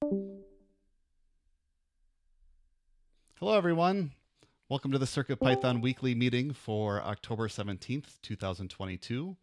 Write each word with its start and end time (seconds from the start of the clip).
Hello, 0.00 0.30
everyone. 3.42 4.12
Welcome 4.68 4.92
to 4.92 4.98
the 4.98 5.06
CircuitPython 5.06 5.82
weekly 5.82 6.14
meeting 6.14 6.52
for 6.52 7.02
October 7.02 7.48
17th, 7.48 8.20
2022. 8.22 9.36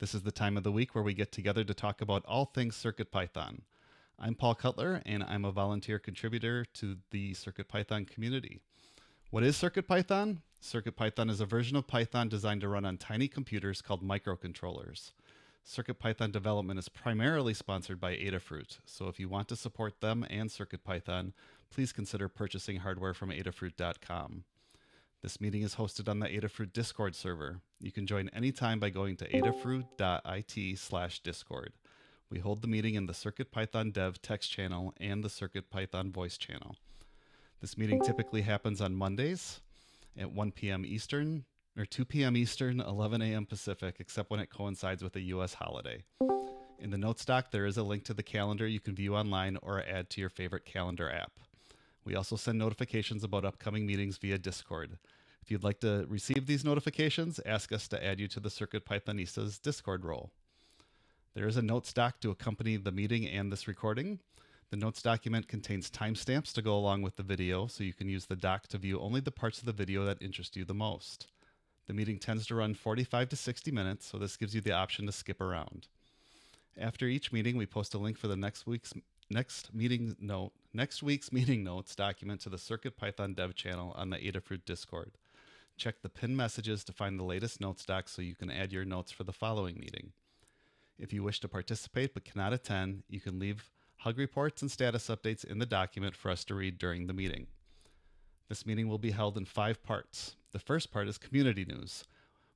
This 0.00 0.14
is 0.14 0.20
the 0.20 0.30
time 0.30 0.58
of 0.58 0.64
the 0.64 0.72
week 0.72 0.94
where 0.94 1.02
we 1.02 1.14
get 1.14 1.32
together 1.32 1.64
to 1.64 1.72
talk 1.72 2.02
about 2.02 2.26
all 2.26 2.44
things 2.44 2.76
CircuitPython. 2.76 3.60
I'm 4.18 4.34
Paul 4.34 4.54
Cutler, 4.54 5.00
and 5.06 5.24
I'm 5.24 5.46
a 5.46 5.52
volunteer 5.52 5.98
contributor 5.98 6.66
to 6.74 6.98
the 7.10 7.32
CircuitPython 7.32 8.06
community. 8.06 8.60
What 9.30 9.44
is 9.44 9.56
CircuitPython? 9.56 10.42
CircuitPython 10.62 11.30
is 11.30 11.40
a 11.40 11.46
version 11.46 11.78
of 11.78 11.86
Python 11.86 12.28
designed 12.28 12.60
to 12.60 12.68
run 12.68 12.84
on 12.84 12.98
tiny 12.98 13.28
computers 13.28 13.80
called 13.80 14.06
microcontrollers. 14.06 15.12
CircuitPython 15.66 16.32
development 16.32 16.78
is 16.78 16.88
primarily 16.88 17.54
sponsored 17.54 18.00
by 18.00 18.16
Adafruit, 18.16 18.78
so 18.84 19.08
if 19.08 19.20
you 19.20 19.28
want 19.28 19.48
to 19.48 19.56
support 19.56 20.00
them 20.00 20.26
and 20.28 20.50
CircuitPython, 20.50 21.32
please 21.70 21.92
consider 21.92 22.28
purchasing 22.28 22.78
hardware 22.78 23.14
from 23.14 23.30
adafruit.com. 23.30 24.44
This 25.22 25.40
meeting 25.40 25.62
is 25.62 25.76
hosted 25.76 26.08
on 26.08 26.18
the 26.18 26.26
Adafruit 26.26 26.72
Discord 26.72 27.14
server. 27.14 27.60
You 27.80 27.92
can 27.92 28.08
join 28.08 28.28
anytime 28.30 28.80
by 28.80 28.90
going 28.90 29.16
to 29.18 29.28
adafruit.it 29.28 30.78
slash 30.78 31.20
discord. 31.20 31.72
We 32.28 32.40
hold 32.40 32.60
the 32.60 32.68
meeting 32.68 32.96
in 32.96 33.06
the 33.06 33.12
CircuitPython 33.12 33.92
dev 33.92 34.20
text 34.20 34.50
channel 34.50 34.94
and 34.98 35.22
the 35.22 35.28
CircuitPython 35.28 36.12
voice 36.12 36.36
channel. 36.36 36.76
This 37.60 37.78
meeting 37.78 38.00
typically 38.02 38.42
happens 38.42 38.80
on 38.80 38.96
Mondays 38.96 39.60
at 40.18 40.32
1 40.32 40.50
p.m. 40.52 40.84
Eastern 40.84 41.44
or 41.76 41.84
2 41.84 42.04
p.m. 42.04 42.36
Eastern, 42.36 42.80
11 42.80 43.22
a.m. 43.22 43.46
Pacific, 43.46 43.96
except 43.98 44.30
when 44.30 44.40
it 44.40 44.50
coincides 44.50 45.02
with 45.02 45.16
a 45.16 45.20
U.S. 45.20 45.54
holiday. 45.54 46.02
In 46.78 46.90
the 46.90 46.98
notes 46.98 47.24
doc, 47.24 47.50
there 47.50 47.66
is 47.66 47.76
a 47.76 47.82
link 47.82 48.04
to 48.04 48.14
the 48.14 48.22
calendar 48.22 48.66
you 48.66 48.80
can 48.80 48.94
view 48.94 49.14
online 49.14 49.56
or 49.62 49.82
add 49.82 50.10
to 50.10 50.20
your 50.20 50.30
favorite 50.30 50.64
calendar 50.64 51.10
app. 51.10 51.32
We 52.04 52.16
also 52.16 52.36
send 52.36 52.58
notifications 52.58 53.22
about 53.22 53.44
upcoming 53.44 53.86
meetings 53.86 54.18
via 54.18 54.38
Discord. 54.38 54.98
If 55.40 55.50
you'd 55.50 55.64
like 55.64 55.80
to 55.80 56.06
receive 56.08 56.46
these 56.46 56.64
notifications, 56.64 57.40
ask 57.46 57.72
us 57.72 57.88
to 57.88 58.04
add 58.04 58.20
you 58.20 58.28
to 58.28 58.40
the 58.40 58.50
Circuit 58.50 58.84
Pythonistas 58.84 59.60
Discord 59.60 60.04
role. 60.04 60.30
There 61.34 61.46
is 61.46 61.56
a 61.56 61.62
notes 61.62 61.92
doc 61.92 62.20
to 62.20 62.30
accompany 62.30 62.76
the 62.76 62.92
meeting 62.92 63.26
and 63.26 63.50
this 63.50 63.66
recording. 63.66 64.18
The 64.70 64.76
notes 64.76 65.02
document 65.02 65.48
contains 65.48 65.90
timestamps 65.90 66.52
to 66.54 66.62
go 66.62 66.74
along 66.74 67.02
with 67.02 67.16
the 67.16 67.22
video, 67.22 67.66
so 67.66 67.84
you 67.84 67.92
can 67.92 68.08
use 68.08 68.26
the 68.26 68.36
doc 68.36 68.66
to 68.68 68.78
view 68.78 69.00
only 69.00 69.20
the 69.20 69.30
parts 69.30 69.58
of 69.58 69.66
the 69.66 69.72
video 69.72 70.04
that 70.04 70.20
interest 70.20 70.56
you 70.56 70.64
the 70.64 70.74
most. 70.74 71.28
The 71.92 71.98
meeting 71.98 72.18
tends 72.18 72.46
to 72.46 72.54
run 72.54 72.72
45 72.72 73.28
to 73.28 73.36
60 73.36 73.70
minutes, 73.70 74.06
so 74.06 74.16
this 74.16 74.38
gives 74.38 74.54
you 74.54 74.62
the 74.62 74.72
option 74.72 75.04
to 75.04 75.12
skip 75.12 75.42
around. 75.42 75.88
After 76.80 77.04
each 77.04 77.32
meeting, 77.32 77.58
we 77.58 77.66
post 77.66 77.92
a 77.92 77.98
link 77.98 78.16
for 78.16 78.28
the 78.28 78.36
next 78.36 78.66
week's 78.66 78.94
next 79.28 79.74
meeting 79.74 80.16
note, 80.18 80.52
next 80.72 81.02
week's 81.02 81.30
meeting 81.34 81.62
notes 81.62 81.94
document 81.94 82.40
to 82.40 82.48
the 82.48 82.56
CircuitPython 82.56 83.36
dev 83.36 83.54
channel 83.54 83.92
on 83.94 84.08
the 84.08 84.16
Adafruit 84.16 84.64
Discord. 84.64 85.10
Check 85.76 85.96
the 86.00 86.08
pinned 86.08 86.34
messages 86.34 86.82
to 86.84 86.94
find 86.94 87.18
the 87.18 87.24
latest 87.24 87.60
notes 87.60 87.84
doc 87.84 88.08
so 88.08 88.22
you 88.22 88.36
can 88.36 88.50
add 88.50 88.72
your 88.72 88.86
notes 88.86 89.12
for 89.12 89.24
the 89.24 89.30
following 89.30 89.78
meeting. 89.78 90.12
If 90.98 91.12
you 91.12 91.22
wish 91.22 91.40
to 91.40 91.48
participate 91.48 92.14
but 92.14 92.24
cannot 92.24 92.54
attend, 92.54 93.02
you 93.10 93.20
can 93.20 93.38
leave 93.38 93.68
hug 93.98 94.16
reports 94.16 94.62
and 94.62 94.70
status 94.70 95.08
updates 95.08 95.44
in 95.44 95.58
the 95.58 95.66
document 95.66 96.16
for 96.16 96.30
us 96.30 96.42
to 96.44 96.54
read 96.54 96.78
during 96.78 97.06
the 97.06 97.12
meeting. 97.12 97.48
This 98.48 98.64
meeting 98.64 98.88
will 98.88 98.96
be 98.96 99.10
held 99.10 99.36
in 99.36 99.44
five 99.44 99.82
parts. 99.82 100.36
The 100.52 100.58
first 100.58 100.92
part 100.92 101.08
is 101.08 101.16
community 101.16 101.64
news. 101.64 102.04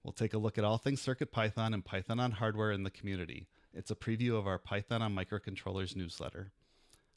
We'll 0.04 0.12
take 0.12 0.34
a 0.34 0.38
look 0.38 0.58
at 0.58 0.64
all 0.64 0.76
things 0.76 1.02
CircuitPython 1.02 1.72
and 1.72 1.84
Python 1.84 2.20
on 2.20 2.32
hardware 2.32 2.70
in 2.70 2.82
the 2.82 2.90
community. 2.90 3.46
It's 3.72 3.90
a 3.90 3.96
preview 3.96 4.38
of 4.38 4.46
our 4.46 4.58
Python 4.58 5.00
on 5.00 5.16
microcontrollers 5.16 5.96
newsletter. 5.96 6.52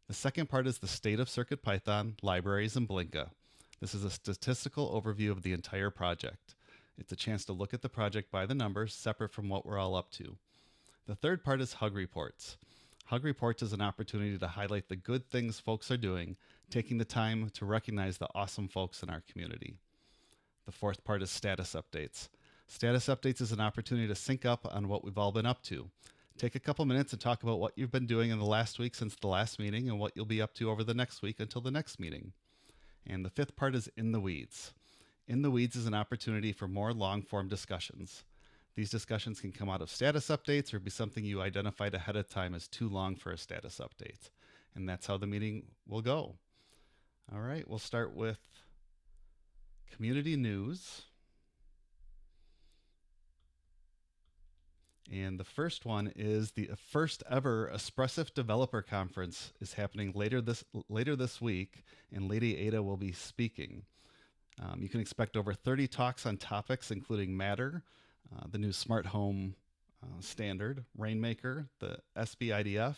The 0.08 0.14
second 0.14 0.48
part 0.48 0.68
is 0.68 0.78
the 0.78 0.88
state 0.88 1.20
of 1.20 1.28
CircuitPython, 1.28 2.24
libraries, 2.24 2.78
and 2.78 2.88
Blinka. 2.88 3.30
This 3.82 3.94
is 3.94 4.06
a 4.06 4.10
statistical 4.10 4.90
overview 4.90 5.32
of 5.32 5.42
the 5.42 5.52
entire 5.52 5.90
project. 5.90 6.56
It's 6.98 7.12
a 7.12 7.18
chance 7.18 7.44
to 7.46 7.54
look 7.54 7.74
at 7.74 7.82
the 7.82 7.90
project 7.90 8.32
by 8.32 8.46
the 8.46 8.56
numbers, 8.56 8.94
separate 8.94 9.34
from 9.34 9.50
what 9.50 9.66
we're 9.66 9.78
all 9.78 9.96
up 9.96 10.12
to. 10.12 10.38
The 11.08 11.16
third 11.16 11.44
part 11.44 11.60
is 11.60 11.74
Hug 11.74 11.94
Reports. 11.94 12.58
Hug 13.06 13.26
Reports 13.26 13.62
is 13.62 13.74
an 13.74 13.82
opportunity 13.82 14.38
to 14.38 14.48
highlight 14.48 14.88
the 14.88 14.96
good 14.96 15.30
things 15.30 15.60
folks 15.60 15.92
are 15.92 15.98
doing, 15.98 16.38
taking 16.70 16.98
the 16.98 17.06
time 17.06 17.50
to 17.56 17.66
recognize 17.66 18.18
the 18.18 18.30
awesome 18.34 18.70
folks 18.70 19.04
in 19.04 19.10
our 19.10 19.22
community. 19.32 19.76
The 20.70 20.76
fourth 20.76 21.04
part 21.04 21.24
is 21.24 21.32
Status 21.32 21.74
Updates. 21.74 22.30
Status 22.68 23.08
Updates 23.08 23.42
is 23.42 23.52
an 23.52 23.60
opportunity 23.60 24.08
to 24.08 24.14
sync 24.14 24.46
up 24.46 24.68
on 24.72 24.88
what 24.88 25.04
we've 25.04 25.18
all 25.18 25.32
been 25.32 25.48
up 25.48 25.64
to. 25.64 25.90
Take 26.38 26.54
a 26.54 26.60
couple 26.60 26.86
minutes 26.86 27.12
and 27.12 27.20
talk 27.20 27.42
about 27.42 27.60
what 27.60 27.74
you've 27.76 27.92
been 27.92 28.06
doing 28.06 28.30
in 28.30 28.38
the 28.38 28.46
last 28.46 28.78
week 28.78 28.94
since 28.94 29.16
the 29.16 29.26
last 29.26 29.58
meeting 29.58 29.90
and 29.90 30.00
what 30.00 30.12
you'll 30.16 30.26
be 30.26 30.44
up 30.44 30.54
to 30.54 30.70
over 30.70 30.84
the 30.84 30.94
next 30.94 31.24
week 31.24 31.40
until 31.40 31.62
the 31.62 31.72
next 31.72 32.00
meeting. 32.00 32.34
And 33.08 33.26
the 33.26 33.32
fifth 33.32 33.56
part 33.56 33.74
is 33.74 33.90
In 33.98 34.12
the 34.12 34.20
Weeds. 34.20 34.76
In 35.28 35.42
the 35.42 35.50
Weeds 35.50 35.76
is 35.76 35.88
an 35.88 35.96
opportunity 35.96 36.54
for 36.54 36.68
more 36.68 36.94
long 36.94 37.24
form 37.24 37.48
discussions. 37.48 38.24
These 38.76 38.92
discussions 38.92 39.42
can 39.42 39.52
come 39.52 39.72
out 39.72 39.82
of 39.82 39.90
status 39.90 40.28
updates 40.28 40.72
or 40.72 40.80
be 40.80 40.92
something 40.92 41.26
you 41.26 41.42
identified 41.42 41.96
ahead 41.96 42.16
of 42.16 42.30
time 42.30 42.54
as 42.54 42.68
too 42.68 42.90
long 42.90 43.16
for 43.16 43.32
a 43.32 43.40
status 43.40 43.82
update. 43.82 44.30
And 44.76 44.88
that's 44.88 45.08
how 45.08 45.18
the 45.18 45.26
meeting 45.26 45.64
will 45.88 46.04
go. 46.04 46.36
All 47.34 47.42
right, 47.42 47.68
we'll 47.68 47.80
start 47.80 48.16
with 48.16 48.38
community 49.96 50.36
news. 50.36 51.04
And 55.12 55.40
the 55.40 55.44
first 55.44 55.86
one 55.86 56.12
is 56.16 56.52
the 56.52 56.70
first 56.92 57.24
ever 57.30 57.72
Espressif 57.74 58.34
Developer 58.34 58.84
Conference 58.84 59.54
is 59.60 59.74
happening 59.74 60.12
later 60.14 60.40
this 60.40 60.64
later 60.88 61.16
this 61.16 61.42
week, 61.42 61.84
and 62.14 62.30
Lady 62.30 62.56
Ada 62.58 62.84
will 62.84 62.98
be 62.98 63.12
speaking. 63.12 63.84
Um, 64.62 64.82
you 64.82 64.90
can 64.90 65.00
expect 65.00 65.36
over 65.36 65.54
30 65.54 65.88
talks 65.88 66.26
on 66.26 66.38
topics 66.38 66.92
including 66.92 67.36
Matter, 67.36 67.82
uh, 68.36 68.46
the 68.52 68.60
new 68.60 68.72
smart 68.72 69.08
home 69.08 69.56
uh, 70.04 70.22
standard, 70.22 70.86
Rainmaker, 70.98 71.68
the 71.80 71.98
ESP 72.16 72.50
IDF, 72.50 72.96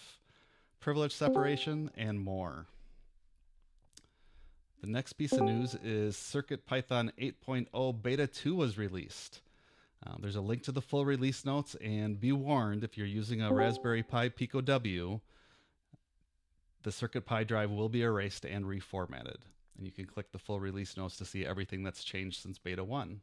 privilege 0.79 1.13
separation, 1.13 1.91
and 1.95 2.19
more. 2.19 2.65
The 4.81 4.87
next 4.87 5.13
piece 5.13 5.33
of 5.33 5.43
news 5.43 5.75
is 5.83 6.15
CircuitPython 6.15 7.11
8.0 7.19 8.01
Beta 8.01 8.25
2 8.25 8.55
was 8.55 8.79
released. 8.79 9.41
Uh, 10.05 10.15
there's 10.19 10.35
a 10.35 10.41
link 10.41 10.63
to 10.63 10.71
the 10.71 10.81
full 10.81 11.05
release 11.05 11.45
notes, 11.45 11.75
and 11.75 12.19
be 12.19 12.31
warned 12.31 12.83
if 12.83 12.97
you're 12.97 13.05
using 13.05 13.43
a 13.43 13.53
Raspberry 13.53 14.01
Pi 14.01 14.29
Pico 14.29 14.59
W, 14.59 15.19
the 16.81 16.89
CircuitPy 16.89 17.45
drive 17.45 17.69
will 17.69 17.89
be 17.89 18.01
erased 18.01 18.43
and 18.43 18.65
reformatted. 18.65 19.41
And 19.77 19.85
you 19.85 19.91
can 19.91 20.05
click 20.05 20.31
the 20.31 20.39
full 20.39 20.59
release 20.59 20.97
notes 20.97 21.15
to 21.17 21.25
see 21.25 21.45
everything 21.45 21.83
that's 21.83 22.03
changed 22.03 22.41
since 22.41 22.57
Beta 22.57 22.83
1. 22.83 23.21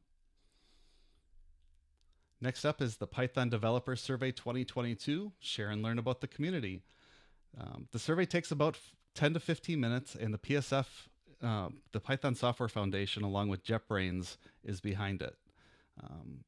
Next 2.41 2.65
up 2.65 2.81
is 2.81 2.99
the 2.99 3.09
Python 3.09 3.49
Developer 3.49 3.97
Survey 3.97 4.31
2022. 4.31 5.33
Share 5.41 5.71
and 5.71 5.83
learn 5.83 5.99
about 5.99 6.21
the 6.21 6.29
community. 6.29 6.83
Um, 7.61 7.89
the 7.91 7.99
survey 7.99 8.27
takes 8.27 8.53
about 8.53 8.79
10 9.17 9.35
to 9.35 9.41
15 9.41 9.81
minutes, 9.81 10.15
and 10.15 10.33
the 10.33 10.39
PSF, 10.39 10.87
uh, 11.43 11.69
the 11.93 12.01
Python 12.01 12.35
Software 12.35 12.69
Foundation, 12.69 13.23
along 13.23 13.49
with 13.49 13.65
JetBrains, 13.65 14.37
is 14.65 14.81
behind 14.81 15.23
it. 15.23 15.37
Um, 16.03 16.45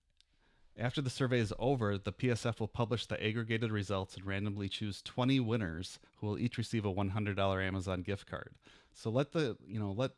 after 0.78 1.01
the 1.01 1.11
survey 1.11 1.41
is 1.41 1.53
over, 1.59 1.99
the 1.99 2.12
PSF 2.12 2.61
will 2.61 2.69
publish 2.69 3.06
the 3.06 3.23
aggregated 3.23 3.71
results 3.71 4.17
and 4.17 4.25
randomly 4.25 4.69
choose 4.69 5.03
20 5.03 5.39
winners 5.41 5.99
who 6.17 6.27
will 6.27 6.39
each 6.39 6.56
receive 6.56 6.84
a 6.84 6.93
$100 6.93 7.67
Amazon 7.67 8.03
gift 8.03 8.27
card. 8.27 8.55
So 8.95 9.11
let 9.11 9.33
the, 9.33 9.56
you 9.67 9.78
know, 9.78 9.93
let 9.93 10.12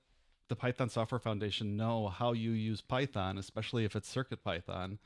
the 0.49 0.57
Python 0.57 0.89
Software 0.89 1.19
Foundation 1.19 1.77
know 1.77 2.09
how 2.09 2.33
you 2.33 2.53
use 2.53 2.81
Python, 2.81 3.39
especially 3.39 3.85
if 3.85 3.97
it's 3.97 4.15
CircuitPython, 4.15 4.99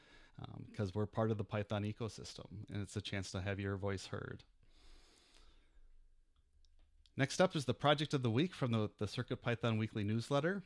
because 0.70 0.88
um, 0.88 0.92
we're 0.94 1.06
part 1.06 1.30
of 1.30 1.38
the 1.38 1.44
Python 1.44 1.84
ecosystem 1.84 2.46
and 2.70 2.82
it's 2.82 2.96
a 2.96 3.00
chance 3.00 3.30
to 3.32 3.40
have 3.40 3.58
your 3.58 3.76
voice 3.76 4.06
heard. 4.06 4.42
Next 7.16 7.40
up 7.40 7.56
is 7.56 7.64
the 7.64 7.74
project 7.74 8.12
of 8.12 8.22
the 8.22 8.30
week 8.30 8.54
from 8.54 8.72
the, 8.72 8.90
the 8.98 9.06
CircuitPython 9.06 9.78
weekly 9.78 10.04
newsletter. 10.04 10.62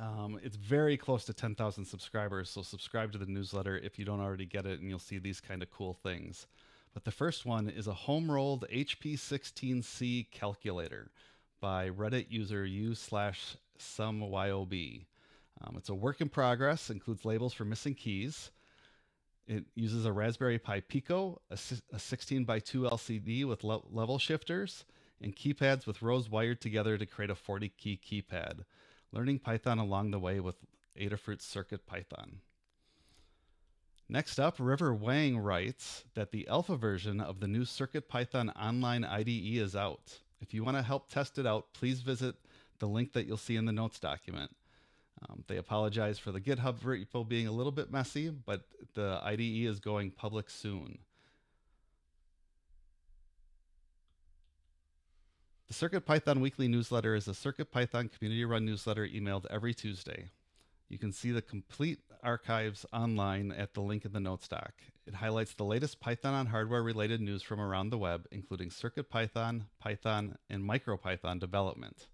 Um, 0.00 0.38
it's 0.42 0.56
very 0.56 0.96
close 0.96 1.24
to 1.24 1.34
10,000 1.34 1.84
subscribers, 1.84 2.48
so 2.48 2.62
subscribe 2.62 3.12
to 3.12 3.18
the 3.18 3.26
newsletter 3.26 3.76
if 3.76 3.98
you 3.98 4.04
don't 4.04 4.20
already 4.20 4.46
get 4.46 4.66
it, 4.66 4.80
and 4.80 4.88
you'll 4.88 4.98
see 4.98 5.18
these 5.18 5.40
kind 5.40 5.62
of 5.62 5.70
cool 5.70 5.94
things. 5.94 6.46
But 6.94 7.04
the 7.04 7.10
first 7.10 7.44
one 7.44 7.68
is 7.68 7.88
a 7.88 7.92
home 7.92 8.30
rolled 8.30 8.66
HP16C 8.72 10.30
calculator 10.30 11.10
by 11.60 11.90
Reddit 11.90 12.26
user 12.30 12.64
u 12.64 12.94
slash 12.94 13.56
some 13.78 14.20
yob. 14.20 14.72
Um, 14.72 15.76
it's 15.76 15.88
a 15.88 15.94
work 15.94 16.20
in 16.20 16.28
progress, 16.28 16.88
includes 16.88 17.24
labels 17.24 17.52
for 17.52 17.64
missing 17.64 17.94
keys. 17.94 18.50
It 19.46 19.64
uses 19.74 20.06
a 20.06 20.12
Raspberry 20.12 20.58
Pi 20.58 20.80
Pico, 20.80 21.40
a, 21.50 21.58
a 21.92 21.98
16 21.98 22.44
by 22.44 22.60
2 22.60 22.82
LCD 22.82 23.44
with 23.44 23.64
le 23.64 23.80
level 23.90 24.18
shifters, 24.18 24.84
and 25.22 25.36
keypads 25.36 25.86
with 25.86 26.02
rows 26.02 26.28
wired 26.28 26.60
together 26.60 26.98
to 26.98 27.06
create 27.06 27.30
a 27.30 27.34
40 27.34 27.68
key 27.70 27.98
keypad 28.04 28.64
learning 29.12 29.38
Python 29.38 29.78
along 29.78 30.10
the 30.10 30.18
way 30.18 30.40
with 30.40 30.56
Adafruit 30.98 31.42
Circuit 31.42 31.86
Python. 31.86 32.40
Next 34.08 34.38
up, 34.38 34.56
River 34.58 34.92
Wang 34.92 35.38
writes 35.38 36.04
that 36.14 36.32
the 36.32 36.48
alpha 36.48 36.76
version 36.76 37.20
of 37.20 37.40
the 37.40 37.46
new 37.46 37.64
Circuit 37.64 38.08
Python 38.08 38.50
online 38.50 39.04
IDE 39.04 39.56
is 39.56 39.76
out. 39.76 40.18
If 40.40 40.52
you 40.52 40.64
want 40.64 40.76
to 40.76 40.82
help 40.82 41.08
test 41.08 41.38
it 41.38 41.46
out, 41.46 41.72
please 41.72 42.00
visit 42.00 42.34
the 42.78 42.88
link 42.88 43.12
that 43.12 43.26
you'll 43.26 43.36
see 43.36 43.56
in 43.56 43.64
the 43.64 43.72
notes 43.72 43.98
document. 44.00 44.50
Um, 45.28 45.44
they 45.46 45.56
apologize 45.56 46.18
for 46.18 46.32
the 46.32 46.40
GitHub 46.40 46.80
repo 46.80 47.26
being 47.26 47.46
a 47.46 47.52
little 47.52 47.70
bit 47.70 47.92
messy, 47.92 48.28
but 48.28 48.62
the 48.94 49.20
IDE 49.22 49.66
is 49.66 49.78
going 49.78 50.10
public 50.10 50.50
soon. 50.50 50.98
The 55.72 55.88
CircuitPython 55.88 56.42
Weekly 56.42 56.68
Newsletter 56.68 57.14
is 57.14 57.28
a 57.28 57.30
CircuitPython 57.30 58.12
community-run 58.12 58.66
newsletter 58.66 59.08
emailed 59.08 59.46
every 59.48 59.72
Tuesday. 59.72 60.28
You 60.90 60.98
can 60.98 61.12
see 61.12 61.30
the 61.30 61.40
complete 61.40 62.00
archives 62.22 62.84
online 62.92 63.50
at 63.52 63.72
the 63.72 63.80
link 63.80 64.04
in 64.04 64.12
the 64.12 64.20
notes 64.20 64.46
doc. 64.48 64.74
It 65.06 65.14
highlights 65.14 65.54
the 65.54 65.64
latest 65.64 65.98
Python 65.98 66.34
on 66.34 66.44
hardware-related 66.44 67.22
news 67.22 67.40
from 67.40 67.58
around 67.58 67.88
the 67.88 67.96
web, 67.96 68.26
including 68.30 68.68
CircuitPython, 68.68 69.62
Python, 69.80 70.36
and 70.50 70.62
MicroPython 70.62 71.40
development. 71.40 72.06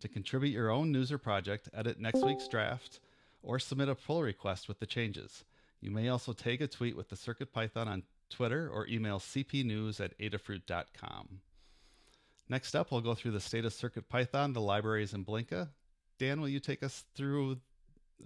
To 0.00 0.08
contribute 0.08 0.50
your 0.50 0.70
own 0.70 0.90
news 0.90 1.12
or 1.12 1.18
project, 1.18 1.68
edit 1.72 2.00
next 2.00 2.24
week's 2.24 2.48
draft, 2.48 2.98
or 3.44 3.60
submit 3.60 3.88
a 3.88 3.94
pull 3.94 4.24
request 4.24 4.66
with 4.66 4.80
the 4.80 4.86
changes. 4.86 5.44
You 5.80 5.92
may 5.92 6.08
also 6.08 6.32
tag 6.32 6.62
a 6.62 6.66
tweet 6.66 6.96
with 6.96 7.10
the 7.10 7.16
CircuitPython 7.16 7.86
on 7.86 8.02
Twitter 8.28 8.68
or 8.68 8.88
email 8.88 9.20
cpnews 9.20 10.00
at 10.00 10.18
adafruit.com. 10.18 11.42
Next 12.48 12.74
up, 12.74 12.90
we'll 12.90 13.02
go 13.02 13.14
through 13.14 13.32
the 13.32 13.40
state 13.40 13.64
of 13.64 13.72
CircuitPython, 13.72 14.54
the 14.54 14.60
libraries 14.60 15.12
in 15.12 15.24
Blinka. 15.24 15.68
Dan, 16.18 16.40
will 16.40 16.48
you 16.48 16.60
take 16.60 16.82
us 16.82 17.04
through? 17.14 17.58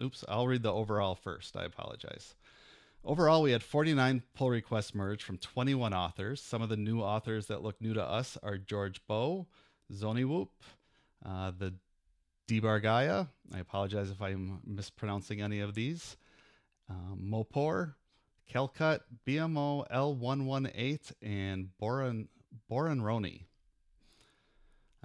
Oops, 0.00 0.24
I'll 0.28 0.46
read 0.46 0.62
the 0.62 0.72
overall 0.72 1.14
first. 1.14 1.56
I 1.56 1.64
apologize. 1.64 2.34
Overall, 3.04 3.42
we 3.42 3.50
had 3.50 3.64
49 3.64 4.22
pull 4.34 4.50
requests 4.50 4.94
merged 4.94 5.24
from 5.24 5.38
21 5.38 5.92
authors. 5.92 6.40
Some 6.40 6.62
of 6.62 6.68
the 6.68 6.76
new 6.76 7.00
authors 7.00 7.46
that 7.48 7.62
look 7.62 7.80
new 7.80 7.94
to 7.94 8.02
us 8.02 8.38
are 8.44 8.58
George 8.58 9.04
Bow, 9.08 9.46
Zoniwhoop, 9.92 10.48
uh, 11.26 11.50
the 11.58 11.74
Debargaya. 12.48 13.26
I 13.52 13.58
apologize 13.58 14.10
if 14.10 14.22
I'm 14.22 14.60
mispronouncing 14.64 15.42
any 15.42 15.58
of 15.58 15.74
these. 15.74 16.16
Uh, 16.88 17.16
Mopor, 17.16 17.94
Kelcut, 18.52 19.00
BMO 19.26 19.84
L118, 19.90 21.12
and 21.22 21.70
Boran, 21.80 22.28
Boranroni. 22.70 23.46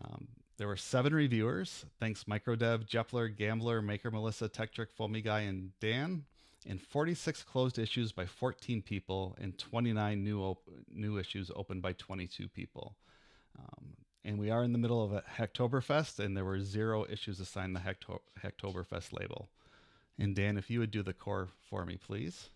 Um, 0.04 0.28
there 0.58 0.68
were 0.68 0.78
seven 0.78 1.14
reviewers. 1.14 1.86
Thanks 2.00 2.24
Microdev, 2.24 2.88
Jepler, 2.88 3.36
Gambler, 3.36 3.82
Maker 3.82 4.12
Melissa, 4.12 4.50
Tekktrik, 4.50 4.88
Foamy 4.96 5.22
Guy, 5.22 5.42
and 5.42 5.72
Dan. 5.80 6.26
And 6.66 6.82
46 6.82 7.44
closed 7.44 7.80
issues 7.80 8.12
by 8.12 8.26
14 8.26 8.82
people, 8.82 9.38
and 9.40 9.58
29 9.58 10.24
new 10.24 10.58
new 10.92 11.18
issues 11.18 11.52
opened 11.56 11.82
by 11.82 11.94
22 11.94 12.48
people. 12.50 12.96
Um, 13.58 13.94
and 14.26 14.38
we 14.38 14.50
are 14.50 14.64
in 14.64 14.74
the 14.74 14.78
middle 14.78 15.02
of 15.04 15.14
a 15.14 15.24
Hacktoberfest, 15.38 16.20
and 16.20 16.36
there 16.36 16.44
were 16.44 16.60
zero 16.60 17.06
issues 17.10 17.40
assigned 17.40 17.76
the 17.76 17.80
Hackto- 17.80 18.20
label. 19.14 19.50
And 20.20 20.36
Dan, 20.36 20.58
if 20.58 20.70
you 20.70 20.80
would 20.80 20.92
do 20.92 21.04
the 21.04 21.14
core 21.14 21.48
for 21.70 21.86
me, 21.86 21.96
please. 21.96 22.50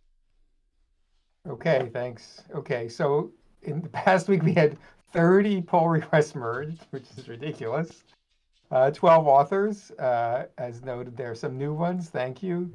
Okay, 1.47 1.89
thanks. 1.93 2.43
Okay, 2.53 2.89
so 2.89 3.31
in 3.61 3.81
the 3.81 3.89
past 4.03 4.27
week 4.27 4.43
we 4.43 4.53
had 4.53 4.77
30 5.11 5.61
pull 5.61 5.89
requests 5.89 6.35
merged, 6.35 6.85
which 6.91 7.05
is 7.17 7.27
ridiculous. 7.27 8.03
Uh, 8.71 8.89
12 8.91 9.27
authors, 9.27 9.91
uh, 9.91 10.45
as 10.57 10.81
noted, 10.81 11.17
there 11.17 11.31
are 11.31 11.35
some 11.35 11.57
new 11.57 11.73
ones. 11.73 12.09
Thank 12.09 12.41
you. 12.41 12.71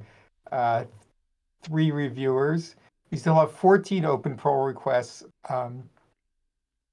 Uh, 0.52 0.84
three 1.62 1.90
reviewers. 1.90 2.76
We 3.10 3.16
still 3.16 3.34
have 3.36 3.52
14 3.52 4.04
open 4.04 4.36
pull 4.36 4.64
requests. 4.64 5.24
Um, 5.48 5.82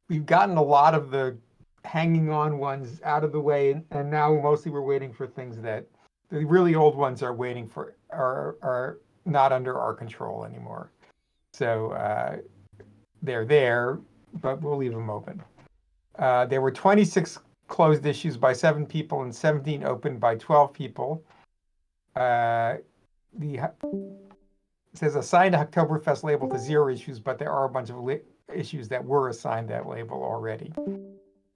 we've 0.07 0.25
gotten 0.25 0.55
a 0.55 0.63
lot 0.63 0.95
of 0.95 1.11
the 1.11 1.37
hanging 1.83 2.29
on 2.29 2.59
ones 2.59 3.01
out 3.03 3.25
of 3.25 3.33
the 3.33 3.39
way, 3.41 3.71
and, 3.71 3.83
and 3.91 4.09
now 4.09 4.33
mostly 4.41 4.71
we're 4.71 4.81
waiting 4.81 5.11
for 5.11 5.27
things 5.27 5.59
that 5.61 5.85
the 6.29 6.45
really 6.45 6.75
old 6.75 6.95
ones 6.95 7.21
are 7.21 7.33
waiting 7.33 7.67
for 7.67 7.95
are 8.09 8.55
are 8.61 8.99
not 9.25 9.51
under 9.51 9.77
our 9.77 9.93
control 9.93 10.45
anymore. 10.45 10.91
So 11.53 11.91
uh, 11.91 12.37
they're 13.21 13.45
there 13.45 13.99
but 14.41 14.61
we'll 14.61 14.77
leave 14.77 14.93
them 14.93 15.09
open. 15.09 15.41
Uh, 16.17 16.45
there 16.45 16.61
were 16.61 16.71
26 16.71 17.39
closed 17.67 18.05
issues 18.05 18.37
by 18.37 18.53
seven 18.53 18.85
people 18.85 19.23
and 19.23 19.33
17 19.33 19.83
open 19.83 20.17
by 20.17 20.35
12 20.35 20.73
people. 20.73 21.23
Uh, 22.15 22.75
the 23.39 23.59
says 24.93 25.15
assigned 25.15 25.55
Hacktoberfest 25.55 26.23
label 26.23 26.47
to 26.49 26.59
zero 26.59 26.87
issues, 26.87 27.19
but 27.19 27.39
there 27.39 27.51
are 27.51 27.65
a 27.65 27.69
bunch 27.69 27.89
of 27.89 28.07
issues 28.53 28.87
that 28.89 29.03
were 29.03 29.29
assigned 29.29 29.67
that 29.69 29.87
label 29.87 30.23
already. 30.23 30.71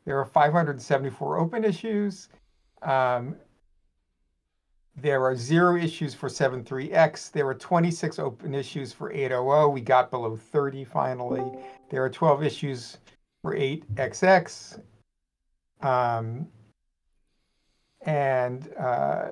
There 0.06 0.20
are 0.20 0.26
574 0.26 1.38
open 1.38 1.64
issues. 1.64 2.30
Um, 2.82 3.36
there 5.00 5.24
are 5.24 5.36
zero 5.36 5.78
issues 5.78 6.16
for 6.16 6.28
7.3x. 6.28 7.32
There 7.32 7.48
are 7.48 7.54
26 7.54 8.18
open 8.18 8.56
issues 8.56 8.92
for 8.92 9.14
8.0.0. 9.14 9.72
We 9.72 9.82
got 9.82 10.10
below 10.10 10.36
30 10.36 10.86
finally. 10.86 11.44
There 11.90 12.04
are 12.04 12.10
12 12.10 12.44
issues 12.44 12.98
for 13.44 13.56
8xx. 13.56 14.82
Um, 15.82 16.48
and 18.02 18.74
uh, 18.76 19.30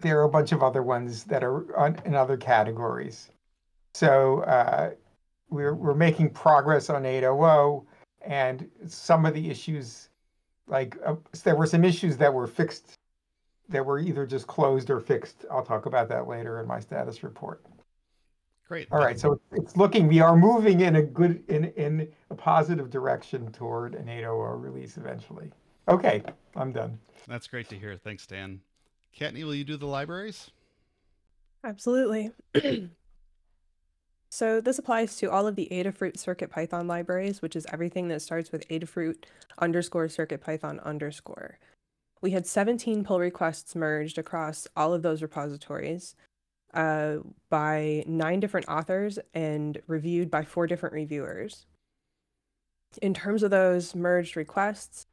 there 0.00 0.18
are 0.18 0.24
a 0.24 0.28
bunch 0.28 0.50
of 0.50 0.64
other 0.64 0.82
ones 0.82 1.22
that 1.24 1.44
are 1.44 1.76
on, 1.78 2.00
in 2.04 2.16
other 2.16 2.36
categories. 2.36 3.30
So 3.94 4.40
uh, 4.40 4.90
we're, 5.48 5.74
we're 5.74 5.94
making 5.94 6.30
progress 6.30 6.90
on 6.90 7.04
8.0.0 7.04 7.84
and 8.26 8.68
some 8.88 9.26
of 9.26 9.34
the 9.34 9.48
issues, 9.48 10.08
like 10.66 10.96
uh, 11.06 11.14
there 11.44 11.54
were 11.54 11.66
some 11.66 11.84
issues 11.84 12.16
that 12.16 12.34
were 12.34 12.48
fixed 12.48 12.93
that 13.68 13.84
were 13.84 13.98
either 13.98 14.26
just 14.26 14.46
closed 14.46 14.90
or 14.90 15.00
fixed. 15.00 15.44
I'll 15.50 15.64
talk 15.64 15.86
about 15.86 16.08
that 16.08 16.28
later 16.28 16.60
in 16.60 16.66
my 16.66 16.80
status 16.80 17.22
report. 17.22 17.64
Great. 18.66 18.88
All 18.90 18.98
right, 18.98 19.18
so 19.20 19.40
it's 19.52 19.76
looking 19.76 20.08
we 20.08 20.20
are 20.20 20.36
moving 20.36 20.80
in 20.80 20.96
a 20.96 21.02
good 21.02 21.44
in 21.48 21.64
in 21.76 22.08
a 22.30 22.34
positive 22.34 22.90
direction 22.90 23.52
toward 23.52 23.94
an 23.94 24.06
8.0 24.06 24.62
release 24.62 24.96
eventually. 24.96 25.50
Okay, 25.86 26.22
I'm 26.56 26.72
done. 26.72 26.98
That's 27.28 27.46
great 27.46 27.68
to 27.68 27.78
hear. 27.78 27.96
Thanks, 27.96 28.26
Dan. 28.26 28.60
Kattni, 29.18 29.44
will 29.44 29.54
you 29.54 29.64
do 29.64 29.76
the 29.76 29.86
libraries? 29.86 30.50
Absolutely. 31.62 32.30
so 34.30 34.60
this 34.62 34.78
applies 34.78 35.16
to 35.16 35.30
all 35.30 35.46
of 35.46 35.56
the 35.56 35.68
Adafruit 35.70 36.18
Circuit 36.18 36.50
Python 36.50 36.88
libraries, 36.88 37.42
which 37.42 37.54
is 37.54 37.66
everything 37.70 38.08
that 38.08 38.22
starts 38.22 38.50
with 38.50 38.66
Adafruit 38.68 39.24
underscore 39.58 40.08
Circuit 40.08 40.40
Python 40.40 40.80
underscore. 40.80 41.58
We 42.24 42.30
had 42.30 42.46
17 42.46 43.04
pull 43.04 43.20
requests 43.20 43.76
merged 43.76 44.16
across 44.16 44.66
all 44.74 44.94
of 44.94 45.02
those 45.02 45.20
repositories 45.20 46.16
uh, 46.72 47.16
by 47.50 48.02
nine 48.06 48.40
different 48.40 48.66
authors 48.66 49.18
and 49.34 49.78
reviewed 49.86 50.30
by 50.30 50.42
four 50.42 50.66
different 50.66 50.94
reviewers. 50.94 51.66
In 53.02 53.12
terms 53.12 53.42
of 53.42 53.50
those 53.50 53.94
merged 53.94 54.36
requests, 54.36 55.06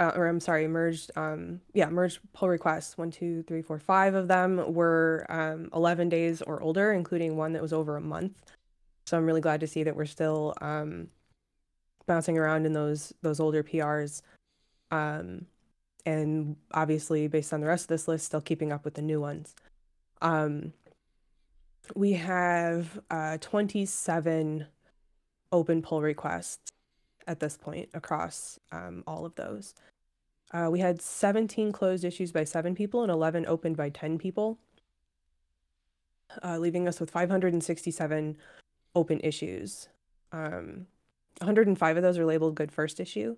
uh, 0.00 0.10
or 0.16 0.26
I'm 0.26 0.40
sorry, 0.40 0.66
merged, 0.66 1.12
um, 1.14 1.60
yeah, 1.74 1.90
merged 1.90 2.18
pull 2.32 2.48
requests, 2.48 2.98
one, 2.98 3.12
two, 3.12 3.44
three, 3.44 3.62
four, 3.62 3.78
five 3.78 4.16
of 4.16 4.26
them 4.26 4.74
were 4.74 5.26
um, 5.28 5.70
11 5.72 6.08
days 6.08 6.42
or 6.42 6.60
older, 6.60 6.90
including 6.90 7.36
one 7.36 7.52
that 7.52 7.62
was 7.62 7.72
over 7.72 7.96
a 7.96 8.00
month. 8.00 8.42
So 9.06 9.16
I'm 9.16 9.26
really 9.26 9.40
glad 9.40 9.60
to 9.60 9.68
see 9.68 9.84
that 9.84 9.94
we're 9.94 10.06
still 10.06 10.54
um, 10.60 11.06
bouncing 12.08 12.36
around 12.36 12.66
in 12.66 12.72
those 12.72 13.14
those 13.22 13.38
older 13.38 13.62
PRs. 13.62 14.22
Um, 14.90 15.46
and 16.08 16.56
obviously 16.72 17.28
based 17.28 17.52
on 17.52 17.60
the 17.60 17.66
rest 17.66 17.84
of 17.84 17.88
this 17.88 18.08
list 18.08 18.24
still 18.24 18.40
keeping 18.40 18.72
up 18.72 18.82
with 18.82 18.94
the 18.94 19.02
new 19.02 19.20
ones. 19.20 19.54
Um, 20.22 20.72
we 21.94 22.14
have 22.14 22.98
uh, 23.10 23.36
27 23.38 24.66
open 25.52 25.82
pull 25.82 26.00
requests 26.00 26.72
at 27.26 27.40
this 27.40 27.58
point 27.58 27.90
across 27.92 28.58
um, 28.72 29.04
all 29.06 29.26
of 29.26 29.34
those. 29.34 29.74
Uh, 30.50 30.68
we 30.70 30.80
had 30.80 31.02
17 31.02 31.72
closed 31.72 32.04
issues 32.04 32.32
by 32.32 32.44
seven 32.44 32.74
people 32.74 33.02
and 33.02 33.12
11 33.12 33.44
opened 33.46 33.76
by 33.76 33.90
10 33.90 34.16
people 34.16 34.58
uh, 36.42 36.56
leaving 36.56 36.88
us 36.88 37.00
with 37.00 37.10
567 37.10 38.36
open 38.94 39.20
issues. 39.20 39.88
Um, 40.32 40.86
105 41.40 41.96
of 41.98 42.02
those 42.02 42.18
are 42.18 42.24
labeled 42.24 42.54
good 42.54 42.72
first 42.72 42.98
issue 42.98 43.36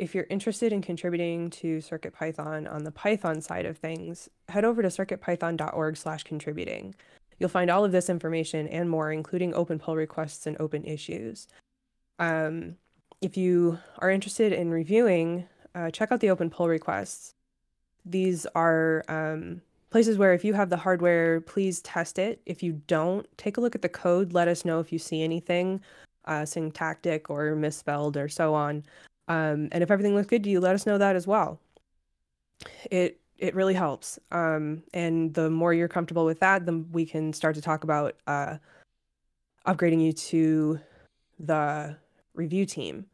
if 0.00 0.14
you're 0.14 0.26
interested 0.30 0.72
in 0.72 0.80
contributing 0.80 1.50
to 1.50 1.76
CircuitPython 1.76 2.72
on 2.72 2.84
the 2.84 2.90
Python 2.90 3.42
side 3.42 3.66
of 3.66 3.76
things, 3.76 4.30
head 4.48 4.64
over 4.64 4.80
to 4.80 4.88
circuitpython.org 4.88 5.94
slash 5.94 6.24
contributing. 6.24 6.94
You'll 7.38 7.50
find 7.50 7.70
all 7.70 7.84
of 7.84 7.92
this 7.92 8.08
information 8.08 8.66
and 8.68 8.88
more, 8.88 9.12
including 9.12 9.52
open 9.52 9.78
pull 9.78 9.96
requests 9.96 10.46
and 10.46 10.56
open 10.58 10.86
issues. 10.86 11.48
Um, 12.18 12.76
if 13.20 13.36
you 13.36 13.78
are 13.98 14.10
interested 14.10 14.54
in 14.54 14.70
reviewing, 14.70 15.46
uh, 15.74 15.90
check 15.90 16.10
out 16.10 16.20
the 16.20 16.30
open 16.30 16.48
pull 16.48 16.68
requests. 16.68 17.34
These 18.06 18.46
are 18.54 19.04
um, 19.06 19.60
places 19.90 20.16
where 20.16 20.32
if 20.32 20.46
you 20.46 20.54
have 20.54 20.70
the 20.70 20.78
hardware, 20.78 21.42
please 21.42 21.82
test 21.82 22.18
it. 22.18 22.40
If 22.46 22.62
you 22.62 22.80
don't, 22.86 23.26
take 23.36 23.58
a 23.58 23.60
look 23.60 23.74
at 23.74 23.82
the 23.82 23.88
code. 23.90 24.32
Let 24.32 24.48
us 24.48 24.64
know 24.64 24.80
if 24.80 24.94
you 24.94 24.98
see 24.98 25.22
anything 25.22 25.82
uh, 26.24 26.46
syntactic 26.46 27.28
or 27.28 27.54
misspelled 27.54 28.16
or 28.16 28.30
so 28.30 28.54
on 28.54 28.82
Um, 29.30 29.68
and 29.70 29.80
if 29.84 29.92
everything 29.92 30.16
looks 30.16 30.26
good 30.26 30.42
to 30.42 30.50
you, 30.50 30.58
let 30.58 30.74
us 30.74 30.86
know 30.86 30.98
that 30.98 31.14
as 31.14 31.24
well. 31.24 31.60
It 32.90 33.20
it 33.38 33.54
really 33.54 33.74
helps. 33.74 34.18
Um, 34.32 34.82
and 34.92 35.32
the 35.32 35.48
more 35.48 35.72
you're 35.72 35.88
comfortable 35.88 36.26
with 36.26 36.40
that, 36.40 36.66
then 36.66 36.88
we 36.90 37.06
can 37.06 37.32
start 37.32 37.54
to 37.54 37.62
talk 37.62 37.84
about 37.84 38.16
uh, 38.26 38.56
upgrading 39.66 40.02
you 40.04 40.12
to 40.12 40.80
the 41.38 41.96
review 42.34 42.66
team. 42.66 43.06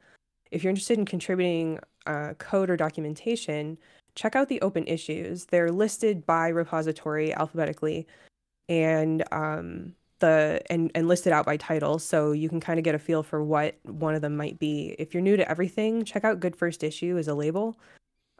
If 0.51 0.65
you're 0.65 0.71
interested 0.71 0.99
in 0.99 1.05
contributing 1.05 1.79
uh, 2.07 2.33
code 2.39 2.71
or 2.71 2.79
documentation, 2.79 3.77
check 4.15 4.35
out 4.35 4.49
the 4.49 4.61
open 4.63 4.87
issues. 4.87 5.45
They're 5.45 5.71
listed 5.71 6.25
by 6.25 6.49
repository 6.49 7.35
alphabetically, 7.35 8.07
and 8.71 9.23
um, 9.33 9.95
the 10.19 10.63
and 10.71 10.91
and 10.95 11.09
listed 11.09 11.33
out 11.33 11.45
by 11.45 11.57
title 11.57 11.99
so 11.99 12.33
you 12.33 12.49
can 12.49 12.61
kind 12.61 12.79
of 12.79 12.85
get 12.85 12.95
a 12.95 12.99
feel 12.99 13.23
for 13.23 13.43
what 13.43 13.77
one 13.85 14.15
of 14.15 14.23
them 14.23 14.37
might 14.37 14.59
be. 14.59 14.97
If 14.99 15.13
you're 15.13 15.23
new 15.23 15.37
to 15.37 15.49
everything 15.51 16.05
check 16.05 16.25
out 16.25 16.41
good 16.41 16.57
first 16.57 16.83
issue 16.83 17.19
as 17.19 17.29
a 17.29 17.35
label. 17.35 17.77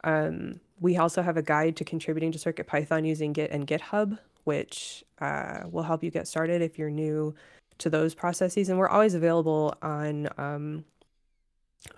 Um, 0.05 0.61
we 0.81 0.97
also 0.97 1.23
have 1.23 1.37
a 1.37 1.43
guide 1.43 1.77
to 1.77 1.85
contributing 1.85 2.31
to 2.33 2.39
circuit 2.39 2.67
python 2.67 3.05
using 3.05 3.33
git 3.33 3.51
and 3.51 3.67
github 3.67 4.19
which 4.45 5.05
uh, 5.21 5.63
will 5.71 5.83
help 5.83 6.05
you 6.05 6.11
get 6.11 6.29
started 6.29 6.63
if 6.63 6.79
you're 6.79 6.91
new 6.91 7.35
to 7.79 7.91
those 7.91 8.15
processes 8.15 8.69
and 8.69 8.79
we're 8.79 8.89
always 8.89 9.15
available 9.15 9.75
on 9.83 10.29
um, 10.39 10.85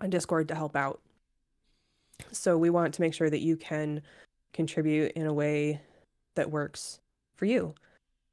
on 0.00 0.10
discord 0.10 0.48
to 0.48 0.54
help 0.54 0.74
out. 0.74 1.00
So 2.32 2.58
we 2.58 2.70
want 2.70 2.94
to 2.94 3.00
make 3.00 3.14
sure 3.14 3.30
that 3.30 3.40
you 3.40 3.56
can 3.56 4.02
contribute 4.52 5.12
in 5.12 5.26
a 5.26 5.32
way 5.32 5.80
that 6.34 6.50
works 6.50 6.98
for 7.36 7.44
you 7.44 7.74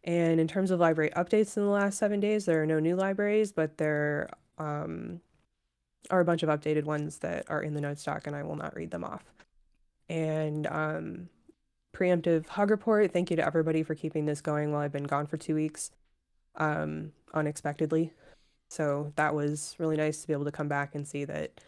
and 0.06 0.40
in 0.40 0.48
terms 0.48 0.72
of 0.72 0.80
library 0.80 1.12
updates 1.18 1.58
in 1.58 1.64
the 1.64 1.70
last 1.70 1.98
seven 1.98 2.20
days, 2.20 2.46
there 2.46 2.62
are 2.62 2.66
no 2.66 2.80
new 2.80 2.96
libraries, 2.96 3.52
but 3.52 3.78
there 3.78 4.30
um, 4.58 5.20
are 6.10 6.20
a 6.20 6.26
bunch 6.26 6.44
of 6.44 6.50
updated 6.50 6.86
ones 6.86 7.18
that 7.18 7.46
are 7.50 7.62
in 7.62 7.74
the 7.74 7.82
notes 7.82 8.04
doc, 8.04 8.28
and 8.28 8.36
I 8.36 8.44
will 8.44 8.56
not 8.56 8.76
read 8.76 8.92
them 8.92 9.04
off. 9.04 9.24
And 10.08 10.68
um, 10.68 11.30
preemptive 11.96 12.48
hug 12.48 12.70
report. 12.70 13.12
Thank 13.12 13.32
you 13.32 13.36
to 13.38 13.46
everybody 13.46 13.82
for 13.82 13.96
keeping 13.96 14.26
this 14.26 14.42
going 14.42 14.72
while 14.72 14.82
I've 14.82 14.92
been 14.92 15.06
gone 15.06 15.26
for 15.26 15.38
two 15.38 15.56
weeks 15.56 15.92
um, 16.58 17.14
unexpectedly. 17.34 18.14
So 18.70 19.12
that 19.16 19.34
was 19.34 19.76
really 19.80 19.96
nice 19.96 20.22
to 20.22 20.28
be 20.28 20.34
able 20.34 20.46
to 20.46 20.52
come 20.52 20.68
back 20.68 20.94
and 20.94 21.08
see 21.08 21.26
that 21.26 21.62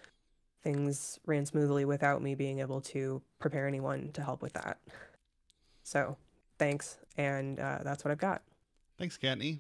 things 0.64 1.20
ran 1.26 1.46
smoothly 1.46 1.86
without 1.86 2.22
me 2.22 2.36
being 2.36 2.60
able 2.60 2.82
to 2.82 3.22
prepare 3.40 3.68
anyone 3.68 4.12
to 4.14 4.22
help 4.22 4.42
with 4.42 4.54
that. 4.54 4.80
So 5.84 6.18
thanks. 6.58 6.98
And 7.18 7.60
uh, 7.60 7.80
that's 7.84 8.04
what 8.04 8.12
I've 8.12 8.18
got. 8.18 8.42
Thanks, 8.98 9.18
Kattni. 9.18 9.60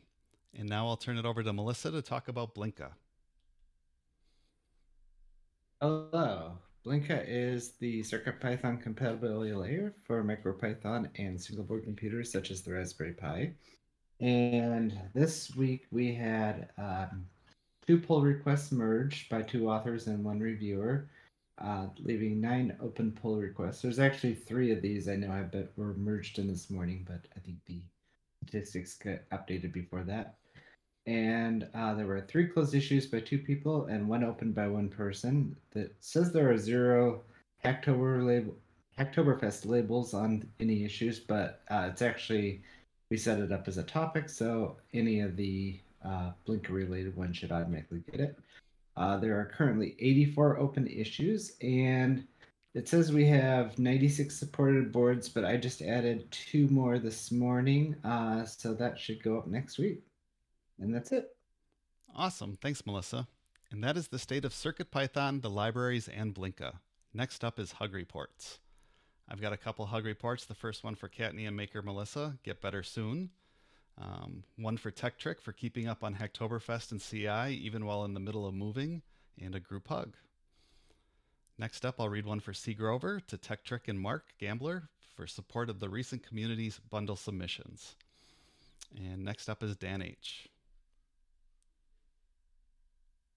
And 0.57 0.67
now 0.67 0.87
I'll 0.87 0.97
turn 0.97 1.17
it 1.17 1.25
over 1.25 1.43
to 1.43 1.53
Melissa 1.53 1.91
to 1.91 2.01
talk 2.01 2.27
about 2.27 2.55
Blinka. 2.55 2.89
Hello. 5.81 6.57
Blinka 6.85 7.23
is 7.27 7.73
the 7.73 8.01
CircuitPython 8.01 8.81
compatibility 8.81 9.53
layer 9.53 9.93
for 10.03 10.23
MicroPython 10.23 11.09
and 11.19 11.39
single 11.39 11.65
board 11.65 11.83
computers 11.83 12.31
such 12.31 12.49
as 12.49 12.61
the 12.61 12.71
Raspberry 12.71 13.13
Pi. 13.13 13.51
And 14.19 14.97
this 15.13 15.55
week 15.55 15.85
we 15.91 16.15
had 16.15 16.69
um, 16.77 17.27
two 17.85 17.99
pull 17.99 18.21
requests 18.21 18.71
merged 18.71 19.29
by 19.29 19.41
two 19.41 19.69
authors 19.69 20.07
and 20.07 20.23
one 20.23 20.39
reviewer 20.39 21.09
uh, 21.59 21.87
leaving 21.99 22.39
nine 22.39 22.75
open 22.81 23.11
pull 23.11 23.37
requests. 23.37 23.81
There's 23.81 23.99
actually 23.99 24.35
three 24.35 24.71
of 24.71 24.81
these 24.81 25.07
I 25.07 25.15
know 25.15 25.31
have 25.31 25.51
been 25.51 25.67
were 25.75 25.93
merged 25.95 26.39
in 26.39 26.47
this 26.47 26.69
morning, 26.69 27.05
but 27.07 27.21
I 27.35 27.39
think 27.39 27.57
the 27.65 27.81
statistics 28.43 28.95
get 28.95 29.29
updated 29.31 29.73
before 29.73 30.03
that. 30.03 30.35
And 31.05 31.67
uh, 31.73 31.93
there 31.93 32.05
were 32.05 32.21
three 32.21 32.47
closed 32.47 32.75
issues 32.75 33.07
by 33.07 33.21
two 33.21 33.39
people 33.39 33.85
and 33.85 34.09
one 34.09 34.23
open 34.23 34.51
by 34.51 34.67
one 34.67 34.89
person. 34.89 35.55
That 35.71 35.95
says 35.99 36.31
there 36.31 36.51
are 36.51 36.57
zero 36.57 37.21
Hacktober 37.63 38.25
label 38.25 38.55
Hacktoberfest 38.99 39.67
labels 39.67 40.13
on 40.13 40.49
any 40.59 40.83
issues, 40.83 41.19
but 41.19 41.61
uh, 41.69 41.87
it's 41.91 42.01
actually 42.01 42.61
we 43.09 43.17
set 43.17 43.39
it 43.39 43.51
up 43.51 43.67
as 43.67 43.77
a 43.77 43.83
topic, 43.83 44.27
so 44.27 44.77
any 44.93 45.21
of 45.21 45.35
the 45.37 45.79
uh, 46.03 46.31
Blinka 46.47 46.69
related 46.69 47.15
ones 47.15 47.37
should 47.37 47.51
automatically 47.51 48.03
get 48.11 48.19
it. 48.19 48.39
Uh, 48.97 49.15
there 49.17 49.39
are 49.39 49.45
currently 49.45 49.95
84 49.99 50.57
open 50.57 50.87
issues, 50.87 51.53
and 51.61 52.25
it 52.73 52.87
says 52.89 53.11
we 53.11 53.27
have 53.27 53.77
96 53.77 54.35
supported 54.35 54.91
boards, 54.91 55.29
but 55.29 55.45
I 55.45 55.55
just 55.55 55.83
added 55.83 56.29
two 56.31 56.67
more 56.69 56.97
this 56.97 57.31
morning, 57.31 57.95
uh, 58.03 58.43
so 58.43 58.73
that 58.73 58.99
should 58.99 59.21
go 59.21 59.37
up 59.37 59.47
next 59.47 59.77
week. 59.77 60.01
And 60.79 60.93
that's 60.93 61.11
it. 61.11 61.35
Awesome. 62.15 62.57
Thanks, 62.59 62.85
Melissa. 62.85 63.27
And 63.71 63.83
that 63.83 63.97
is 63.97 64.07
the 64.07 64.19
state 64.19 64.45
of 64.45 64.53
CircuitPython, 64.53 65.41
the 65.41 65.49
libraries, 65.49 66.07
and 66.07 66.33
Blinka. 66.33 66.79
Next 67.13 67.43
up 67.43 67.59
is 67.59 67.73
Hug 67.73 67.93
Reports. 67.93 68.59
I've 69.29 69.41
got 69.41 69.53
a 69.53 69.57
couple 69.57 69.85
Hug 69.87 70.05
Reports. 70.05 70.45
The 70.45 70.55
first 70.55 70.83
one 70.83 70.95
for 70.95 71.09
Kattni 71.09 71.47
and 71.47 71.55
Maker 71.55 71.81
Melissa. 71.81 72.37
Get 72.43 72.61
better 72.61 72.81
soon. 72.81 73.29
Um, 73.99 74.43
one 74.57 74.77
for 74.77 74.91
Tekktrik 74.91 75.41
for 75.41 75.51
keeping 75.51 75.87
up 75.87 76.03
on 76.03 76.15
Hacktoberfest 76.15 76.91
and 76.91 77.01
CI 77.01 77.55
even 77.55 77.85
while 77.85 78.05
in 78.05 78.13
the 78.13 78.19
middle 78.19 78.45
of 78.45 78.53
moving, 78.53 79.01
and 79.41 79.55
a 79.55 79.59
group 79.59 79.87
hug. 79.87 80.15
Next 81.57 81.85
up, 81.85 81.95
I'll 81.99 82.09
read 82.09 82.25
one 82.25 82.39
for 82.39 82.53
C. 82.53 82.73
Grover 82.73 83.19
to 83.19 83.37
Tekktrik 83.37 83.87
and 83.87 83.99
Mark 83.99 84.33
Gambler 84.39 84.89
for 85.15 85.25
support 85.25 85.69
of 85.69 85.79
the 85.79 85.89
recent 85.89 86.21
community's 86.21 86.79
bundle 86.91 87.15
submissions. 87.15 87.95
And 88.95 89.25
next 89.25 89.49
up 89.49 89.63
is 89.63 89.75
Dan 89.75 90.03
H. 90.03 90.47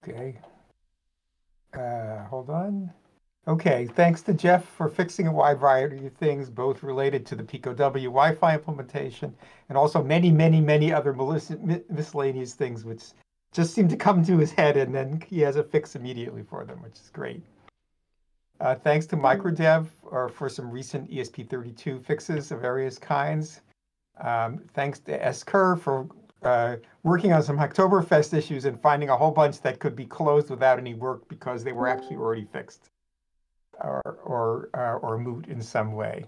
Okay. 0.07 0.39
Uh, 1.73 2.25
hold 2.25 2.49
on. 2.49 2.91
Okay, 3.47 3.87
thanks 3.87 4.21
to 4.23 4.35
Jeff 4.35 4.63
for 4.63 4.87
fixing 4.87 5.25
a 5.25 5.31
wide 5.31 5.59
variety 5.59 6.05
of 6.05 6.13
things, 6.13 6.47
both 6.47 6.83
related 6.83 7.25
to 7.25 7.35
the 7.35 7.43
Pico 7.43 7.73
W 7.73 8.07
Wi-Fi 8.07 8.53
implementation 8.53 9.35
and 9.67 9.75
also 9.75 10.03
many, 10.03 10.29
many, 10.29 10.61
many 10.61 10.93
other 10.93 11.11
miscellaneous 11.11 12.53
things, 12.53 12.85
which 12.85 13.01
just 13.51 13.73
seem 13.73 13.87
to 13.87 13.97
come 13.97 14.23
to 14.23 14.37
his 14.37 14.51
head, 14.51 14.77
and 14.77 14.93
then 14.93 15.23
he 15.27 15.39
has 15.39 15.55
a 15.55 15.63
fix 15.63 15.95
immediately 15.95 16.43
for 16.43 16.65
them, 16.65 16.83
which 16.83 16.99
is 16.99 17.09
great. 17.09 17.41
Uh, 18.59 18.75
thanks 18.75 19.07
to 19.07 19.17
MicroDev 19.17 19.87
or 20.03 20.29
for 20.29 20.47
some 20.47 20.69
recent 20.69 21.09
ESP32 21.09 22.05
fixes 22.05 22.51
of 22.51 22.61
various 22.61 22.99
kinds. 22.99 23.61
Um, 24.19 24.59
thanks 24.75 24.99
to 24.99 25.25
S-Curve 25.25 25.81
for 25.81 26.07
uh, 26.43 26.75
working 27.01 27.33
on 27.33 27.41
some 27.41 27.57
Hacktoberfest 27.57 28.37
issues 28.37 28.65
and 28.65 28.79
finding 28.79 29.09
a 29.09 29.17
whole 29.17 29.31
bunch 29.31 29.61
that 29.61 29.79
could 29.79 29.95
be 29.95 30.05
closed 30.05 30.51
without 30.51 30.77
any 30.77 30.93
work 30.93 31.27
because 31.27 31.63
they 31.63 31.71
were 31.71 31.87
actually 31.87 32.17
already 32.17 32.45
fixed 32.45 32.91
or 33.83 34.19
or 34.23 34.69
uh, 34.73 34.97
or 35.05 35.17
moot 35.17 35.47
in 35.47 35.61
some 35.61 35.93
way. 35.93 36.25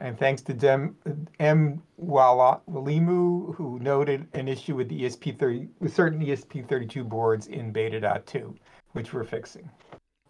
And 0.00 0.16
thanks 0.16 0.42
to 0.42 0.54
Dem, 0.54 0.96
M. 1.40 1.82
Walimu, 2.00 3.54
who 3.56 3.80
noted 3.80 4.28
an 4.32 4.46
issue 4.46 4.76
with 4.76 4.88
the 4.88 5.02
ESP30 5.02 5.68
with 5.80 5.92
certain 5.92 6.24
ESP32 6.24 7.08
boards 7.08 7.48
in 7.48 7.72
beta.2, 7.72 8.54
which 8.92 9.12
we're 9.12 9.24
fixing. 9.24 9.68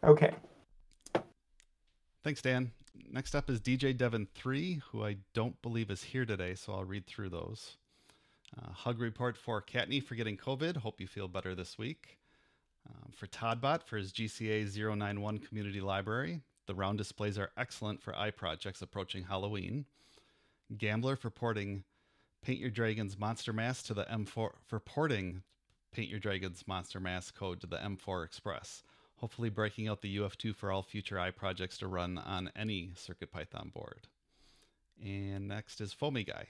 Okay. 0.03 0.33
Thanks, 2.25 2.41
Dan. 2.41 2.73
Next 3.11 3.35
up 3.35 3.49
is 3.51 3.61
DJ 3.61 3.97
Devon3, 3.97 4.83
who 4.91 5.05
I 5.05 5.17
don't 5.35 5.61
believe 5.63 5.91
is 5.91 6.03
here 6.03 6.25
today, 6.25 6.55
so 6.55 6.73
I'll 6.75 6.85
read 6.85 7.07
through 7.07 7.31
those. 7.31 7.77
Uh, 8.57 8.73
hug 8.73 9.01
report 9.01 9.37
for 9.37 9.63
Kattni 9.63 10.03
for 10.03 10.15
getting 10.15 10.37
COVID. 10.37 10.79
Hope 10.79 11.01
you 11.01 11.07
feel 11.07 11.29
better 11.29 11.55
this 11.55 11.79
week. 11.79 12.18
Um, 12.91 13.13
for 13.13 13.27
Todbot 13.27 13.83
for 13.83 13.97
his 13.97 14.13
GCA 14.13 14.97
091 14.97 15.39
community 15.39 15.81
library. 15.81 16.41
The 16.67 16.75
round 16.75 16.99
displays 16.99 17.39
are 17.39 17.51
excellent 17.57 18.03
for 18.03 18.15
eye 18.15 18.31
projects 18.31 18.83
approaching 18.83 19.25
Halloween. 19.25 19.87
Gambler 20.77 21.17
for 21.17 21.31
porting 21.31 21.85
Paint 22.43 22.61
Your 22.61 22.71
Dragon's 22.71 23.19
Monster 23.19 23.53
M4SK 23.53 23.87
to 23.87 23.95
the 23.95 24.05
M4 24.05 24.51
for 24.67 24.81
porting 24.81 25.43
Paint 25.93 26.11
Your 26.11 26.21
Dragon's 26.21 26.67
Monster 26.67 27.01
M4SK 27.01 27.35
code 27.35 27.61
to 27.61 27.67
the 27.67 27.79
M4 27.79 28.25
Express, 28.25 28.83
hopefully 29.17 29.49
breaking 29.49 29.89
out 29.89 30.03
the 30.03 30.17
UF2 30.19 30.55
for 30.55 30.71
all 30.71 30.83
future 30.83 31.19
eye 31.19 31.31
projects 31.31 31.79
to 31.79 31.89
run 31.89 32.19
on 32.19 32.51
any 32.55 32.93
CircuitPython 32.95 33.73
board. 33.73 34.09
And 35.03 35.49
next 35.49 35.81
is 35.81 35.93
Foamy 35.93 36.25
Guy. 36.25 36.49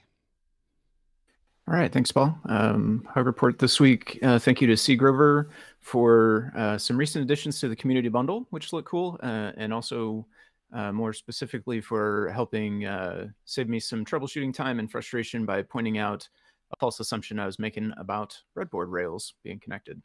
All 1.69 1.75
right, 1.75 1.91
thanks, 1.93 2.11
Paul. 2.11 2.35
Um, 2.45 3.07
hug 3.13 3.27
report 3.27 3.59
this 3.59 3.79
week. 3.79 4.17
Uh, 4.23 4.39
thank 4.39 4.59
you 4.59 4.65
to 4.65 4.75
C. 4.75 4.95
Grover 4.95 5.51
for 5.81 6.51
uh, 6.57 6.79
some 6.79 6.97
recent 6.97 7.23
additions 7.23 7.59
to 7.59 7.67
the 7.67 7.75
community 7.75 8.09
bundle, 8.09 8.47
which 8.49 8.73
look 8.73 8.87
cool, 8.87 9.19
uh, 9.21 9.51
and 9.55 9.71
also 9.71 10.25
uh, 10.73 10.91
more 10.91 11.13
specifically 11.13 11.79
for 11.79 12.31
helping 12.33 12.85
uh, 12.85 13.27
save 13.45 13.69
me 13.69 13.79
some 13.79 14.03
troubleshooting 14.03 14.51
time 14.51 14.79
and 14.79 14.89
frustration 14.89 15.45
by 15.45 15.61
pointing 15.61 15.99
out 15.99 16.27
a 16.73 16.75
false 16.77 16.99
assumption 16.99 17.37
I 17.37 17.45
was 17.45 17.59
making 17.59 17.93
about 17.97 18.35
breadboard 18.57 18.89
rails 18.89 19.35
being 19.43 19.59
connected. 19.59 20.01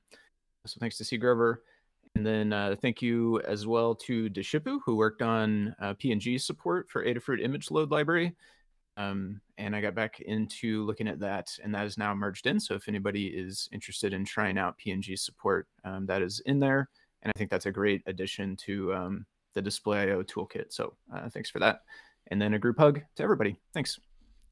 So 0.66 0.76
thanks 0.80 0.98
to 0.98 1.04
C. 1.04 1.16
Grover. 1.16 1.62
And 2.14 2.26
then 2.26 2.52
uh, 2.52 2.76
thank 2.82 3.00
you 3.00 3.40
as 3.40 3.66
well 3.66 3.94
to 3.94 4.28
Deshipu, 4.28 4.80
who 4.84 4.96
worked 4.96 5.22
on 5.22 5.74
PNG 5.82 6.38
support 6.38 6.90
for 6.90 7.06
Adafruit 7.06 7.42
image 7.42 7.70
load 7.70 7.90
library. 7.90 8.34
Um, 8.96 9.40
and 9.58 9.74
I 9.74 9.80
got 9.80 9.94
back 9.94 10.20
into 10.20 10.84
looking 10.84 11.08
at 11.08 11.18
that, 11.20 11.48
and 11.62 11.74
that 11.74 11.86
is 11.86 11.98
now 11.98 12.14
merged 12.14 12.46
in. 12.46 12.60
So 12.60 12.74
if 12.74 12.88
anybody 12.88 13.26
is 13.26 13.68
interested 13.72 14.12
in 14.12 14.24
trying 14.24 14.58
out 14.58 14.78
PNG 14.78 15.18
support, 15.18 15.66
um, 15.84 16.06
that 16.06 16.22
is 16.22 16.40
in 16.46 16.60
there, 16.60 16.88
and 17.22 17.32
I 17.34 17.38
think 17.38 17.50
that's 17.50 17.66
a 17.66 17.72
great 17.72 18.02
addition 18.06 18.56
to 18.58 18.94
um, 18.94 19.26
the 19.54 19.62
Display.io 19.62 20.22
toolkit. 20.22 20.72
So 20.72 20.94
uh, 21.14 21.28
thanks 21.28 21.50
for 21.50 21.58
that. 21.60 21.80
And 22.28 22.40
then 22.40 22.54
a 22.54 22.58
group 22.58 22.78
hug 22.78 23.00
to 23.16 23.22
everybody. 23.22 23.56
Thanks. 23.72 23.98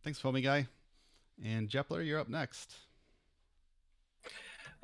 Thanks, 0.03 0.19
Foamy 0.19 0.43
Guy. 0.43 0.67
And 1.45 1.69
Jepler, 1.69 2.05
you're 2.05 2.21
up 2.21 2.29
next. 2.29 2.77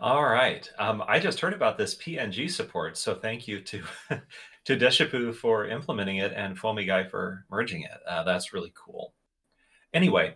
All 0.00 0.24
right. 0.24 0.70
Um, 0.78 1.02
I 1.08 1.18
just 1.18 1.40
heard 1.40 1.54
about 1.54 1.76
this 1.76 1.96
PNG 1.96 2.48
support, 2.48 2.96
so 2.96 3.16
thank 3.16 3.48
you 3.48 3.60
to 3.62 3.82
to 4.64 4.76
Deshipu 4.76 5.34
for 5.34 5.66
implementing 5.66 6.18
it 6.18 6.32
and 6.36 6.56
Foamy 6.56 6.84
Guy 6.84 7.02
for 7.04 7.44
merging 7.50 7.82
it. 7.82 7.98
Uh, 8.08 8.22
that's 8.22 8.52
really 8.52 8.72
cool. 8.76 9.12
Anyway, 9.94 10.34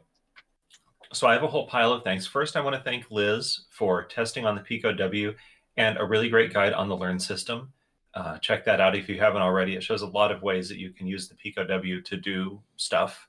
so 1.13 1.27
I 1.27 1.35
have 1.35 1.43
a 1.43 1.49
whole 1.49 1.67
pile 1.67 1.93
of 1.93 2.05
thanks. 2.05 2.27
First, 2.27 2.57
I 2.57 2.61
want 2.61 2.75
to 2.77 2.83
thank 2.83 3.11
Liz 3.11 3.65
for 3.71 4.05
testing 4.05 4.47
on 4.47 4.55
the 4.55 4.63
Pico 4.63 4.93
W 4.93 5.35
and 5.77 5.99
a 5.99 6.05
really 6.05 6.29
great 6.29 6.53
guide 6.53 6.73
on 6.73 6.89
the 6.89 6.97
Learn 6.97 7.19
system. 7.19 7.73
Uh, 8.15 8.39
check 8.39 8.65
that 8.65 8.81
out 8.81 8.97
if 8.97 9.09
you 9.09 9.19
haven't 9.19 9.43
already. 9.43 9.75
It 9.75 9.83
shows 9.83 10.03
a 10.03 10.07
lot 10.07 10.31
of 10.31 10.43
ways 10.43 10.69
that 10.69 10.79
you 10.79 10.91
can 10.91 11.07
use 11.07 11.29
the 11.29 11.35
Pico 11.35 11.65
W 11.65 12.01
to 12.03 12.17
do 12.17 12.61
stuff 12.77 13.29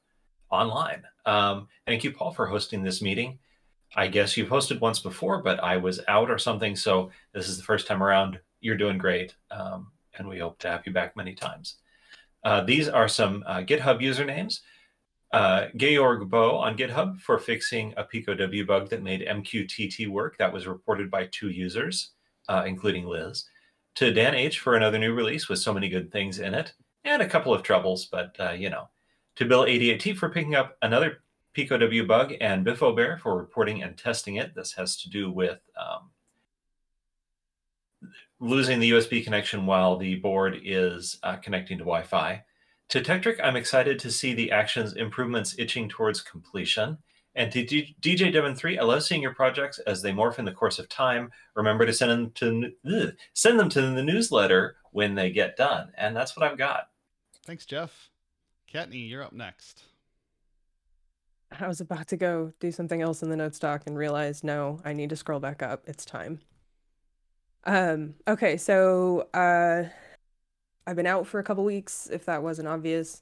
online. 0.50 1.04
Um, 1.26 1.68
thank 1.86 2.04
you, 2.04 2.12
Paul, 2.12 2.32
for 2.32 2.46
hosting 2.46 2.84
this 2.84 3.02
meeting. 3.02 3.40
I 3.96 4.08
guess 4.08 4.36
you've 4.36 4.50
hosted 4.50 4.80
once 4.80 5.00
before, 5.00 5.42
but 5.42 5.64
I 5.64 5.78
was 5.78 6.02
out 6.08 6.30
or 6.30 6.38
something. 6.38 6.76
So 6.76 7.12
this 7.34 7.48
is 7.48 7.58
the 7.58 7.64
first 7.64 7.88
time 7.88 8.02
around. 8.02 8.40
You're 8.60 8.78
doing 8.78 8.98
great. 8.98 9.36
Um, 9.52 9.92
and 10.18 10.28
we 10.28 10.40
hope 10.40 10.60
to 10.60 10.70
have 10.70 10.86
you 10.86 10.94
back 10.94 11.16
many 11.16 11.34
times. 11.34 11.76
Uh, 12.44 12.62
these 12.62 12.90
are 12.90 13.08
some 13.08 13.44
uh, 13.48 13.60
GitHub 13.60 14.02
usernames. 14.02 14.60
Uh, 15.34 15.70
Georg 15.76 16.30
Bo 16.30 16.58
on 16.58 16.78
GitHub 16.78 17.20
for 17.20 17.40
fixing 17.40 17.92
a 17.98 18.04
Pico 18.04 18.36
W 18.36 18.66
bug 18.68 18.90
that 18.90 19.02
made 19.02 19.28
MQTT 19.28 20.08
work. 20.08 20.38
That 20.38 20.54
was 20.54 20.68
reported 20.68 21.10
by 21.10 21.26
two 21.32 21.50
users, 21.50 22.12
uh, 22.48 22.64
including 22.68 23.08
Liz. 23.08 23.46
To 23.96 24.14
Dan 24.14 24.36
H 24.36 24.60
for 24.60 24.76
another 24.76 25.00
new 25.00 25.14
release 25.14 25.50
with 25.50 25.58
so 25.58 25.74
many 25.74 25.90
good 25.90 26.12
things 26.12 26.38
in 26.38 26.54
it, 26.54 26.74
and 27.04 27.22
a 27.22 27.28
couple 27.28 27.52
of 27.52 27.64
troubles, 27.64 28.06
but 28.06 28.36
uh, 28.40 28.52
you 28.52 28.70
know. 28.70 28.90
To 29.38 29.46
Bill 29.46 29.64
88T 29.64 30.16
for 30.16 30.30
picking 30.30 30.54
up 30.54 30.78
another 30.84 31.24
Pico 31.54 31.76
W 31.80 32.06
bug 32.06 32.34
and 32.40 32.64
Biffo 32.64 32.96
Bear 32.96 33.18
for 33.18 33.36
reporting 33.36 33.82
and 33.82 33.98
testing 33.98 34.36
it. 34.36 34.54
This 34.54 34.74
has 34.74 34.98
to 34.98 35.10
do 35.10 35.32
with 35.32 35.60
um, 35.76 36.12
losing 38.40 38.80
the 38.80 38.92
USB 38.92 39.24
connection 39.24 39.66
while 39.66 39.98
the 39.98 40.16
board 40.16 40.60
is 40.64 41.18
uh, 41.24 41.38
connecting 41.38 41.80
to 41.80 41.84
Wi-Fi. 41.84 42.44
To 42.94 43.02
Tekktrik, 43.02 43.40
I'm 43.44 43.56
excited 43.56 43.98
to 43.98 44.12
see 44.12 44.36
the 44.36 44.52
actions 44.52 44.94
improvements 44.94 45.56
itching 45.58 45.90
towards 45.90 46.22
completion. 46.22 47.00
And 47.34 47.52
to 47.52 47.66
D 47.66 47.96
DJ 48.00 48.32
Devon 48.32 48.54
3, 48.54 48.78
I 48.78 48.84
love 48.84 49.02
seeing 49.02 49.24
your 49.24 49.34
projects 49.34 49.80
as 49.80 50.04
they 50.04 50.12
morph 50.12 50.38
in 50.38 50.46
the 50.46 50.52
course 50.52 50.78
of 50.78 50.88
time. 50.90 51.32
Remember 51.56 51.88
to 51.88 51.92
send 51.92 52.12
them 52.12 52.32
to 52.36 52.72
ugh, 52.86 53.16
send 53.34 53.60
them 53.60 53.68
to 53.70 53.82
the 53.82 54.04
newsletter 54.04 54.76
when 54.92 55.16
they 55.16 55.32
get 55.32 55.58
done. 55.58 55.92
And 55.98 56.16
that's 56.16 56.38
what 56.38 56.48
I've 56.48 56.60
got. 56.60 56.90
Thanks, 57.48 57.66
Jeff. 57.66 58.12
Kattni, 58.72 59.10
you're 59.10 59.24
up 59.24 59.34
next. 59.34 59.82
I 61.60 61.68
was 61.68 61.82
about 61.82 62.10
to 62.10 62.16
go 62.16 62.54
do 62.60 62.72
something 62.72 63.02
else 63.02 63.24
in 63.24 63.32
the 63.32 63.38
notes 63.38 63.58
doc 63.58 63.88
and 63.88 63.98
realized 63.98 64.44
no, 64.44 64.82
I 64.86 64.94
need 64.94 65.10
to 65.10 65.16
scroll 65.16 65.40
back 65.40 65.64
up. 65.64 65.82
It's 65.88 66.06
time. 66.06 66.42
Um, 67.64 68.14
okay, 68.28 68.56
so 68.56 69.30
uh 69.34 69.86
I've 70.86 70.96
been 70.96 71.08
out 71.08 71.28
for 71.28 71.40
a 71.40 71.44
couple 71.44 71.64
weeks, 71.64 72.10
if 72.12 72.26
that 72.26 72.44
wasn't 72.44 72.68
obvious. 72.68 73.22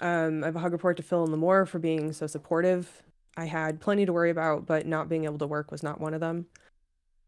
Um, 0.00 0.42
I 0.42 0.46
have 0.46 0.56
a 0.56 0.60
hug 0.60 0.72
report 0.72 0.96
to 0.98 1.02
Phil 1.02 1.24
and 1.24 1.32
Limor 1.32 1.66
for 1.66 1.78
being 1.78 2.12
so 2.12 2.26
supportive. 2.26 3.02
I 3.36 3.46
had 3.46 3.80
plenty 3.80 4.06
to 4.06 4.12
worry 4.12 4.30
about, 4.30 4.66
but 4.66 4.86
not 4.86 5.08
being 5.08 5.24
able 5.24 5.38
to 5.38 5.46
work 5.46 5.70
was 5.70 5.82
not 5.82 6.00
one 6.00 6.14
of 6.14 6.20
them. 6.20 6.46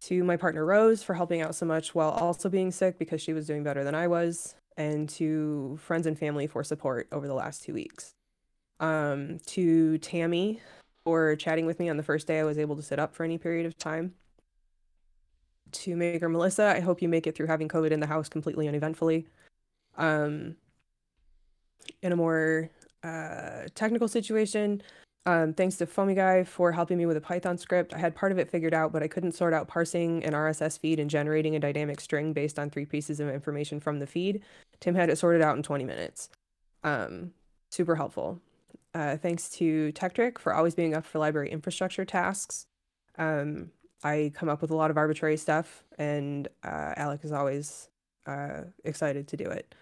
To 0.02 0.22
my 0.24 0.36
partner 0.36 0.64
Rose 0.64 1.02
for 1.02 1.14
helping 1.14 1.42
out 1.42 1.54
so 1.54 1.66
much 1.66 1.94
while 1.94 2.10
also 2.10 2.48
being 2.48 2.70
sick 2.70 2.98
because 2.98 3.20
she 3.20 3.32
was 3.32 3.46
doing 3.46 3.64
better 3.64 3.84
than 3.84 3.94
I 3.94 4.06
was, 4.06 4.54
and 4.76 5.08
to 5.10 5.78
friends 5.82 6.06
and 6.06 6.18
family 6.18 6.46
for 6.46 6.62
support 6.62 7.08
over 7.10 7.26
the 7.26 7.34
last 7.34 7.64
two 7.64 7.74
weeks 7.74 8.14
um, 8.80 9.38
to 9.46 9.98
Tammy 9.98 10.60
for 11.04 11.36
chatting 11.36 11.66
with 11.66 11.78
me 11.78 11.88
on 11.88 11.96
the 11.96 12.02
first 12.02 12.26
day 12.26 12.40
I 12.40 12.44
was 12.44 12.58
able 12.58 12.76
to 12.76 12.82
sit 12.82 12.98
up 12.98 13.14
for 13.14 13.24
any 13.24 13.38
period 13.38 13.66
of 13.66 13.76
time. 13.76 14.14
To 15.72 15.96
Maker 15.96 16.28
Melissa, 16.28 16.72
I 16.76 16.80
hope 16.80 17.02
you 17.02 17.08
make 17.08 17.26
it 17.26 17.34
through 17.34 17.46
having 17.46 17.68
COVID 17.68 17.90
in 17.90 18.00
the 18.00 18.06
house 18.06 18.28
completely 18.28 18.68
uneventfully. 18.68 19.26
Um, 19.98 20.56
in 22.02 22.12
a 22.12 22.16
more 22.16 22.70
uh, 23.02 23.64
technical 23.74 24.08
situation, 24.08 24.82
um, 25.26 25.52
thanks 25.52 25.76
to 25.76 25.86
Foamy 25.86 26.14
Guy 26.14 26.44
for 26.44 26.72
helping 26.72 26.96
me 26.96 27.04
with 27.04 27.16
a 27.18 27.20
Python 27.20 27.58
script. 27.58 27.92
I 27.92 27.98
had 27.98 28.14
part 28.14 28.32
of 28.32 28.38
it 28.38 28.48
figured 28.48 28.72
out, 28.72 28.92
but 28.92 29.02
I 29.02 29.08
couldn't 29.08 29.32
sort 29.32 29.52
out 29.52 29.68
parsing 29.68 30.24
an 30.24 30.32
RSS 30.32 30.78
feed 30.78 30.98
and 30.98 31.10
generating 31.10 31.54
a 31.54 31.60
dynamic 31.60 32.00
string 32.00 32.32
based 32.32 32.58
on 32.58 32.70
three 32.70 32.86
pieces 32.86 33.20
of 33.20 33.28
information 33.28 33.78
from 33.78 33.98
the 33.98 34.06
feed. 34.06 34.42
Tim 34.80 34.94
had 34.94 35.10
it 35.10 35.18
sorted 35.18 35.42
out 35.42 35.54
in 35.56 35.62
20 35.62 35.84
minutes. 35.84 36.30
Um, 36.82 37.32
super 37.70 37.96
helpful. 37.96 38.40
Uh, 38.94 39.18
thanks 39.18 39.50
to 39.50 39.92
Tekktrik 39.92 40.38
for 40.38 40.54
always 40.54 40.74
being 40.74 40.94
up 40.94 41.04
for 41.04 41.18
library 41.18 41.50
infrastructure 41.50 42.06
tasks. 42.06 42.66
Um, 43.18 43.70
I 44.02 44.32
come 44.34 44.48
up 44.48 44.62
with 44.62 44.70
a 44.70 44.76
lot 44.76 44.90
of 44.90 44.96
arbitrary 44.96 45.36
stuff, 45.36 45.84
and 45.98 46.48
uh, 46.64 46.94
Alec 46.96 47.20
is 47.24 47.32
always 47.32 47.90
uh, 48.26 48.62
excited 48.84 49.28
to 49.28 49.36
do 49.36 49.44
it. 49.44 49.74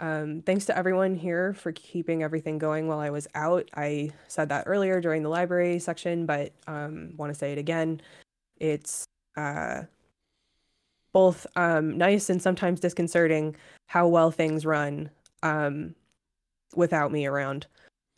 Um, 0.00 0.42
thanks 0.42 0.64
to 0.66 0.78
everyone 0.78 1.14
here 1.14 1.52
for 1.54 1.72
keeping 1.72 2.22
everything 2.22 2.58
going 2.58 2.86
while 2.86 3.00
I 3.00 3.10
was 3.10 3.26
out. 3.34 3.68
I 3.74 4.10
said 4.28 4.48
that 4.50 4.64
earlier 4.66 5.00
during 5.00 5.22
the 5.22 5.28
library 5.28 5.78
section, 5.78 6.24
but 6.24 6.52
um, 6.66 7.12
want 7.16 7.32
to 7.32 7.38
say 7.38 7.52
it 7.52 7.58
again. 7.58 8.00
It's 8.58 9.04
uh, 9.36 9.82
both 11.12 11.46
um, 11.56 11.98
nice 11.98 12.30
and 12.30 12.40
sometimes 12.40 12.80
disconcerting 12.80 13.56
how 13.86 14.06
well 14.06 14.30
things 14.30 14.64
run 14.64 15.10
um, 15.42 15.94
without 16.76 17.10
me 17.10 17.26
around 17.26 17.66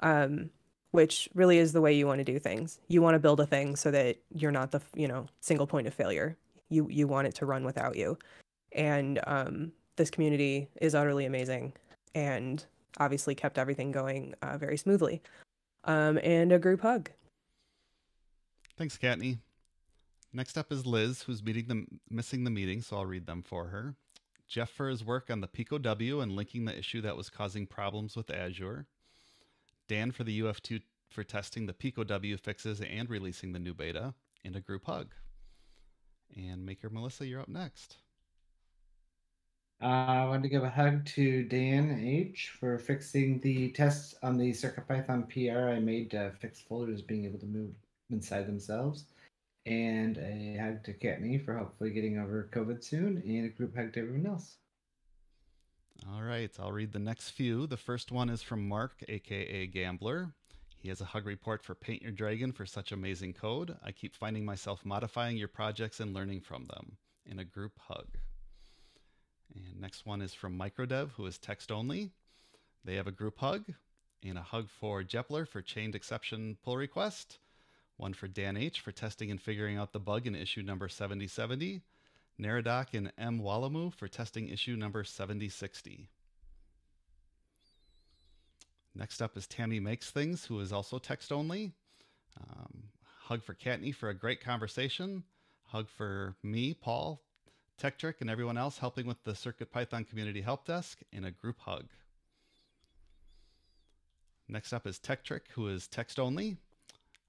um, 0.02 0.50
which 0.92 1.28
really 1.34 1.58
is 1.58 1.72
the 1.72 1.80
way 1.80 1.92
you 1.92 2.06
want 2.06 2.18
to 2.18 2.24
do 2.24 2.38
things. 2.38 2.80
You 2.88 3.02
want 3.02 3.14
to 3.14 3.20
build 3.20 3.40
a 3.40 3.46
thing 3.46 3.76
so 3.76 3.90
that 3.90 4.16
you're 4.34 4.50
not 4.50 4.70
the 4.70 4.80
you 4.94 5.08
know 5.08 5.26
single 5.40 5.66
point 5.66 5.86
of 5.86 5.94
failure. 5.94 6.36
You 6.68 6.88
you 6.90 7.06
want 7.06 7.26
it 7.26 7.34
to 7.36 7.46
run 7.46 7.64
without 7.64 7.96
you, 7.96 8.18
and 8.72 9.20
um, 9.26 9.72
this 10.00 10.10
community 10.10 10.66
is 10.80 10.94
utterly 10.94 11.26
amazing, 11.26 11.74
and 12.14 12.64
obviously 12.96 13.34
kept 13.34 13.58
everything 13.58 13.92
going 13.92 14.34
uh, 14.40 14.56
very 14.56 14.78
smoothly. 14.78 15.20
Um, 15.84 16.18
and 16.24 16.52
a 16.52 16.58
group 16.58 16.80
hug. 16.80 17.10
Thanks, 18.78 18.96
Kattni. 18.96 19.38
Next 20.32 20.56
up 20.56 20.72
is 20.72 20.86
Liz, 20.86 21.22
who's 21.22 21.42
meeting 21.42 21.66
the, 21.68 21.84
missing 22.08 22.44
the 22.44 22.50
meeting, 22.50 22.80
so 22.80 22.96
I'll 22.96 23.04
read 23.04 23.26
them 23.26 23.42
for 23.42 23.66
her. 23.66 23.94
Jeff 24.48 24.70
for 24.70 24.88
his 24.88 25.04
work 25.04 25.30
on 25.30 25.42
the 25.42 25.46
Pico 25.46 25.76
W 25.76 26.20
and 26.20 26.32
linking 26.32 26.64
the 26.64 26.76
issue 26.76 27.02
that 27.02 27.16
was 27.16 27.28
causing 27.28 27.66
problems 27.66 28.16
with 28.16 28.30
Azure. 28.30 28.86
Dan 29.86 30.12
for 30.12 30.24
the 30.24 30.40
UF2 30.40 30.80
for 31.10 31.24
testing 31.24 31.66
the 31.66 31.74
Pico 31.74 32.04
W 32.04 32.38
fixes 32.38 32.80
and 32.80 33.10
releasing 33.10 33.52
the 33.52 33.58
new 33.58 33.74
beta, 33.74 34.14
and 34.46 34.56
a 34.56 34.60
group 34.60 34.86
hug. 34.86 35.12
And 36.34 36.64
Maker 36.64 36.88
Melissa, 36.88 37.26
you're 37.26 37.42
up 37.42 37.48
next. 37.48 37.98
Uh, 39.82 39.86
I 39.86 40.24
want 40.26 40.42
to 40.42 40.50
give 40.50 40.62
a 40.62 40.68
hug 40.68 41.06
to 41.06 41.42
Dan 41.44 42.04
H 42.04 42.52
for 42.60 42.78
fixing 42.78 43.40
the 43.40 43.70
tests 43.70 44.14
on 44.22 44.36
the 44.36 44.50
CircuitPython 44.50 45.28
PR 45.30 45.70
I 45.70 45.80
made 45.80 46.10
to 46.10 46.32
fix 46.38 46.60
folders 46.60 47.00
being 47.00 47.24
able 47.24 47.38
to 47.38 47.46
move 47.46 47.70
inside 48.10 48.46
themselves. 48.46 49.06
And 49.64 50.18
a 50.18 50.58
hug 50.60 50.84
to 50.84 50.92
Kattni 50.92 51.42
for 51.42 51.56
hopefully 51.56 51.90
getting 51.90 52.18
over 52.18 52.50
COVID 52.52 52.84
soon, 52.84 53.22
and 53.24 53.46
a 53.46 53.48
group 53.48 53.74
hug 53.74 53.94
to 53.94 54.00
everyone 54.00 54.26
else. 54.26 54.56
All 56.12 56.22
right, 56.22 56.50
I'll 56.58 56.72
read 56.72 56.92
the 56.92 56.98
next 56.98 57.30
few. 57.30 57.66
The 57.66 57.76
first 57.76 58.12
one 58.12 58.28
is 58.28 58.42
from 58.42 58.68
Mark, 58.68 59.02
aka 59.08 59.66
Gambler. 59.66 60.32
He 60.76 60.88
has 60.88 61.00
a 61.00 61.06
hug 61.06 61.26
report 61.26 61.62
for 61.62 61.74
Paint 61.74 62.02
Your 62.02 62.12
Dragon 62.12 62.52
for 62.52 62.64
such 62.66 62.92
amazing 62.92 63.34
code. 63.34 63.76
I 63.84 63.92
keep 63.92 64.14
finding 64.14 64.44
myself 64.44 64.84
modifying 64.84 65.36
your 65.36 65.48
projects 65.48 66.00
and 66.00 66.14
learning 66.14 66.40
from 66.40 66.66
them 66.66 66.96
in 67.26 67.38
a 67.38 67.44
group 67.44 67.78
hug. 67.78 68.06
And 69.54 69.80
next 69.80 70.06
one 70.06 70.22
is 70.22 70.34
from 70.34 70.58
Microdev, 70.58 71.10
who 71.12 71.26
is 71.26 71.38
text 71.38 71.70
only. 71.70 72.10
They 72.84 72.96
have 72.96 73.06
a 73.06 73.12
group 73.12 73.38
hug 73.38 73.64
and 74.22 74.38
a 74.38 74.42
hug 74.42 74.68
for 74.68 75.02
Jepler 75.02 75.46
for 75.46 75.62
chained 75.62 75.94
exception 75.94 76.56
pull 76.62 76.76
request. 76.76 77.38
One 77.96 78.14
for 78.14 78.28
Dan 78.28 78.56
H 78.56 78.80
for 78.80 78.92
testing 78.92 79.30
and 79.30 79.40
figuring 79.40 79.76
out 79.76 79.92
the 79.92 80.00
bug 80.00 80.26
in 80.26 80.34
issue 80.34 80.62
number 80.62 80.88
7070 80.88 81.82
Neradoc 82.40 82.94
and 82.94 83.12
M. 83.18 83.40
Walamu 83.40 83.92
for 83.92 84.08
testing 84.08 84.48
issue 84.48 84.74
number 84.74 85.04
7060. 85.04 86.08
Next 88.94 89.20
up 89.20 89.36
is 89.36 89.46
Tammy 89.46 89.78
Makes 89.78 90.10
Things, 90.10 90.46
who 90.46 90.58
is 90.60 90.72
also 90.72 90.98
text 90.98 91.30
only. 91.30 91.72
Um, 92.40 92.84
hug 93.24 93.42
for 93.42 93.54
Kattni 93.54 93.94
for 93.94 94.08
a 94.08 94.14
great 94.14 94.42
conversation. 94.42 95.24
Hug 95.66 95.88
for 95.88 96.34
me, 96.42 96.74
Paul, 96.74 97.22
Tekktrik, 97.80 98.20
and 98.20 98.28
everyone 98.28 98.58
else 98.58 98.76
helping 98.76 99.06
with 99.06 99.24
the 99.24 99.32
CircuitPython 99.32 100.06
Community 100.06 100.42
Help 100.42 100.66
Desk 100.66 100.98
in 101.10 101.24
a 101.24 101.30
group 101.30 101.60
hug. 101.60 101.86
Next 104.46 104.74
up 104.74 104.86
is 104.86 104.98
Tekktrik, 104.98 105.48
who 105.52 105.66
is 105.66 105.86
text 105.86 106.20
only. 106.20 106.58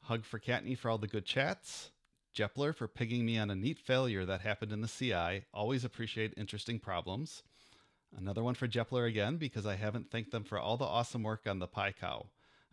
Hug 0.01 0.25
for 0.25 0.39
Kattni 0.39 0.77
for 0.77 0.89
all 0.89 0.97
the 0.97 1.07
good 1.07 1.23
chats. 1.23 1.91
Jepler 2.35 2.75
for 2.75 2.89
pinging 2.89 3.25
me 3.25 3.37
on 3.37 3.49
a 3.49 3.55
neat 3.55 3.79
failure 3.79 4.25
that 4.25 4.41
happened 4.41 4.73
in 4.73 4.81
the 4.81 4.89
CI. 4.89 5.45
Always 5.53 5.85
appreciate 5.85 6.33
interesting 6.35 6.79
problems. 6.79 7.43
Another 8.17 8.43
one 8.43 8.55
for 8.55 8.67
Jepler 8.67 9.07
again 9.07 9.37
because 9.37 9.65
I 9.65 9.75
haven't 9.75 10.11
thanked 10.11 10.31
them 10.31 10.43
for 10.43 10.59
all 10.59 10.75
the 10.75 10.83
awesome 10.83 11.23
work 11.23 11.47
on 11.47 11.59
the 11.59 11.67
PyCow. 11.67 12.25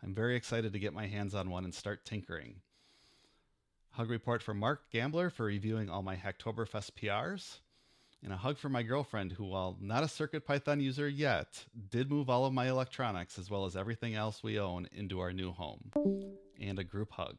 I'm 0.03 0.13
very 0.13 0.35
excited 0.35 0.73
to 0.73 0.79
get 0.79 0.93
my 0.93 1.07
hands 1.07 1.33
on 1.33 1.49
one 1.49 1.63
and 1.63 1.73
start 1.73 2.03
tinkering. 2.03 2.55
Hug 3.91 4.09
report 4.09 4.43
for 4.43 4.53
Mark 4.53 4.89
Gambler 4.91 5.29
for 5.29 5.45
reviewing 5.45 5.89
all 5.89 6.01
my 6.01 6.17
Hacktoberfest 6.17 6.91
PRs. 7.01 7.59
And 8.21 8.33
a 8.33 8.37
hug 8.37 8.57
for 8.57 8.67
my 8.67 8.83
girlfriend, 8.83 9.31
who, 9.31 9.45
while 9.45 9.77
not 9.79 10.03
a 10.03 10.07
CircuitPython 10.07 10.81
user 10.81 11.07
yet, 11.07 11.65
did 11.89 12.11
move 12.11 12.29
all 12.29 12.45
of 12.45 12.53
my 12.53 12.67
electronics 12.67 13.39
as 13.39 13.49
well 13.49 13.65
as 13.65 13.77
everything 13.77 14.13
else 14.13 14.43
we 14.43 14.59
own 14.59 14.89
into 14.91 15.19
our 15.21 15.31
new 15.31 15.51
home. 15.51 15.91
And 16.59 16.77
a 16.79 16.83
group 16.83 17.11
hug. 17.13 17.37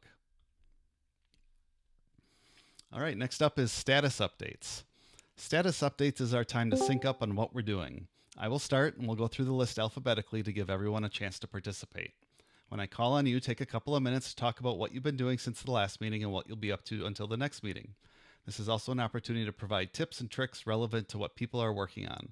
All 2.93 3.01
right, 3.01 3.17
next 3.17 3.43
up 3.43 3.59
is 3.59 3.71
status 3.71 4.21
updates. 4.21 4.85
Status 5.37 5.81
updates 5.81 6.21
is 6.21 6.35
our 6.35 6.45
time 6.45 6.71
to 6.71 6.77
sync 6.77 7.05
up 7.05 7.23
on 7.23 7.37
what 7.37 7.55
we're 7.55 7.63
doing. 7.63 8.09
I 8.39 8.49
will 8.49 8.59
start 8.59 8.97
and 8.97 9.07
we'll 9.07 9.17
go 9.17 9.29
through 9.29 9.45
the 9.45 9.53
list 9.53 9.79
alphabetically 9.79 10.43
to 10.43 10.53
give 10.53 10.71
everyone 10.71 11.05
a 11.05 11.11
chance 11.11 11.39
to 11.41 11.47
participate. 11.47 12.13
When 12.69 12.81
I 12.81 12.87
call 12.87 13.13
on 13.13 13.27
you, 13.27 13.39
take 13.39 13.61
a 13.61 13.67
couple 13.67 13.95
of 13.95 14.03
minutes 14.03 14.31
to 14.31 14.37
talk 14.37 14.61
about 14.61 14.79
what 14.79 14.95
you've 14.95 15.03
been 15.03 15.17
doing 15.17 15.39
since 15.39 15.63
the 15.63 15.73
last 15.73 16.01
meeting 16.01 16.23
and 16.23 16.33
what 16.33 16.47
you'll 16.47 16.57
be 16.57 16.73
up 16.73 16.85
to 16.87 17.05
until 17.05 17.27
the 17.27 17.37
next 17.37 17.63
meeting. 17.63 17.95
This 18.51 18.59
is 18.59 18.69
also 18.69 18.91
an 18.91 18.99
opportunity 18.99 19.47
to 19.47 19.53
provide 19.53 19.93
tips 19.93 20.19
and 20.21 20.29
tricks 20.29 20.67
relevant 20.67 21.09
to 21.11 21.19
what 21.19 21.37
people 21.37 21.61
are 21.61 21.73
working 21.73 22.09
on. 22.09 22.31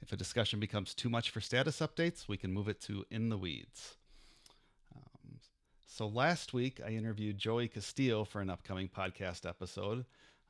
If 0.00 0.12
a 0.12 0.16
discussion 0.16 0.60
becomes 0.60 0.94
too 0.94 1.08
much 1.08 1.30
for 1.30 1.40
status 1.40 1.80
updates, 1.80 2.28
we 2.28 2.36
can 2.36 2.52
move 2.52 2.68
it 2.68 2.80
to 2.82 3.04
in 3.10 3.30
the 3.30 3.36
weeds. 3.36 3.96
Um, 4.94 5.40
so 5.84 6.06
last 6.06 6.54
week, 6.54 6.80
I 6.86 6.90
interviewed 6.90 7.36
Joey 7.36 7.66
Castillo 7.66 8.22
for 8.22 8.40
an 8.40 8.48
upcoming 8.48 8.88
podcast 8.88 9.44
episode. 9.44 10.04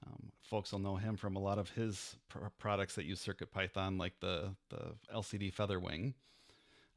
Um, 0.07 0.33
folks 0.43 0.73
will 0.73 0.81
know 0.81 0.97
him 0.97 1.17
from 1.17 1.35
a 1.35 1.41
lot 1.41 1.59
of 1.59 1.71
his 1.71 2.17
pr- 2.29 2.49
products 2.59 2.95
that 2.97 3.07
use 3.07 3.25
CircuitPython, 3.25 3.99
like 3.99 4.21
the, 4.21 4.55
the 4.69 4.97
LCD 5.15 5.51
Featherwing. 5.51 6.13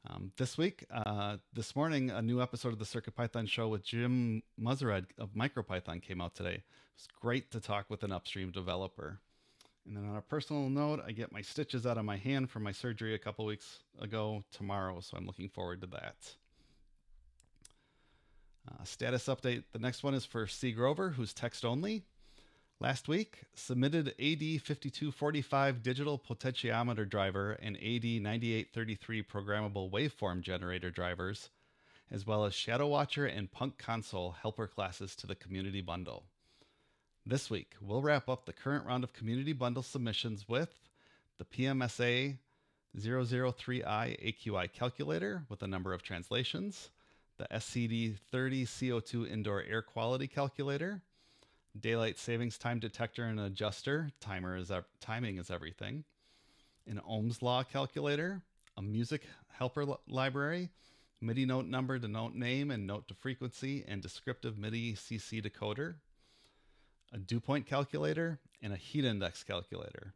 Um, 0.08 0.32
this 0.38 0.56
week, 0.56 0.86
uh, 0.90 1.36
this 1.52 1.76
morning, 1.76 2.10
a 2.10 2.22
new 2.22 2.40
episode 2.40 2.72
of 2.72 2.78
the 2.78 2.86
Circuit 2.86 3.14
Python 3.14 3.46
show 3.46 3.68
with 3.68 3.84
Jim 3.84 4.42
Mussared 4.58 5.06
of 5.18 5.34
MicroPython 5.34 6.00
came 6.00 6.22
out 6.22 6.34
today. 6.34 6.62
It's 6.96 7.06
great 7.20 7.50
to 7.50 7.60
talk 7.60 7.86
with 7.90 8.02
an 8.02 8.10
upstream 8.10 8.50
developer. 8.50 9.20
And 9.86 9.96
then 9.96 10.08
on 10.08 10.16
a 10.16 10.22
personal 10.22 10.70
note, 10.70 11.02
I 11.06 11.12
get 11.12 11.32
my 11.32 11.42
stitches 11.42 11.86
out 11.86 11.98
of 11.98 12.06
my 12.06 12.16
hand 12.16 12.50
from 12.50 12.62
my 12.62 12.72
surgery 12.72 13.14
a 13.14 13.18
couple 13.18 13.44
weeks 13.44 13.80
ago 14.00 14.42
tomorrow, 14.52 15.00
so 15.00 15.18
I'm 15.18 15.26
looking 15.26 15.50
forward 15.50 15.82
to 15.82 15.86
that. 15.88 16.16
Uh, 18.70 18.84
status 18.84 19.26
update. 19.26 19.64
The 19.72 19.78
next 19.78 20.02
one 20.02 20.14
is 20.14 20.24
for 20.24 20.46
C. 20.46 20.72
Grover, 20.72 21.10
who's 21.10 21.34
text 21.34 21.64
only. 21.64 22.04
Last 22.82 23.08
week, 23.08 23.40
submitted 23.54 24.14
AD5245 24.18 25.82
digital 25.82 26.18
potentiometer 26.18 27.06
driver 27.06 27.52
and 27.60 27.76
AD9833 27.76 29.22
programmable 29.26 29.90
waveform 29.90 30.40
generator 30.40 30.90
drivers, 30.90 31.50
as 32.10 32.26
well 32.26 32.46
as 32.46 32.54
Shadow 32.54 32.86
Watcher 32.86 33.26
and 33.26 33.52
Punk 33.52 33.76
Console 33.76 34.30
helper 34.30 34.66
classes 34.66 35.14
to 35.16 35.26
the 35.26 35.34
community 35.34 35.82
bundle. 35.82 36.24
This 37.26 37.50
week, 37.50 37.74
we'll 37.82 38.00
wrap 38.00 38.30
up 38.30 38.46
the 38.46 38.54
current 38.54 38.86
round 38.86 39.04
of 39.04 39.12
community 39.12 39.52
bundle 39.52 39.82
submissions 39.82 40.48
with 40.48 40.74
the 41.36 41.44
PMSA 41.44 42.38
003i 42.98 43.84
AQI 43.84 44.72
calculator 44.72 45.44
with 45.50 45.62
a 45.62 45.68
number 45.68 45.92
of 45.92 46.02
translations, 46.02 46.88
the 47.36 47.46
SCD 47.52 48.16
30 48.32 48.64
CO2 48.64 49.30
indoor 49.30 49.62
air 49.64 49.82
quality 49.82 50.26
calculator, 50.26 51.02
daylight 51.78 52.18
savings 52.18 52.58
time 52.58 52.78
detector 52.78 53.24
and 53.24 53.38
adjuster, 53.38 54.10
timer 54.20 54.56
is 54.56 54.70
timing 55.00 55.38
is 55.38 55.50
everything, 55.50 56.04
an 56.86 57.00
Ohm's 57.06 57.42
law 57.42 57.62
calculator, 57.62 58.42
a 58.76 58.82
music 58.82 59.22
helper 59.48 59.84
li- 59.84 59.96
library, 60.08 60.70
MIDI 61.20 61.44
note 61.44 61.66
number 61.66 61.98
to 61.98 62.08
note 62.08 62.34
name 62.34 62.70
and 62.70 62.86
note 62.86 63.06
to 63.08 63.14
frequency, 63.14 63.84
and 63.86 64.00
descriptive 64.00 64.58
MIDI 64.58 64.94
CC 64.94 65.44
decoder, 65.44 65.96
a 67.12 67.18
dew 67.18 67.40
point 67.40 67.66
calculator, 67.66 68.40
and 68.62 68.72
a 68.72 68.76
heat 68.76 69.04
index 69.04 69.42
calculator. 69.42 70.14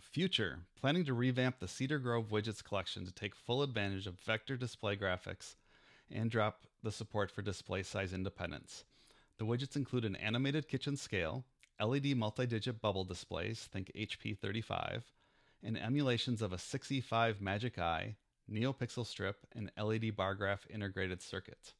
Future, 0.00 0.60
planning 0.80 1.04
to 1.04 1.12
revamp 1.12 1.58
the 1.58 1.68
Cedar 1.68 1.98
Grove 1.98 2.30
widgets 2.30 2.64
collection 2.64 3.04
to 3.04 3.12
take 3.12 3.34
full 3.34 3.62
advantage 3.62 4.06
of 4.06 4.18
vector 4.20 4.56
display 4.56 4.96
graphics 4.96 5.56
and 6.10 6.30
drop 6.30 6.62
the 6.82 6.90
support 6.90 7.30
for 7.30 7.42
display 7.42 7.82
size 7.82 8.14
independence. 8.14 8.84
The 9.38 9.44
widgets 9.44 9.76
include 9.76 10.04
an 10.04 10.16
animated 10.16 10.66
kitchen 10.66 10.96
scale, 10.96 11.44
LED 11.80 12.16
multi-digit 12.16 12.80
bubble 12.80 13.04
displays, 13.04 13.68
think 13.72 13.92
HP35, 13.94 15.02
and 15.62 15.78
emulations 15.78 16.42
of 16.42 16.52
a 16.52 16.56
6E5 16.56 17.40
Magic 17.40 17.78
Eye, 17.78 18.16
NeoPixel 18.50 19.06
strip, 19.06 19.46
and 19.54 19.70
LED 19.80 20.16
bar 20.16 20.34
graph 20.34 20.66
integrated 20.68 21.22
circuit. 21.22 21.74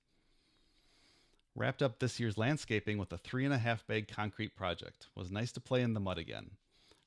Wrapped 1.57 1.83
up 1.83 1.99
this 1.99 2.21
year's 2.21 2.39
landscaping 2.39 2.99
with 2.99 3.13
a 3.13 3.19
three 3.19 3.45
and 3.45 3.53
a 3.53 3.59
half 3.59 3.85
bag 3.89 4.07
concrete 4.07 4.55
project. 4.55 5.09
Was 5.17 5.33
nice 5.33 5.51
to 5.53 5.61
play 5.61 5.83
in 5.83 5.95
the 5.95 6.01
mud 6.01 6.19
again. 6.19 6.53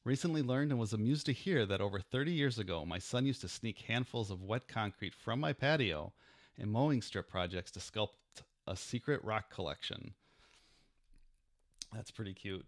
Recently 0.04 0.42
learned 0.42 0.72
and 0.72 0.80
was 0.80 0.92
amused 0.92 1.28
to 1.28 1.32
hear 1.32 1.66
that 1.66 1.80
over 1.80 2.02
30 2.02 2.34
years 2.34 2.60
ago, 2.60 2.86
my 2.86 3.00
son 3.00 3.26
used 3.26 3.40
to 3.42 3.48
sneak 3.48 3.80
handfuls 3.88 4.32
of 4.32 4.44
wet 4.44 4.68
concrete 4.68 5.14
from 5.16 5.40
my 5.40 5.54
patio 5.54 6.12
in 6.58 6.70
mowing 6.70 7.02
strip 7.02 7.30
projects 7.30 7.72
to 7.72 7.80
sculpt 7.80 8.10
a 8.68 8.76
secret 8.76 9.24
rock 9.24 9.50
collection. 9.50 10.14
That's 12.02 12.10
pretty 12.10 12.34
cute. 12.34 12.66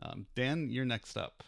Um, 0.00 0.24
Dan, 0.34 0.70
you're 0.70 0.86
next 0.86 1.18
up. 1.18 1.42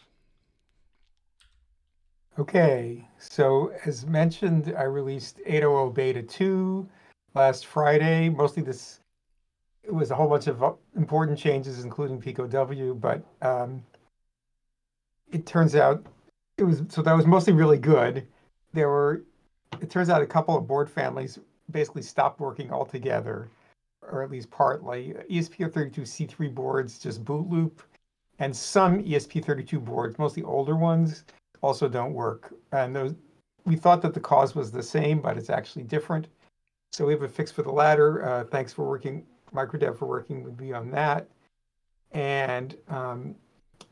Okay, 2.37 3.03
so 3.17 3.71
as 3.83 4.05
mentioned, 4.05 4.75
I 4.77 4.83
released 4.83 5.39
800 5.43 5.89
Beta 5.89 6.21
2 6.21 6.87
last 7.33 7.65
Friday. 7.65 8.29
Mostly 8.29 8.61
this, 8.61 8.99
it 9.83 9.91
was 9.91 10.11
a 10.11 10.15
whole 10.15 10.29
bunch 10.29 10.45
of 10.45 10.77
important 10.95 11.39
changes, 11.39 11.83
including 11.83 12.21
Pico 12.21 12.45
W, 12.45 12.93
but 12.93 13.25
um, 13.41 13.83
it 15.31 15.47
turns 15.47 15.75
out 15.75 16.05
it 16.59 16.63
was, 16.63 16.83
so 16.89 17.01
that 17.01 17.13
was 17.13 17.25
mostly 17.25 17.53
really 17.53 17.79
good. 17.79 18.27
There 18.71 18.89
were, 18.89 19.23
it 19.81 19.89
turns 19.89 20.11
out 20.11 20.21
a 20.21 20.27
couple 20.27 20.55
of 20.55 20.67
board 20.67 20.91
families 20.91 21.39
basically 21.71 22.03
stopped 22.03 22.39
working 22.39 22.71
altogether 22.71 23.49
or 24.11 24.23
at 24.23 24.31
least 24.31 24.49
partly. 24.51 25.15
ESP32C3 25.29 26.53
boards 26.53 26.99
just 26.99 27.23
boot 27.23 27.47
loop, 27.49 27.81
and 28.39 28.55
some 28.55 29.03
ESP32 29.03 29.83
boards, 29.83 30.19
mostly 30.19 30.43
older 30.43 30.75
ones, 30.75 31.23
also 31.61 31.87
don't 31.87 32.13
work. 32.13 32.53
And 32.71 32.95
those, 32.95 33.15
we 33.65 33.75
thought 33.75 34.01
that 34.01 34.13
the 34.13 34.19
cause 34.19 34.55
was 34.55 34.71
the 34.71 34.83
same, 34.83 35.21
but 35.21 35.37
it's 35.37 35.49
actually 35.49 35.83
different. 35.83 36.27
So 36.91 37.05
we 37.05 37.13
have 37.13 37.23
a 37.23 37.29
fix 37.29 37.51
for 37.51 37.61
the 37.61 37.71
latter. 37.71 38.25
Uh, 38.25 38.43
thanks 38.45 38.71
for 38.71 38.87
working, 38.87 39.25
Microdev, 39.53 39.97
for 39.97 40.05
working 40.05 40.43
with 40.43 40.59
me 40.59 40.71
on 40.73 40.91
that. 40.91 41.27
And 42.11 42.77
um, 42.87 43.35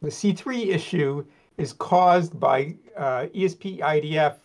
the 0.01 0.09
C3 0.09 0.67
issue 0.67 1.25
is 1.57 1.73
caused 1.73 2.39
by 2.39 2.75
uh, 2.97 3.27
ESP 3.35 3.79
IDF 3.79 4.35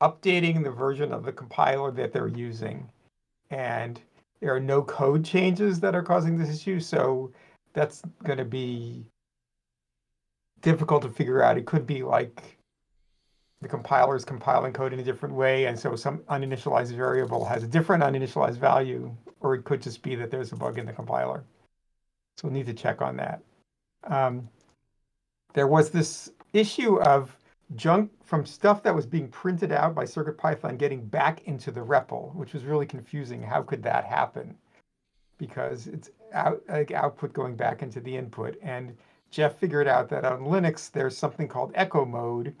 updating 0.00 0.62
the 0.62 0.70
version 0.70 1.12
of 1.12 1.24
the 1.24 1.32
compiler 1.32 1.90
that 1.90 2.12
they're 2.12 2.28
using. 2.28 2.88
And 3.50 4.00
there 4.40 4.54
are 4.54 4.60
no 4.60 4.82
code 4.82 5.24
changes 5.24 5.80
that 5.80 5.94
are 5.94 6.02
causing 6.02 6.38
this 6.38 6.54
issue, 6.54 6.80
so 6.80 7.32
that's 7.74 8.02
going 8.24 8.38
to 8.38 8.44
be 8.44 9.04
difficult 10.62 11.02
to 11.02 11.10
figure 11.10 11.42
out. 11.42 11.58
It 11.58 11.66
could 11.66 11.86
be 11.86 12.02
like 12.02 12.58
the 13.60 13.68
compiler 13.68 14.16
is 14.16 14.24
compiling 14.24 14.72
code 14.72 14.92
in 14.92 15.00
a 15.00 15.04
different 15.04 15.34
way, 15.34 15.66
and 15.66 15.78
so 15.78 15.94
some 15.94 16.18
uninitialized 16.30 16.96
variable 16.96 17.44
has 17.44 17.62
a 17.62 17.68
different 17.68 18.02
uninitialized 18.02 18.56
value, 18.56 19.14
or 19.40 19.54
it 19.54 19.64
could 19.64 19.82
just 19.82 20.02
be 20.02 20.14
that 20.14 20.30
there's 20.30 20.52
a 20.52 20.56
bug 20.56 20.78
in 20.78 20.86
the 20.86 20.92
compiler. 20.92 21.44
So 22.38 22.48
we'll 22.48 22.54
need 22.54 22.66
to 22.66 22.74
check 22.74 23.02
on 23.02 23.16
that. 23.18 23.42
Um, 24.04 24.48
there 25.52 25.66
was 25.66 25.90
this 25.90 26.30
issue 26.54 27.00
of 27.02 27.36
junk 27.76 28.10
from 28.24 28.44
stuff 28.44 28.82
that 28.82 28.94
was 28.94 29.06
being 29.06 29.28
printed 29.28 29.72
out 29.72 29.94
by 29.94 30.04
CircuitPython 30.04 30.78
getting 30.78 31.04
back 31.04 31.42
into 31.44 31.70
the 31.70 31.80
REPL, 31.80 32.34
which 32.34 32.52
was 32.52 32.64
really 32.64 32.86
confusing. 32.86 33.42
How 33.42 33.62
could 33.62 33.82
that 33.84 34.04
happen? 34.04 34.56
Because 35.38 35.86
it's 35.86 36.10
out, 36.32 36.62
like 36.68 36.90
output 36.90 37.32
going 37.32 37.56
back 37.56 37.82
into 37.82 38.00
the 38.00 38.16
input. 38.16 38.56
And 38.62 38.96
Jeff 39.30 39.56
figured 39.56 39.86
out 39.86 40.08
that 40.08 40.24
on 40.24 40.40
Linux, 40.40 40.90
there's 40.90 41.16
something 41.16 41.48
called 41.48 41.72
echo 41.74 42.04
mode. 42.04 42.54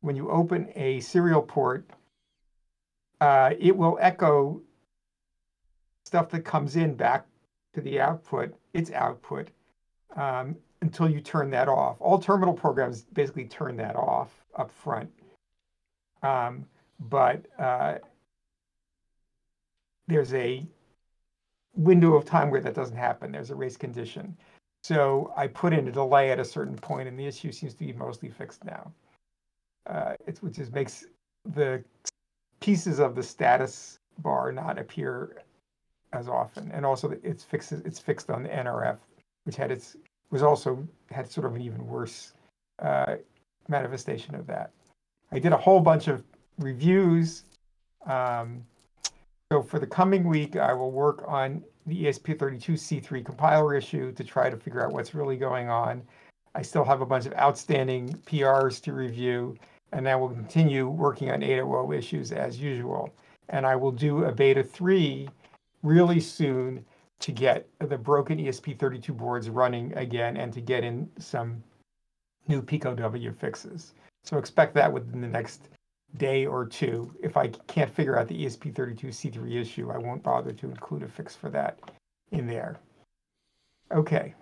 When 0.00 0.16
you 0.16 0.30
open 0.30 0.68
a 0.74 1.00
serial 1.00 1.42
port, 1.42 1.88
uh, 3.20 3.50
it 3.58 3.76
will 3.76 3.98
echo 4.00 4.60
stuff 6.04 6.28
that 6.30 6.44
comes 6.44 6.76
in 6.76 6.94
back 6.94 7.26
to 7.74 7.80
the 7.80 8.00
output, 8.00 8.54
its 8.72 8.90
output, 8.90 9.48
um, 10.16 10.56
until 10.86 11.10
you 11.10 11.20
turn 11.20 11.50
that 11.50 11.68
off. 11.68 11.96
All 12.00 12.16
terminal 12.16 12.54
programs 12.54 13.02
basically 13.02 13.46
turn 13.46 13.76
that 13.76 13.96
off 13.96 14.30
up 14.54 14.70
front. 14.70 15.10
Um, 16.22 16.64
but 17.00 17.44
uh, 17.58 17.96
there's 20.06 20.32
a 20.32 20.64
window 21.74 22.14
of 22.14 22.24
time 22.24 22.50
where 22.50 22.60
that 22.60 22.74
doesn't 22.74 22.96
happen. 22.96 23.32
There's 23.32 23.50
a 23.50 23.56
race 23.56 23.76
condition. 23.76 24.36
So 24.84 25.32
I 25.36 25.48
put 25.48 25.72
in 25.72 25.88
a 25.88 25.92
delay 25.92 26.30
at 26.30 26.38
a 26.38 26.44
certain 26.44 26.76
point, 26.76 27.08
and 27.08 27.18
the 27.18 27.26
issue 27.26 27.50
seems 27.50 27.74
to 27.74 27.84
be 27.84 27.92
mostly 27.92 28.28
fixed 28.28 28.64
now. 28.64 28.92
Uh, 29.88 30.14
it's, 30.28 30.40
which 30.40 30.60
is 30.60 30.70
makes 30.70 31.04
the 31.54 31.82
pieces 32.60 33.00
of 33.00 33.16
the 33.16 33.22
status 33.22 33.98
bar 34.18 34.52
not 34.52 34.78
appear 34.78 35.42
as 36.12 36.28
often, 36.28 36.70
and 36.70 36.86
also 36.86 37.12
it's 37.24 37.42
fixed. 37.42 37.72
It's 37.72 37.98
fixed 37.98 38.30
on 38.30 38.44
the 38.44 38.48
NRF, 38.48 38.98
which 39.44 39.56
had 39.56 39.72
its 39.72 39.96
was 40.30 40.42
also 40.42 40.86
had 41.10 41.30
sort 41.30 41.46
of 41.46 41.54
an 41.54 41.62
even 41.62 41.86
worse 41.86 42.32
uh, 42.80 43.16
manifestation 43.68 44.34
of 44.34 44.46
that. 44.46 44.70
I 45.32 45.38
did 45.38 45.52
a 45.52 45.56
whole 45.56 45.80
bunch 45.80 46.08
of 46.08 46.22
reviews. 46.58 47.44
Um, 48.06 48.64
so 49.52 49.62
for 49.62 49.78
the 49.78 49.86
coming 49.86 50.24
week, 50.24 50.56
I 50.56 50.72
will 50.72 50.90
work 50.90 51.24
on 51.26 51.62
the 51.86 52.04
ESP32C3 52.04 53.24
compiler 53.24 53.74
issue 53.74 54.12
to 54.12 54.24
try 54.24 54.50
to 54.50 54.56
figure 54.56 54.84
out 54.84 54.92
what's 54.92 55.14
really 55.14 55.36
going 55.36 55.68
on. 55.68 56.02
I 56.54 56.62
still 56.62 56.84
have 56.84 57.00
a 57.00 57.06
bunch 57.06 57.26
of 57.26 57.34
outstanding 57.34 58.08
PRs 58.26 58.82
to 58.82 58.92
review, 58.92 59.56
and 59.92 60.08
I 60.08 60.16
will 60.16 60.30
continue 60.30 60.88
working 60.88 61.30
on 61.30 61.40
8.0 61.40 61.96
issues 61.96 62.32
as 62.32 62.58
usual. 62.58 63.14
And 63.50 63.66
I 63.66 63.76
will 63.76 63.92
do 63.92 64.24
a 64.24 64.32
beta 64.32 64.64
3 64.64 65.28
really 65.82 66.18
soon 66.18 66.84
to 67.20 67.32
get 67.32 67.68
the 67.78 67.96
broken 67.96 68.38
ESP32 68.38 69.16
boards 69.16 69.48
running 69.48 69.96
again 69.96 70.36
and 70.36 70.52
to 70.52 70.60
get 70.60 70.84
in 70.84 71.08
some 71.18 71.62
new 72.48 72.62
PicoW 72.62 73.34
fixes. 73.36 73.94
So 74.24 74.38
expect 74.38 74.74
that 74.74 74.92
within 74.92 75.20
the 75.20 75.28
next 75.28 75.68
day 76.16 76.46
or 76.46 76.66
two. 76.66 77.14
If 77.22 77.36
I 77.36 77.48
can't 77.48 77.92
figure 77.92 78.18
out 78.18 78.28
the 78.28 78.44
ESP32C3 78.44 79.60
issue, 79.60 79.90
I 79.90 79.98
won't 79.98 80.22
bother 80.22 80.52
to 80.52 80.66
include 80.66 81.02
a 81.02 81.08
fix 81.08 81.34
for 81.34 81.50
that 81.50 81.78
in 82.32 82.46
there. 82.46 82.78
Okay. 83.92 84.34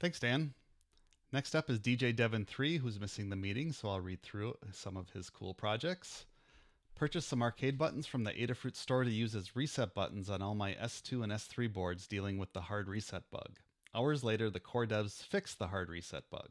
Thanks, 0.00 0.20
Dan. 0.20 0.52
Next 1.32 1.54
up 1.54 1.68
is 1.68 1.78
DJ 1.78 2.14
Devon3, 2.14 2.78
who's 2.78 2.98
missing 2.98 3.28
the 3.28 3.36
meeting, 3.36 3.72
so 3.72 3.90
I'll 3.90 4.00
read 4.00 4.22
through 4.22 4.54
some 4.72 4.96
of 4.96 5.10
his 5.10 5.28
cool 5.28 5.52
projects. 5.52 6.24
Purchased 6.98 7.28
some 7.28 7.42
arcade 7.42 7.78
buttons 7.78 8.08
from 8.08 8.24
the 8.24 8.32
Adafruit 8.32 8.74
store 8.74 9.04
to 9.04 9.10
use 9.10 9.36
as 9.36 9.54
reset 9.54 9.94
buttons 9.94 10.28
on 10.28 10.42
all 10.42 10.56
my 10.56 10.74
S2 10.74 11.22
and 11.22 11.30
S3 11.30 11.72
boards 11.72 12.08
dealing 12.08 12.38
with 12.38 12.52
the 12.54 12.62
hard 12.62 12.88
reset 12.88 13.22
bug. 13.30 13.60
Hours 13.94 14.24
later, 14.24 14.50
the 14.50 14.58
core 14.58 14.84
devs 14.84 15.22
fixed 15.22 15.60
the 15.60 15.68
hard 15.68 15.90
reset 15.90 16.28
bug. 16.28 16.48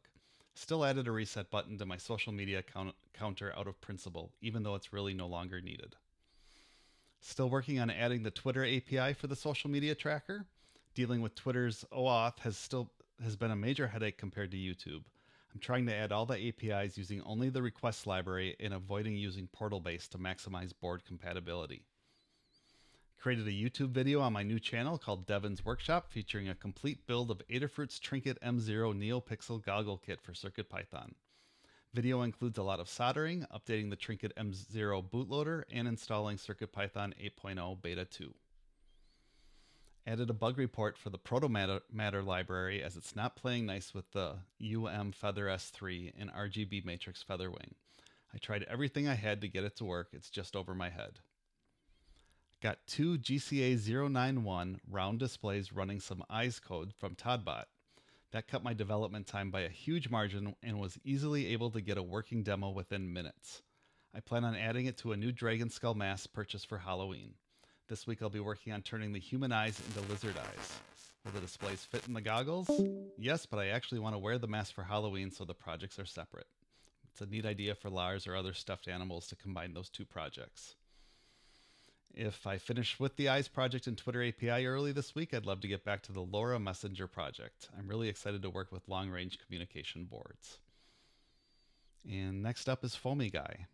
Still 0.56 0.86
added 0.86 1.06
a 1.06 1.12
reset 1.12 1.52
button 1.52 1.78
to 1.80 1.86
my 1.86 1.98
social 1.98 2.32
media 2.32 2.64
count- 2.64 2.96
counter 3.14 3.54
out 3.58 3.68
of 3.68 3.82
principle, 3.82 4.32
even 4.40 4.64
though 4.64 4.76
it's 4.76 4.94
really 4.94 5.14
no 5.14 5.28
longer 5.28 5.60
needed. 5.60 5.98
Still 7.20 7.50
working 7.50 7.78
on 7.82 7.90
adding 7.90 8.24
the 8.24 8.32
Twitter 8.32 8.64
API 8.64 9.14
for 9.16 9.28
the 9.28 9.36
social 9.36 9.70
media 9.70 9.96
tracker. 9.96 10.46
Dealing 10.96 11.22
with 11.22 11.36
Twitter's 11.36 11.84
OAuth 11.92 12.40
has 12.40 12.56
still 12.56 12.90
has 13.22 13.36
been 13.36 13.52
a 13.52 13.56
major 13.58 13.88
headache 13.88 14.18
compared 14.18 14.52
to 14.52 14.58
YouTube. 14.58 15.04
I'm 15.58 15.62
trying 15.62 15.88
to 15.88 15.96
add 15.96 16.12
all 16.12 16.28
the 16.28 16.50
APIs 16.50 17.00
using 17.00 17.20
only 17.24 17.50
the 17.50 17.64
request 17.64 18.06
library 18.06 18.56
and 18.60 18.76
avoiding 18.76 19.16
using 19.16 19.50
Portalbase 19.60 20.08
to 20.10 20.20
maximize 20.20 20.72
board 20.80 21.04
compatibility. 21.04 21.82
Created 23.18 23.48
a 23.48 23.52
YouTube 23.52 23.90
video 23.90 24.22
on 24.22 24.34
my 24.34 24.44
new 24.44 24.60
channel 24.60 25.00
called 25.00 25.26
Devon's 25.26 25.66
Workshop 25.66 26.12
featuring 26.12 26.48
a 26.48 26.54
complete 26.54 27.08
build 27.08 27.32
of 27.32 27.42
Adafruit's 27.50 27.98
Trinket 27.98 28.40
M0 28.44 28.94
NeoPixel 28.94 29.66
goggle 29.66 29.98
kit 29.98 30.22
for 30.22 30.34
CircuitPython. 30.34 31.14
Video 31.92 32.22
includes 32.22 32.60
a 32.60 32.64
lot 32.64 32.80
of 32.80 32.88
soldering, 32.88 33.44
updating 33.52 33.90
the 33.90 33.96
Trinket 33.96 34.34
M0 34.38 35.10
bootloader, 35.10 35.64
and 35.72 35.88
installing 35.88 36.38
CircuitPython 36.38 37.14
8.0 37.44 37.82
Beta 37.82 38.06
2. 38.06 38.32
Added 40.08 40.30
a 40.30 40.34
bug 40.34 40.58
report 40.58 40.98
for 40.98 41.10
the 41.10 41.20
ProtoMatter 41.20 42.26
library 42.26 42.82
as 42.82 42.96
it's 42.96 43.14
not 43.14 43.36
playing 43.36 43.66
nice 43.66 43.94
with 43.94 44.10
the 44.14 44.38
UM 44.64 45.12
Feather 45.12 45.48
S3 45.48 46.14
and 46.18 46.32
RGB 46.32 46.86
Matrix 46.86 47.26
Featherwing. 47.30 47.74
I 48.34 48.38
tried 48.38 48.64
everything 48.70 49.06
I 49.06 49.16
had 49.16 49.42
to 49.42 49.50
get 49.50 49.66
it 49.66 49.76
to 49.76 49.84
work, 49.84 50.08
it's 50.14 50.30
just 50.30 50.56
over 50.56 50.74
my 50.74 50.90
head. 50.90 51.20
Got 52.62 52.88
two 52.88 53.18
GCA 53.18 54.10
091 54.10 54.80
round 54.90 55.20
displays 55.20 55.74
running 55.74 56.00
some 56.00 56.24
eyes 56.30 56.62
code 56.62 56.94
from 56.98 57.16
Todbot. 57.16 57.66
That 58.32 58.48
cut 58.48 58.64
my 58.64 58.74
development 58.74 59.28
time 59.28 59.52
by 59.52 59.62
a 59.62 59.70
huge 59.70 60.10
margin 60.10 60.56
and 60.64 60.80
was 60.80 60.98
easily 61.04 61.48
able 61.48 61.70
to 61.72 61.82
get 61.82 61.98
a 61.98 62.04
working 62.04 62.44
demo 62.44 62.70
within 62.70 63.12
minutes. 63.12 63.62
I 64.16 64.22
plan 64.22 64.46
on 64.46 64.56
adding 64.56 64.86
it 64.86 64.98
to 65.00 65.12
a 65.12 65.18
new 65.18 65.34
Dragon 65.34 65.70
Skull 65.70 65.96
mask 65.96 66.32
purchased 66.32 66.70
for 66.70 66.78
Halloween. 66.78 67.34
This 67.88 68.06
week 68.06 68.22
I'll 68.22 68.30
be 68.30 68.42
working 68.42 68.74
on 68.74 68.82
turning 68.82 69.14
the 69.14 69.20
human 69.20 69.54
eyes 69.54 69.82
into 69.88 70.08
lizard 70.10 70.36
eyes. 70.38 70.80
Will 71.24 71.32
the 71.32 71.40
displays 71.40 71.86
fit 71.86 72.06
in 72.06 72.14
the 72.14 72.22
goggles? 72.22 72.70
Yes, 73.18 73.46
but 73.46 73.60
I 73.60 73.68
actually 73.68 74.00
want 74.00 74.14
to 74.16 74.20
wear 74.20 74.38
the 74.38 74.48
mask 74.48 74.76
for 74.76 74.84
Halloween 74.84 75.32
so 75.32 75.46
the 75.46 75.54
projects 75.54 75.98
are 75.98 76.06
separate. 76.06 76.48
It's 77.12 77.22
a 77.22 77.26
neat 77.26 77.46
idea 77.46 77.76
for 77.76 77.90
Lars 77.90 78.28
or 78.28 78.36
other 78.36 78.54
stuffed 78.54 78.90
animals 78.90 79.28
to 79.28 79.36
combine 79.38 79.74
those 79.74 79.90
two 79.90 80.06
projects. 80.06 80.76
If 82.14 82.46
I 82.46 82.58
finish 82.58 83.00
with 83.00 83.16
the 83.16 83.30
Eyes 83.30 83.48
project 83.48 83.88
and 83.88 83.98
Twitter 83.98 84.24
API 84.24 84.66
early 84.66 84.92
this 84.92 85.16
week, 85.16 85.34
I'd 85.34 85.46
love 85.46 85.62
to 85.62 85.68
get 85.68 85.86
back 85.86 86.04
to 86.04 86.12
the 86.12 86.26
LoRa 86.26 86.62
Messenger 86.62 87.08
project. 87.08 87.70
I'm 87.78 87.88
really 87.88 88.10
excited 88.10 88.42
to 88.42 88.50
work 88.50 88.72
with 88.72 88.90
long 88.90 89.10
range 89.10 89.38
communication 89.40 90.06
boards. 90.06 90.58
And 92.10 92.42
next 92.44 92.68
up 92.68 92.84
is 92.84 92.96
Foamy 92.96 93.30
Guy. 93.30 93.68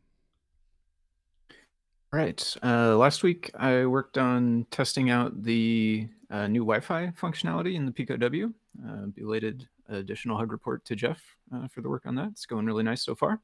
Right. 2.13 2.55
Uh, 2.61 2.95
last 2.95 3.23
week, 3.23 3.49
I 3.55 3.87
worked 3.87 4.19
on 4.19 4.67
testing 4.69 5.09
out 5.09 5.41
the 5.41 6.07
uh, 6.29 6.45
new 6.45 6.59
Wi 6.59 6.79
Fi 6.79 7.07
functionality 7.19 7.73
in 7.73 7.87
the 7.87 7.91
Pico 7.91 8.17
W. 8.17 8.53
Uh, 8.87 9.07
belated 9.15 9.67
additional 9.89 10.37
hug 10.37 10.51
report 10.51 10.85
to 10.85 10.95
Jeff 10.95 11.23
uh, 11.51 11.67
for 11.69 11.81
the 11.81 11.89
work 11.89 12.05
on 12.05 12.13
that. 12.13 12.27
It's 12.27 12.45
going 12.45 12.67
really 12.67 12.83
nice 12.83 13.01
so 13.01 13.15
far. 13.15 13.41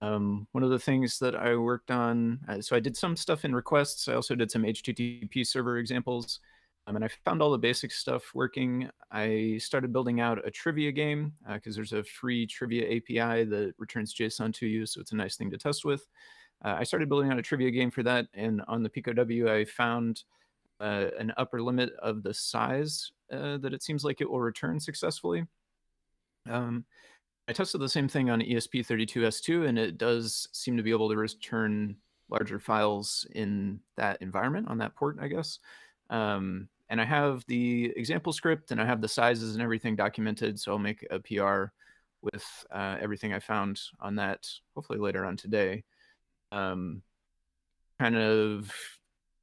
Um, 0.00 0.48
one 0.50 0.64
of 0.64 0.70
the 0.70 0.80
things 0.80 1.20
that 1.20 1.36
I 1.36 1.54
worked 1.54 1.92
on, 1.92 2.40
uh, 2.48 2.60
so 2.60 2.74
I 2.74 2.80
did 2.80 2.96
some 2.96 3.14
stuff 3.14 3.44
in 3.44 3.54
requests. 3.54 4.08
I 4.08 4.14
also 4.14 4.34
did 4.34 4.50
some 4.50 4.64
HTTP 4.64 5.46
server 5.46 5.78
examples. 5.78 6.40
Um, 6.88 6.96
and 6.96 7.04
I 7.04 7.08
found 7.24 7.40
all 7.40 7.52
the 7.52 7.58
basic 7.58 7.92
stuff 7.92 8.34
working. 8.34 8.90
I 9.12 9.58
started 9.60 9.92
building 9.92 10.20
out 10.20 10.44
a 10.44 10.50
trivia 10.50 10.90
game 10.90 11.34
because 11.52 11.76
uh, 11.76 11.78
there's 11.78 11.92
a 11.92 12.02
free 12.02 12.48
trivia 12.48 12.96
API 12.96 13.44
that 13.44 13.74
returns 13.78 14.12
JSON 14.12 14.52
to 14.54 14.66
you. 14.66 14.86
So 14.86 15.00
it's 15.00 15.12
a 15.12 15.16
nice 15.16 15.36
thing 15.36 15.52
to 15.52 15.56
test 15.56 15.84
with. 15.84 16.08
Uh, 16.64 16.76
I 16.78 16.84
started 16.84 17.08
building 17.08 17.30
out 17.30 17.38
a 17.38 17.42
trivia 17.42 17.70
game 17.70 17.90
for 17.90 18.02
that. 18.02 18.26
And 18.34 18.62
on 18.68 18.82
the 18.82 18.88
Pico 18.88 19.12
W, 19.12 19.52
I 19.52 19.64
found 19.64 20.22
uh, 20.80 21.06
an 21.18 21.32
upper 21.36 21.62
limit 21.62 21.92
of 22.00 22.22
the 22.22 22.34
size 22.34 23.12
uh, 23.32 23.58
that 23.58 23.72
it 23.72 23.82
seems 23.82 24.04
like 24.04 24.20
it 24.20 24.30
will 24.30 24.40
return 24.40 24.78
successfully. 24.78 25.44
Um, 26.48 26.84
I 27.48 27.52
tested 27.52 27.80
the 27.80 27.88
same 27.88 28.08
thing 28.08 28.30
on 28.30 28.40
ESP32S2, 28.40 29.68
and 29.68 29.78
it 29.78 29.98
does 29.98 30.48
seem 30.52 30.76
to 30.76 30.82
be 30.82 30.90
able 30.90 31.08
to 31.10 31.16
return 31.16 31.96
larger 32.30 32.58
files 32.58 33.26
in 33.34 33.80
that 33.96 34.20
environment 34.22 34.68
on 34.68 34.78
that 34.78 34.94
port, 34.94 35.18
I 35.20 35.28
guess. 35.28 35.58
Um, 36.10 36.68
and 36.88 37.00
I 37.00 37.04
have 37.04 37.44
the 37.46 37.92
example 37.96 38.32
script 38.32 38.70
and 38.70 38.80
I 38.80 38.84
have 38.84 39.00
the 39.00 39.08
sizes 39.08 39.54
and 39.54 39.62
everything 39.62 39.96
documented. 39.96 40.60
So 40.60 40.72
I'll 40.72 40.78
make 40.78 41.06
a 41.10 41.18
PR 41.20 41.72
with 42.22 42.44
uh, 42.70 42.96
everything 43.00 43.32
I 43.32 43.38
found 43.38 43.80
on 44.00 44.16
that, 44.16 44.48
hopefully 44.74 44.98
later 44.98 45.24
on 45.24 45.36
today. 45.36 45.84
Um, 46.52 47.02
kind 47.98 48.16
of 48.16 48.72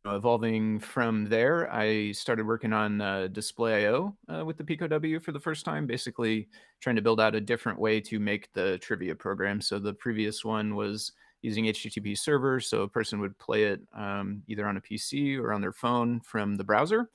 evolving 0.05 0.79
from 0.79 1.25
there, 1.25 1.71
I 1.71 2.11
started 2.11 2.45
working 2.45 2.71
on 2.71 3.01
uh, 3.01 3.27
Display 3.27 3.85
IO 3.85 4.15
uh, 4.33 4.45
with 4.45 4.57
the 4.57 4.63
Pico 4.63 4.87
W 4.87 5.19
for 5.19 5.31
the 5.31 5.39
first 5.39 5.65
time, 5.65 5.85
basically 5.85 6.47
trying 6.81 6.95
to 6.95 7.01
build 7.01 7.19
out 7.19 7.35
a 7.35 7.41
different 7.41 7.79
way 7.79 7.99
to 8.01 8.19
make 8.19 8.51
the 8.53 8.77
trivia 8.77 9.15
program. 9.15 9.59
So 9.59 9.79
the 9.79 9.93
previous 9.93 10.45
one 10.45 10.75
was 10.75 11.11
using 11.41 11.65
HTTP 11.65 12.17
server, 12.17 12.59
so 12.59 12.83
a 12.83 12.87
person 12.87 13.19
would 13.19 13.37
play 13.37 13.63
it 13.65 13.81
um, 13.95 14.43
either 14.47 14.67
on 14.67 14.77
a 14.77 14.81
PC 14.81 15.37
or 15.37 15.53
on 15.53 15.61
their 15.61 15.73
phone 15.73 16.19
from 16.21 16.55
the 16.55 16.63
browser. 16.63 17.09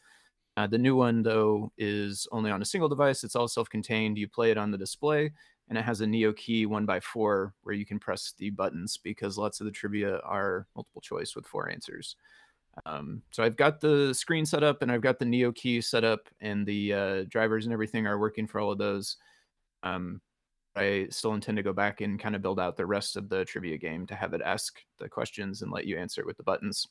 Uh, 0.56 0.66
the 0.66 0.78
new 0.78 0.94
one, 0.94 1.22
though, 1.22 1.72
is 1.76 2.28
only 2.30 2.50
on 2.50 2.62
a 2.62 2.64
single 2.64 2.88
device. 2.88 3.24
It's 3.24 3.34
all 3.34 3.48
self-contained. 3.48 4.16
You 4.16 4.28
play 4.28 4.50
it 4.50 4.58
on 4.58 4.70
the 4.70 4.78
display, 4.78 5.32
and 5.68 5.78
it 5.78 5.84
has 5.84 6.00
a 6.00 6.06
NeoKey 6.06 6.66
one 6.66 6.86
by 6.86 7.00
four 7.00 7.54
where 7.62 7.74
you 7.74 7.86
can 7.86 7.98
press 7.98 8.34
the 8.38 8.50
buttons 8.50 8.98
because 9.02 9.38
lots 9.38 9.60
of 9.60 9.66
the 9.66 9.72
trivia 9.72 10.18
are 10.18 10.66
multiple 10.76 11.00
choice 11.00 11.34
with 11.34 11.46
four 11.46 11.70
answers. 11.70 12.16
Um, 12.86 13.22
so 13.30 13.42
I've 13.42 13.56
got 13.56 13.80
the 13.80 14.12
screen 14.12 14.44
set 14.44 14.62
up 14.62 14.82
and 14.82 14.90
I've 14.90 15.00
got 15.00 15.18
the 15.18 15.24
NeoKey 15.24 15.82
set 15.82 16.04
up 16.04 16.28
and 16.40 16.66
the 16.66 16.92
uh, 16.92 17.24
drivers 17.28 17.64
and 17.64 17.72
everything 17.72 18.06
are 18.06 18.18
working 18.18 18.46
for 18.46 18.60
all 18.60 18.72
of 18.72 18.78
those. 18.78 19.16
Um, 19.82 20.20
I 20.76 21.06
still 21.10 21.34
intend 21.34 21.56
to 21.56 21.62
go 21.62 21.72
back 21.72 22.00
and 22.00 22.18
kind 22.18 22.34
of 22.34 22.42
build 22.42 22.58
out 22.58 22.76
the 22.76 22.86
rest 22.86 23.16
of 23.16 23.28
the 23.28 23.44
trivia 23.44 23.78
game 23.78 24.06
to 24.08 24.14
have 24.14 24.34
it 24.34 24.42
ask 24.44 24.80
the 24.98 25.08
questions 25.08 25.62
and 25.62 25.70
let 25.70 25.86
you 25.86 25.96
answer 25.96 26.20
it 26.20 26.26
with 26.26 26.36
the 26.36 26.42
buttons. 26.42 26.88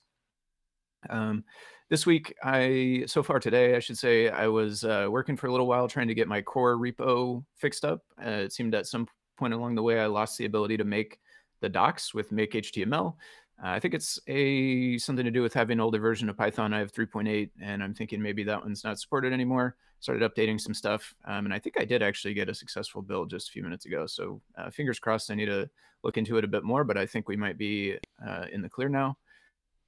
Um, 1.09 1.43
this 1.89 2.05
week, 2.05 2.33
I 2.43 3.03
so 3.07 3.21
far 3.21 3.39
today, 3.39 3.75
I 3.75 3.79
should 3.79 3.97
say, 3.97 4.29
I 4.29 4.47
was 4.47 4.83
uh, 4.83 5.07
working 5.09 5.37
for 5.37 5.47
a 5.47 5.51
little 5.51 5.67
while 5.67 5.87
trying 5.87 6.07
to 6.07 6.15
get 6.15 6.27
my 6.27 6.41
core 6.41 6.77
repo 6.77 7.43
fixed 7.57 7.85
up. 7.85 8.01
Uh, 8.19 8.29
it 8.29 8.53
seemed 8.53 8.73
at 8.73 8.87
some 8.87 9.07
point 9.37 9.53
along 9.53 9.75
the 9.75 9.83
way 9.83 9.99
I 9.99 10.05
lost 10.07 10.37
the 10.37 10.45
ability 10.45 10.77
to 10.77 10.83
make 10.83 11.19
the 11.61 11.69
docs 11.69 12.13
with 12.13 12.31
make 12.31 12.53
HTML. 12.53 13.15
Uh, 13.63 13.67
I 13.67 13.79
think 13.79 13.93
it's 13.93 14.19
a 14.27 14.97
something 14.97 15.25
to 15.25 15.31
do 15.31 15.41
with 15.41 15.53
having 15.53 15.75
an 15.75 15.81
older 15.81 15.99
version 15.99 16.29
of 16.29 16.37
Python. 16.37 16.73
I 16.73 16.79
have 16.79 16.91
3.8, 16.91 17.49
and 17.61 17.83
I'm 17.83 17.93
thinking 17.93 18.21
maybe 18.21 18.43
that 18.43 18.61
one's 18.61 18.83
not 18.83 18.99
supported 18.99 19.31
anymore. 19.31 19.75
started 19.99 20.29
updating 20.29 20.59
some 20.59 20.73
stuff. 20.73 21.13
Um, 21.25 21.45
and 21.45 21.53
I 21.53 21.59
think 21.59 21.79
I 21.79 21.85
did 21.85 22.01
actually 22.01 22.33
get 22.33 22.49
a 22.49 22.55
successful 22.55 23.01
build 23.01 23.29
just 23.29 23.49
a 23.49 23.51
few 23.51 23.63
minutes 23.63 23.85
ago. 23.85 24.05
So 24.07 24.41
uh, 24.57 24.69
fingers 24.69 24.99
crossed. 24.99 25.31
I 25.31 25.35
need 25.35 25.45
to 25.45 25.69
look 26.03 26.17
into 26.17 26.37
it 26.37 26.43
a 26.43 26.47
bit 26.47 26.63
more, 26.63 26.83
but 26.83 26.97
I 26.97 27.05
think 27.05 27.27
we 27.29 27.37
might 27.37 27.57
be 27.57 27.97
uh, 28.25 28.45
in 28.51 28.61
the 28.61 28.69
clear 28.69 28.89
now. 28.89 29.17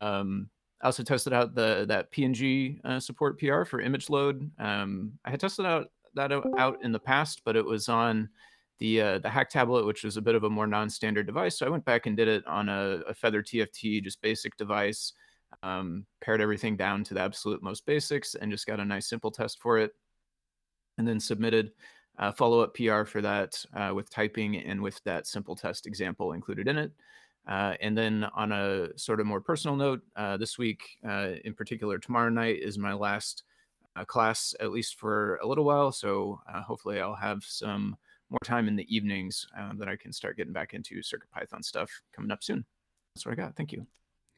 Um, 0.01 0.49
I 0.81 0.88
also 0.88 1.03
tested 1.03 1.33
out 1.33 1.55
the 1.55 1.85
that 1.88 2.11
PNG 2.11 2.79
uh, 2.83 2.99
support 2.99 3.39
PR 3.39 3.63
for 3.63 3.81
image 3.81 4.09
load. 4.09 4.49
Um, 4.59 5.13
I 5.23 5.31
had 5.31 5.39
tested 5.39 5.65
out 5.65 5.88
that 6.15 6.31
out 6.57 6.83
in 6.83 6.91
the 6.91 6.99
past, 6.99 7.41
but 7.45 7.55
it 7.55 7.65
was 7.65 7.89
on 7.89 8.29
the 8.79 9.01
uh, 9.01 9.19
the 9.19 9.29
hack 9.29 9.49
tablet, 9.49 9.85
which 9.85 10.03
was 10.03 10.17
a 10.17 10.21
bit 10.21 10.35
of 10.35 10.43
a 10.43 10.49
more 10.49 10.67
non-standard 10.67 11.25
device. 11.25 11.57
So 11.57 11.65
I 11.65 11.69
went 11.69 11.85
back 11.85 12.05
and 12.05 12.17
did 12.17 12.27
it 12.27 12.45
on 12.45 12.69
a, 12.69 13.01
a 13.07 13.13
Feather 13.13 13.41
TFT, 13.41 14.03
just 14.03 14.21
basic 14.21 14.57
device. 14.57 15.13
Um, 15.63 16.05
everything 16.27 16.75
down 16.75 17.03
to 17.05 17.13
the 17.13 17.21
absolute 17.21 17.63
most 17.63 17.85
basics, 17.85 18.35
and 18.35 18.51
just 18.51 18.67
got 18.67 18.79
a 18.79 18.85
nice 18.85 19.07
simple 19.07 19.31
test 19.31 19.61
for 19.61 19.77
it. 19.77 19.91
And 20.97 21.07
then 21.07 21.19
submitted 21.19 21.71
a 22.17 22.31
follow-up 22.33 22.73
PR 22.75 23.03
for 23.03 23.21
that 23.21 23.63
uh, 23.75 23.91
with 23.93 24.09
typing 24.09 24.57
and 24.57 24.81
with 24.81 25.01
that 25.03 25.27
simple 25.27 25.55
test 25.55 25.85
example 25.85 26.33
included 26.33 26.67
in 26.67 26.77
it. 26.77 26.91
Uh, 27.47 27.75
and 27.79 27.97
then 27.97 28.25
on 28.36 28.51
a 28.51 28.97
sort 28.97 29.19
of 29.19 29.27
more 29.27 29.41
personal 29.41 29.75
note, 29.75 30.01
uh, 30.15 30.38
this 30.38 30.58
week, 30.58 30.97
uh, 31.08 31.31
in 31.43 31.53
particular, 31.53 31.97
tomorrow 31.97 32.29
night 32.29 32.60
is 32.62 32.77
my 32.77 32.93
last 32.93 33.43
uh, 33.95 34.03
class, 34.03 34.55
at 34.60 34.71
least 34.71 34.95
for 34.95 35.38
a 35.38 35.47
little 35.47 35.63
while. 35.63 35.91
So 35.91 36.39
uh, 36.51 36.62
hopefully, 36.62 36.99
I'll 36.99 37.15
have 37.15 37.43
some 37.43 37.95
more 38.29 38.39
time 38.43 38.67
in 38.67 38.75
the 38.75 38.95
evenings 38.95 39.47
uh, 39.58 39.73
that 39.77 39.88
I 39.88 39.95
can 39.95 40.12
start 40.12 40.38
getting 40.38 40.53
back 40.53 40.73
into 40.73 41.01
CircuitPython 41.01 41.63
stuff 41.63 41.91
coming 42.13 42.31
up 42.31 42.43
soon. 42.43 42.65
That's 43.13 43.25
what 43.25 43.34
I 43.34 43.36
got. 43.36 43.55
Thank 43.55 43.71
you. 43.71 43.86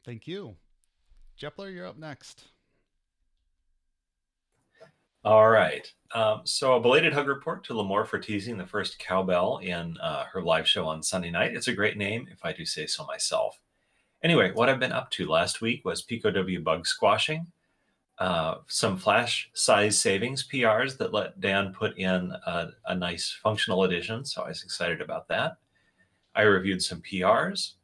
Thank 0.04 0.26
you. 0.26 0.56
Jepler, 1.40 1.72
you're 1.72 1.86
up 1.86 1.98
next. 1.98 2.44
All 5.24 5.50
right. 5.50 5.92
Um, 6.14 6.42
so 6.44 6.74
a 6.74 6.80
belated 6.80 7.12
hug 7.12 7.26
report 7.26 7.64
to 7.64 7.74
Limor 7.74 8.06
for 8.06 8.18
teasing 8.18 8.56
the 8.56 8.66
first 8.66 8.98
cowbell 8.98 9.58
in 9.58 9.96
uh, 9.98 10.24
her 10.24 10.40
live 10.40 10.66
show 10.66 10.86
on 10.86 11.02
Sunday 11.02 11.30
night. 11.30 11.54
It's 11.54 11.68
a 11.68 11.74
great 11.74 11.96
name, 11.96 12.28
if 12.30 12.44
I 12.44 12.52
do 12.52 12.64
say 12.64 12.86
so 12.86 13.04
myself. 13.04 13.58
Anyway, 14.22 14.52
what 14.52 14.68
I've 14.68 14.80
been 14.80 14.92
up 14.92 15.10
to 15.12 15.26
last 15.28 15.60
week 15.60 15.84
was 15.84 16.04
PicoW 16.04 16.62
bug 16.64 16.86
squashing, 16.86 17.46
uh, 18.18 18.56
some 18.66 18.96
flash 18.96 19.50
size 19.54 19.98
savings 19.98 20.46
PRs 20.48 20.96
that 20.98 21.12
let 21.12 21.40
Dan 21.40 21.72
put 21.72 21.96
in 21.98 22.32
a, 22.46 22.70
a 22.86 22.94
nice 22.94 23.36
functional 23.42 23.84
addition. 23.84 24.24
So 24.24 24.42
I 24.42 24.48
was 24.48 24.62
excited 24.62 25.00
about 25.00 25.28
that. 25.28 25.58
I 26.34 26.42
reviewed 26.42 26.82
some 26.82 27.02
PRs. 27.02 27.74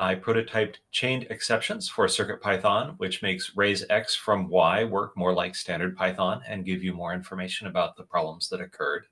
I 0.00 0.14
prototyped 0.14 0.76
chained 0.90 1.26
exceptions 1.28 1.86
for 1.86 2.06
CircuitPython, 2.06 2.94
which 2.96 3.20
makes 3.20 3.54
raise 3.54 3.84
X 3.90 4.16
from 4.16 4.48
Y 4.48 4.82
work 4.82 5.14
more 5.14 5.34
like 5.34 5.54
standard 5.54 5.94
Python 5.94 6.40
and 6.48 6.64
give 6.64 6.82
you 6.82 6.94
more 6.94 7.12
information 7.12 7.66
about 7.66 7.96
the 7.96 8.04
problems 8.04 8.48
that 8.48 8.62
occurred. 8.62 9.04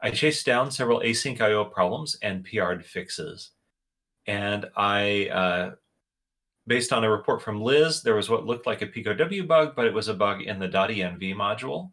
I 0.00 0.12
chased 0.12 0.46
down 0.46 0.70
several 0.70 1.00
async 1.00 1.40
IO 1.40 1.64
problems 1.64 2.16
and 2.22 2.44
PR'd 2.44 2.86
fixes. 2.86 3.50
And 4.26 4.66
I, 4.76 5.28
uh, 5.32 5.74
based 6.68 6.92
on 6.92 7.02
a 7.02 7.10
report 7.10 7.42
from 7.42 7.60
Liz, 7.60 8.00
there 8.00 8.14
was 8.14 8.30
what 8.30 8.46
looked 8.46 8.68
like 8.68 8.82
a 8.82 8.86
PicoW 8.86 9.44
bug, 9.48 9.74
but 9.74 9.86
it 9.86 9.92
was 9.92 10.06
a 10.06 10.14
bug 10.14 10.42
in 10.42 10.60
the 10.60 10.68
.env 10.68 11.34
module. 11.34 11.90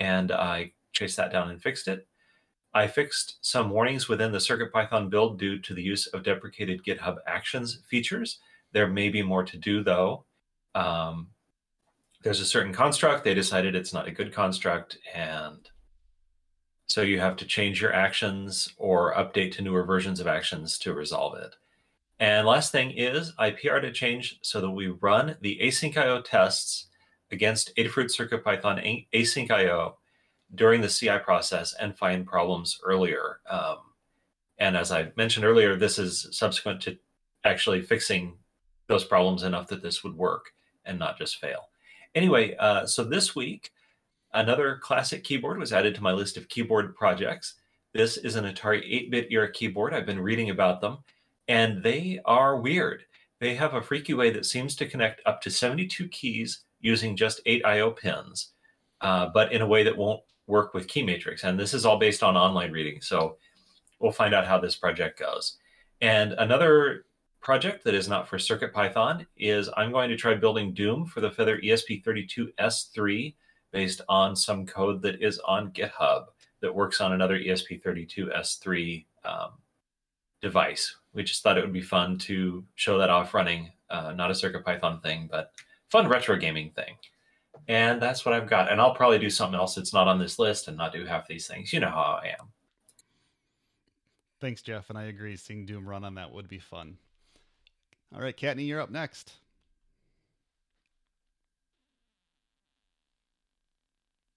And 0.00 0.32
I 0.32 0.72
chased 0.92 1.16
that 1.18 1.30
down 1.30 1.50
and 1.50 1.62
fixed 1.62 1.86
it. 1.86 2.08
I 2.76 2.86
fixed 2.86 3.38
some 3.40 3.70
warnings 3.70 4.06
within 4.06 4.32
the 4.32 4.38
CircuitPython 4.38 5.08
build 5.08 5.38
due 5.38 5.58
to 5.60 5.72
the 5.72 5.82
use 5.82 6.08
of 6.08 6.22
deprecated 6.22 6.84
GitHub 6.84 7.16
Actions 7.26 7.80
features. 7.88 8.38
There 8.72 8.86
may 8.86 9.08
be 9.08 9.22
more 9.22 9.44
to 9.44 9.56
do, 9.56 9.82
though. 9.82 10.26
Um, 10.74 11.28
there's 12.22 12.40
a 12.40 12.44
certain 12.44 12.74
construct. 12.74 13.24
They 13.24 13.32
decided 13.32 13.74
it's 13.74 13.94
not 13.94 14.06
a 14.06 14.10
good 14.10 14.30
construct, 14.30 14.98
and 15.14 15.66
so 16.86 17.00
you 17.00 17.18
have 17.18 17.36
to 17.36 17.46
change 17.46 17.80
your 17.80 17.94
actions 17.94 18.74
or 18.76 19.14
update 19.14 19.52
to 19.52 19.62
newer 19.62 19.84
versions 19.84 20.20
of 20.20 20.26
actions 20.26 20.76
to 20.80 20.92
resolve 20.92 21.38
it. 21.38 21.56
And 22.20 22.46
last 22.46 22.72
thing 22.72 22.90
is, 22.90 23.32
I 23.38 23.52
PR'd 23.52 23.86
a 23.86 23.90
change 23.90 24.38
so 24.42 24.60
that 24.60 24.70
we 24.70 24.88
run 24.88 25.36
the 25.40 25.58
async 25.62 25.96
IO 25.96 26.20
tests 26.20 26.88
against 27.32 27.74
Adafruit 27.76 28.14
CircuitPython 28.14 29.06
async 29.14 29.50
IO 29.50 29.96
during 30.56 30.80
the 30.80 30.88
CI 30.88 31.18
process 31.18 31.74
and 31.74 31.96
find 31.96 32.26
problems 32.26 32.80
earlier. 32.84 33.40
Um, 33.48 33.78
and 34.58 34.76
as 34.76 34.90
I 34.90 35.12
mentioned 35.16 35.44
earlier, 35.44 35.76
this 35.76 35.98
is 35.98 36.28
subsequent 36.32 36.80
to 36.82 36.98
actually 37.44 37.82
fixing 37.82 38.34
those 38.88 39.04
problems 39.04 39.42
enough 39.42 39.68
that 39.68 39.82
this 39.82 40.02
would 40.02 40.16
work 40.16 40.52
and 40.84 40.98
not 40.98 41.18
just 41.18 41.38
fail. 41.40 41.68
Anyway, 42.14 42.56
uh, 42.56 42.86
so 42.86 43.04
this 43.04 43.36
week, 43.36 43.72
another 44.32 44.78
classic 44.82 45.24
keyboard 45.24 45.58
was 45.58 45.72
added 45.72 45.94
to 45.94 46.02
my 46.02 46.12
list 46.12 46.36
of 46.36 46.48
keyboard 46.48 46.94
projects. 46.96 47.54
This 47.92 48.16
is 48.16 48.36
an 48.36 48.44
Atari 48.44 48.82
8-bit 49.06 49.28
era 49.30 49.50
keyboard. 49.50 49.92
I've 49.92 50.06
been 50.06 50.20
reading 50.20 50.50
about 50.50 50.80
them, 50.80 50.98
and 51.48 51.82
they 51.82 52.20
are 52.24 52.60
weird. 52.60 53.04
They 53.40 53.54
have 53.54 53.74
a 53.74 53.82
freaky 53.82 54.14
way 54.14 54.30
that 54.30 54.46
seems 54.46 54.74
to 54.76 54.86
connect 54.86 55.20
up 55.26 55.42
to 55.42 55.50
72 55.50 56.08
keys 56.08 56.60
using 56.80 57.16
just 57.16 57.40
eight 57.46 57.64
I/O 57.64 57.90
pins, 57.90 58.52
uh, 59.00 59.28
but 59.34 59.52
in 59.52 59.60
a 59.60 59.66
way 59.66 59.82
that 59.82 59.96
won't 59.96 60.22
work 60.46 60.74
with 60.74 60.88
Key 60.88 61.02
Keymatrix. 61.02 61.44
And 61.44 61.58
this 61.58 61.74
is 61.74 61.84
all 61.84 61.98
based 61.98 62.22
on 62.22 62.36
online 62.36 62.72
reading. 62.72 63.00
So 63.00 63.36
we'll 63.98 64.12
find 64.12 64.34
out 64.34 64.46
how 64.46 64.58
this 64.58 64.76
project 64.76 65.18
goes. 65.18 65.58
And 66.00 66.32
another 66.34 67.06
project 67.40 67.84
that 67.84 67.94
is 67.94 68.08
not 68.08 68.28
for 68.28 68.38
CircuitPython 68.38 69.26
is 69.36 69.70
I'm 69.76 69.92
going 69.92 70.10
to 70.10 70.16
try 70.16 70.34
building 70.34 70.74
Doom 70.74 71.06
for 71.06 71.20
the 71.20 71.30
Feather 71.30 71.58
ESP32S3 71.58 73.34
based 73.72 74.00
on 74.08 74.34
some 74.34 74.66
code 74.66 75.02
that 75.02 75.22
is 75.22 75.38
on 75.40 75.70
GitHub 75.70 76.26
that 76.60 76.74
works 76.74 77.00
on 77.00 77.12
another 77.12 77.38
ESP32S3 77.38 79.04
um, 79.24 79.50
device. 80.40 80.96
We 81.12 81.22
just 81.22 81.42
thought 81.42 81.58
it 81.58 81.62
would 81.62 81.72
be 81.72 81.82
fun 81.82 82.18
to 82.18 82.64
show 82.74 82.98
that 82.98 83.10
off 83.10 83.34
running, 83.34 83.70
uh, 83.90 84.12
not 84.12 84.30
a 84.30 84.34
CircuitPython 84.34 85.02
thing, 85.02 85.28
but 85.30 85.52
fun 85.88 86.08
retro 86.08 86.36
gaming 86.36 86.70
thing. 86.70 86.96
And 87.68 88.00
that's 88.00 88.24
what 88.24 88.34
I've 88.34 88.48
got. 88.48 88.70
And 88.70 88.80
I'll 88.80 88.94
probably 88.94 89.18
do 89.18 89.30
something 89.30 89.58
else 89.58 89.74
that's 89.74 89.92
not 89.92 90.06
on 90.06 90.18
this 90.18 90.38
list 90.38 90.68
and 90.68 90.76
not 90.76 90.92
do 90.92 91.04
half 91.04 91.26
these 91.26 91.46
things. 91.46 91.72
You 91.72 91.80
know 91.80 91.90
how 91.90 92.20
I 92.22 92.34
am. 92.38 92.46
Thanks, 94.40 94.62
Jeff. 94.62 94.88
And 94.90 94.98
I 94.98 95.04
agree. 95.04 95.36
Seeing 95.36 95.66
Doom 95.66 95.88
run 95.88 96.04
on 96.04 96.14
that 96.14 96.30
would 96.30 96.48
be 96.48 96.58
fun. 96.58 96.96
All 98.14 98.20
right, 98.20 98.36
Kattni, 98.36 98.66
you're 98.66 98.80
up 98.80 98.90
next. 98.90 99.32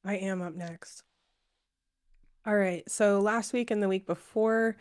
I 0.04 0.16
am 0.16 0.42
up 0.42 0.56
next. 0.56 1.04
All 2.48 2.56
right. 2.56 2.90
So 2.90 3.20
last 3.20 3.54
week 3.54 3.70
and 3.70 3.84
the 3.84 3.88
week 3.88 4.08
before, 4.08 4.76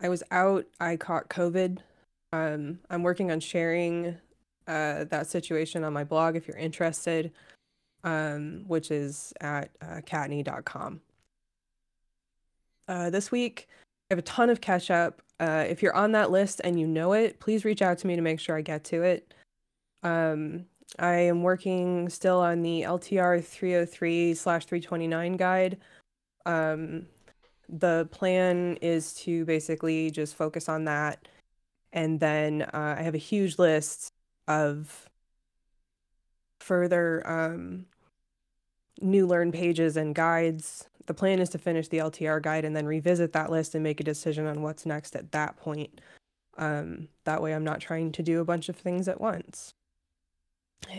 I 0.00 0.08
was 0.08 0.22
out. 0.30 0.64
I 0.80 0.96
caught 0.96 1.28
COVID. 1.28 1.78
Um, 2.32 2.78
I'm 2.88 3.02
working 3.02 3.30
on 3.30 3.40
sharing 3.40 4.16
uh, 4.66 5.04
that 5.04 5.26
situation 5.26 5.84
on 5.84 5.92
my 5.92 6.04
blog 6.04 6.36
if 6.36 6.48
you're 6.48 6.56
interested 6.56 7.32
um, 8.04 8.64
which 8.66 8.90
is 8.90 9.32
at 9.40 9.70
uh, 9.82 10.00
kattni.com. 10.06 11.00
Uh, 12.88 13.10
this 13.10 13.30
week, 13.30 13.68
I 14.10 14.14
have 14.14 14.18
a 14.18 14.22
ton 14.22 14.50
of 14.50 14.60
catch 14.60 14.90
up. 14.90 15.22
Uh, 15.38 15.64
if 15.68 15.82
you're 15.82 15.94
on 15.94 16.12
that 16.12 16.30
list 16.30 16.60
and 16.64 16.78
you 16.78 16.86
know 16.86 17.12
it, 17.12 17.40
please 17.40 17.64
reach 17.64 17.82
out 17.82 17.98
to 17.98 18.06
me 18.06 18.16
to 18.16 18.22
make 18.22 18.40
sure 18.40 18.56
I 18.56 18.62
get 18.62 18.84
to 18.84 19.02
it. 19.02 19.32
Um, 20.02 20.66
I 20.98 21.12
am 21.12 21.42
working 21.42 22.08
still 22.08 22.40
on 22.40 22.62
the 22.62 22.82
LTR 22.82 23.44
303 23.44 24.34
slash 24.34 24.64
329 24.66 25.36
guide. 25.36 25.78
Um, 26.46 27.06
the 27.68 28.08
plan 28.10 28.76
is 28.82 29.14
to 29.14 29.44
basically 29.44 30.10
just 30.10 30.34
focus 30.34 30.68
on 30.68 30.84
that. 30.84 31.28
And 31.92 32.18
then 32.20 32.62
uh, 32.62 32.96
I 32.98 33.02
have 33.02 33.14
a 33.14 33.18
huge 33.18 33.58
list 33.58 34.12
of 34.48 35.08
further 36.58 37.22
um, 37.26 37.86
new 39.00 39.26
learn 39.26 39.52
pages 39.52 39.96
and 39.96 40.14
guides. 40.14 40.88
The 41.06 41.14
plan 41.14 41.40
is 41.40 41.48
to 41.50 41.58
finish 41.58 41.88
the 41.88 41.98
LTR 41.98 42.40
guide 42.42 42.64
and 42.64 42.76
then 42.76 42.86
revisit 42.86 43.32
that 43.32 43.50
list 43.50 43.74
and 43.74 43.82
make 43.82 44.00
a 44.00 44.04
decision 44.04 44.46
on 44.46 44.62
what's 44.62 44.86
next 44.86 45.16
at 45.16 45.32
that 45.32 45.56
point. 45.56 46.00
Um, 46.58 47.08
that 47.24 47.42
way, 47.42 47.54
I'm 47.54 47.64
not 47.64 47.80
trying 47.80 48.12
to 48.12 48.22
do 48.22 48.40
a 48.40 48.44
bunch 48.44 48.68
of 48.68 48.76
things 48.76 49.08
at 49.08 49.20
once. 49.20 49.74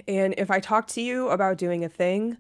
And 0.08 0.36
if 0.38 0.52
I 0.52 0.60
talk 0.60 0.88
to 0.88 1.02
you 1.02 1.30
about 1.30 1.58
doing 1.58 1.84
a 1.84 1.90
thing, 1.90 2.38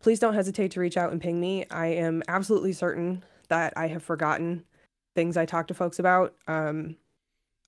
please 0.00 0.18
don't 0.18 0.34
hesitate 0.34 0.70
to 0.72 0.80
reach 0.80 0.96
out 0.96 1.12
and 1.12 1.20
ping 1.20 1.40
me. 1.40 1.66
I 1.70 1.86
am 1.86 2.22
absolutely 2.28 2.72
certain 2.72 3.24
that 3.48 3.72
I 3.76 3.88
have 3.88 4.02
forgotten 4.02 4.64
things 5.14 5.36
I 5.36 5.46
talk 5.46 5.68
to 5.68 5.74
folks 5.74 5.98
about. 5.98 6.34
Um, 6.48 6.96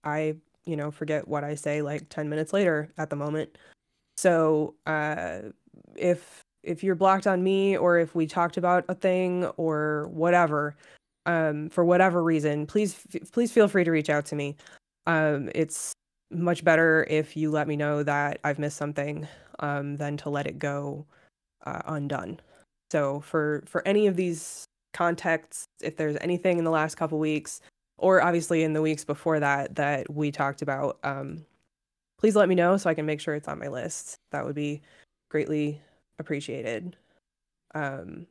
I, 0.05 0.37
you 0.65 0.77
know, 0.77 0.91
forget 0.91 1.29
what 1.29 1.45
I 1.45 1.55
say 1.55 1.83
like 1.83 2.09
10 2.09 2.29
minutes 2.29 2.53
later 2.53 2.91
at 2.99 3.11
the 3.11 3.17
moment. 3.17 3.57
So 4.17 4.75
uh, 4.87 5.41
if 5.95 6.46
if 6.67 6.83
you're 6.83 6.95
blocked 6.95 7.27
on 7.27 7.43
me 7.43 7.77
or 7.77 7.99
if 7.99 8.15
we 8.15 8.27
talked 8.27 8.57
about 8.57 8.85
a 8.89 8.95
thing 8.95 9.45
or 9.57 10.09
whatever, 10.13 10.77
um, 11.25 11.69
for 11.71 11.85
whatever 11.85 12.23
reason, 12.23 12.67
please 12.67 12.97
f- 13.15 13.31
please 13.33 13.53
feel 13.53 13.69
free 13.69 13.85
to 13.85 13.91
reach 13.91 14.11
out 14.11 14.27
to 14.27 14.37
me. 14.37 14.57
Um, 15.07 15.51
it's 15.55 15.93
much 16.31 16.65
better 16.65 17.07
if 17.09 17.37
you 17.37 17.51
let 17.51 17.69
me 17.69 17.77
know 17.77 18.03
that 18.03 18.41
I've 18.45 18.59
missed 18.59 18.77
something 18.77 19.27
um, 19.61 19.97
than 19.97 20.17
to 20.19 20.31
let 20.31 20.47
it 20.47 20.59
go 20.59 21.07
uh, 21.65 21.83
undone. 21.87 22.41
So 22.91 23.21
for 23.21 23.65
for 23.67 23.87
any 23.87 24.07
of 24.07 24.17
these 24.17 24.65
contexts, 24.93 25.67
if 25.83 25.97
there's 25.97 26.17
anything 26.21 26.59
in 26.59 26.65
the 26.65 26.71
last 26.71 26.97
couple 26.97 27.19
weeks, 27.19 27.61
or 27.99 28.23
obviously 28.23 28.63
in 28.63 28.73
the 28.73 28.83
weeks 28.83 29.05
before 29.05 29.41
that 29.41 29.75
that 29.77 30.13
we 30.13 30.31
talked 30.31 30.63
about, 30.63 30.99
um, 31.05 31.45
please 32.19 32.37
let 32.37 32.49
me 32.49 32.55
know 32.55 32.77
so 32.77 32.91
I 32.91 32.95
can 32.95 33.07
make 33.07 33.21
sure 33.21 33.35
it's 33.35 33.49
on 33.49 33.59
my 33.59 33.69
list. 33.69 34.17
That 34.33 34.45
would 34.45 34.55
be 34.55 34.83
greatly 35.29 35.81
appreciated. 36.19 36.97
Um, 37.75 38.27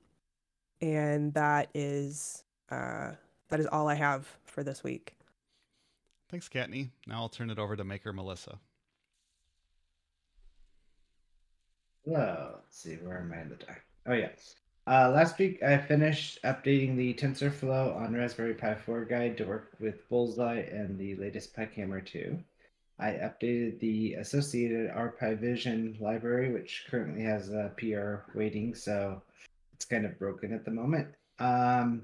and 0.82 1.34
that 1.34 1.70
is 1.74 2.44
uh, 2.70 3.12
that 3.50 3.60
is 3.60 3.68
all 3.68 3.88
I 3.88 3.96
have 3.96 4.28
for 4.44 4.64
this 4.64 4.84
week. 4.84 5.16
Thanks, 6.30 6.50
Kattni 6.50 6.90
Now 7.08 7.22
I'll 7.22 7.30
turn 7.30 7.50
it 7.50 7.60
over 7.60 7.76
to 7.76 7.84
Maker 7.84 8.12
Melissa. 8.12 8.60
Well, 12.06 12.52
let's 12.56 12.78
see, 12.78 12.96
where 12.96 13.20
am 13.20 13.34
I 13.34 13.42
in 13.42 13.50
the 13.50 13.56
deck? 13.56 13.84
Oh, 14.06 14.14
yeah. 14.14 14.30
Uh, 14.88 15.10
last 15.10 15.40
week, 15.40 15.64
I 15.64 15.78
finished 15.80 16.38
updating 16.44 16.96
the 16.96 17.16
TensorFlow 17.16 17.96
on 17.96 18.14
Raspberry 18.14 18.54
Pi 18.54 18.76
4 18.76 19.06
guide 19.06 19.38
to 19.38 19.46
work 19.46 19.76
with 19.80 20.08
Bullseye 20.08 20.60
and 20.60 21.00
the 21.00 21.16
latest 21.16 21.56
Picamera2. 21.56 22.44
I 22.98 23.12
updated 23.12 23.80
the 23.80 24.14
associated 24.14 24.90
RPiVision 24.92 26.00
library, 26.00 26.54
which 26.54 26.86
currently 26.90 27.24
has 27.24 27.50
a 27.50 27.74
PR 27.78 28.38
waiting, 28.38 28.74
so 28.74 29.22
it's 29.74 29.86
kind 29.86 30.06
of 30.06 30.18
broken 30.18 30.54
at 30.54 30.64
the 30.64 30.72
moment. 30.72 31.10
Um, 31.40 32.04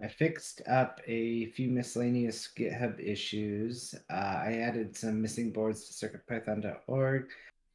I 0.00 0.08
fixed 0.08 0.62
up 0.68 1.00
a 1.06 1.46
few 1.52 1.70
miscellaneous 1.70 2.50
GitHub 2.56 3.00
issues. 3.00 3.94
Uh, 4.10 4.42
I 4.44 4.58
added 4.62 4.96
some 4.96 5.20
missing 5.20 5.50
boards 5.50 5.88
to 5.88 6.06
CircuitPython.org, 6.06 7.28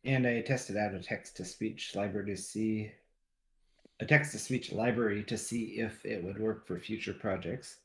and 0.05 0.27
I 0.27 0.41
tested 0.41 0.77
out 0.77 0.93
a 0.93 0.99
text-to-speech 0.99 1.95
library 1.95 2.27
to 2.27 2.37
see 2.37 2.91
a 3.99 4.05
text-to-speech 4.05 4.71
library 4.71 5.23
to 5.23 5.37
see 5.37 5.79
if 5.79 6.05
it 6.05 6.23
would 6.23 6.39
work 6.39 6.65
for 6.67 6.79
future 6.79 7.13
projects. 7.13 7.77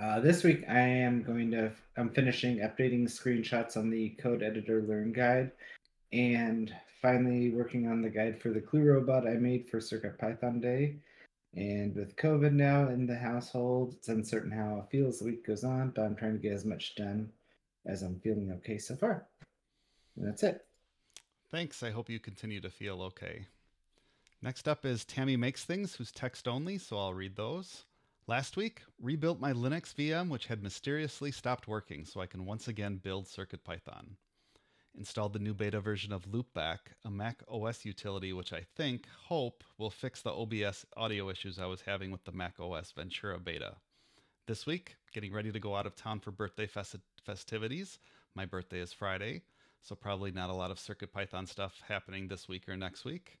Uh, 0.00 0.20
this 0.20 0.44
week, 0.44 0.62
I 0.68 0.78
am 0.78 1.22
going 1.22 1.50
to 1.52 1.72
I'm 1.96 2.10
finishing 2.10 2.58
updating 2.58 3.04
screenshots 3.04 3.78
on 3.78 3.88
the 3.88 4.10
Code 4.10 4.42
Editor 4.42 4.82
Learn 4.82 5.10
guide, 5.10 5.52
and 6.12 6.74
finally 7.00 7.50
working 7.50 7.88
on 7.88 8.02
the 8.02 8.10
guide 8.10 8.40
for 8.40 8.50
the 8.50 8.60
Clue 8.60 8.82
robot 8.82 9.26
I 9.26 9.34
made 9.34 9.70
for 9.70 9.80
Circuit 9.80 10.18
Python 10.18 10.60
Day. 10.60 10.96
And 11.54 11.96
with 11.96 12.16
COVID 12.16 12.52
now 12.52 12.88
in 12.88 13.06
the 13.06 13.16
household, 13.16 13.94
it's 13.94 14.08
uncertain 14.08 14.50
how 14.50 14.80
it 14.84 14.90
feels 14.90 15.18
the 15.18 15.24
week 15.24 15.46
goes 15.46 15.64
on, 15.64 15.92
but 15.96 16.02
I'm 16.02 16.14
trying 16.14 16.34
to 16.34 16.38
get 16.38 16.52
as 16.52 16.66
much 16.66 16.94
done 16.96 17.30
as 17.86 18.02
I'm 18.02 18.20
feeling 18.20 18.52
okay 18.58 18.76
so 18.76 18.96
far. 18.96 19.26
And 20.16 20.28
that's 20.28 20.42
it. 20.42 20.66
Thanks. 21.50 21.82
I 21.82 21.90
hope 21.90 22.10
you 22.10 22.20
continue 22.20 22.60
to 22.60 22.68
feel 22.68 23.00
okay. 23.00 23.46
Next 24.42 24.68
up 24.68 24.84
is 24.84 25.06
Tammy 25.06 25.38
Makes 25.38 25.64
Things, 25.64 25.94
who's 25.94 26.12
text 26.12 26.46
only, 26.46 26.76
so 26.76 26.98
I'll 26.98 27.14
read 27.14 27.36
those. 27.36 27.84
Last 28.28 28.56
week, 28.56 28.82
rebuilt 29.00 29.38
my 29.38 29.52
Linux 29.52 29.94
VM, 29.94 30.28
which 30.28 30.48
had 30.48 30.60
mysteriously 30.60 31.30
stopped 31.30 31.68
working, 31.68 32.04
so 32.04 32.20
I 32.20 32.26
can 32.26 32.44
once 32.44 32.66
again 32.66 32.96
build 32.96 33.26
CircuitPython. 33.26 34.16
Installed 34.98 35.32
the 35.32 35.38
new 35.38 35.54
beta 35.54 35.80
version 35.80 36.12
of 36.12 36.26
Loopback, 36.26 36.78
a 37.04 37.10
Mac 37.10 37.44
OS 37.46 37.84
utility 37.84 38.32
which 38.32 38.52
I 38.52 38.62
think, 38.74 39.06
hope, 39.26 39.62
will 39.78 39.90
fix 39.90 40.22
the 40.22 40.32
OBS 40.32 40.84
audio 40.96 41.30
issues 41.30 41.60
I 41.60 41.66
was 41.66 41.82
having 41.82 42.10
with 42.10 42.24
the 42.24 42.32
Mac 42.32 42.58
OS 42.58 42.90
Ventura 42.90 43.38
beta. 43.38 43.76
This 44.48 44.66
week, 44.66 44.96
getting 45.12 45.32
ready 45.32 45.52
to 45.52 45.60
go 45.60 45.76
out 45.76 45.86
of 45.86 45.94
town 45.94 46.18
for 46.18 46.32
birthday 46.32 46.66
festi- 46.66 47.02
festivities. 47.24 48.00
My 48.34 48.44
birthday 48.44 48.80
is 48.80 48.92
Friday, 48.92 49.42
so 49.82 49.94
probably 49.94 50.32
not 50.32 50.50
a 50.50 50.54
lot 50.54 50.72
of 50.72 50.78
CircuitPython 50.78 51.46
stuff 51.46 51.80
happening 51.86 52.26
this 52.26 52.48
week 52.48 52.68
or 52.68 52.76
next 52.76 53.04
week. 53.04 53.38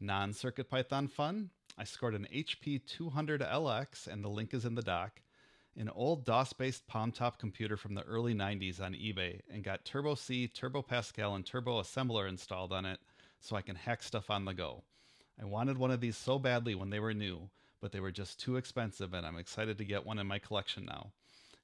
Non 0.00 0.32
CircuitPython 0.32 1.10
fun, 1.10 1.48
I 1.80 1.84
scored 1.84 2.16
an 2.16 2.26
HP 2.34 2.82
200LX, 2.82 4.08
and 4.08 4.24
the 4.24 4.28
link 4.28 4.52
is 4.52 4.64
in 4.64 4.74
the 4.74 4.82
doc, 4.82 5.20
an 5.76 5.88
old 5.88 6.24
DOS 6.24 6.52
based 6.52 6.88
Palm 6.88 7.12
Top 7.12 7.38
computer 7.38 7.76
from 7.76 7.94
the 7.94 8.02
early 8.02 8.34
90s 8.34 8.80
on 8.80 8.94
eBay, 8.94 9.42
and 9.48 9.62
got 9.62 9.84
Turbo 9.84 10.16
C, 10.16 10.48
Turbo 10.48 10.82
Pascal, 10.82 11.36
and 11.36 11.46
Turbo 11.46 11.80
Assembler 11.80 12.28
installed 12.28 12.72
on 12.72 12.84
it 12.84 12.98
so 13.38 13.54
I 13.54 13.62
can 13.62 13.76
hack 13.76 14.02
stuff 14.02 14.28
on 14.28 14.44
the 14.44 14.54
go. 14.54 14.82
I 15.40 15.44
wanted 15.44 15.78
one 15.78 15.92
of 15.92 16.00
these 16.00 16.16
so 16.16 16.40
badly 16.40 16.74
when 16.74 16.90
they 16.90 16.98
were 16.98 17.14
new, 17.14 17.48
but 17.80 17.92
they 17.92 18.00
were 18.00 18.10
just 18.10 18.40
too 18.40 18.56
expensive, 18.56 19.14
and 19.14 19.24
I'm 19.24 19.38
excited 19.38 19.78
to 19.78 19.84
get 19.84 20.04
one 20.04 20.18
in 20.18 20.26
my 20.26 20.40
collection 20.40 20.84
now. 20.84 21.12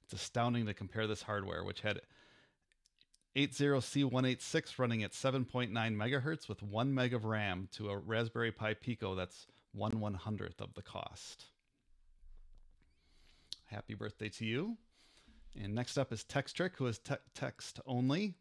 It's 0.05 0.13
astounding 0.13 0.65
to 0.67 0.73
compare 0.73 1.07
this 1.07 1.23
hardware, 1.23 1.65
which 1.65 1.81
had 1.81 1.99
80C186 3.35 4.79
running 4.79 5.03
at 5.03 5.11
7.9 5.11 5.71
megahertz 5.73 6.47
with 6.47 6.63
1 6.63 6.93
meg 6.93 7.13
of 7.13 7.25
RAM 7.25 7.67
to 7.73 7.89
a 7.89 7.97
Raspberry 7.97 8.53
Pi 8.53 8.75
Pico 8.75 9.13
that's 9.13 9.47
1 9.75 9.99
one 9.99 10.13
hundredth 10.13 10.61
of 10.61 10.73
the 10.73 10.81
cost. 10.81 11.45
Happy 13.65 13.93
birthday 13.93 14.29
to 14.29 14.45
you. 14.45 14.77
And 15.61 15.73
next 15.73 15.97
up 15.97 16.11
is 16.11 16.23
Tekktrik, 16.23 16.75
who 16.77 16.87
is 16.87 16.99
te- 16.99 17.15
text 17.33 17.79
only. 17.85 18.35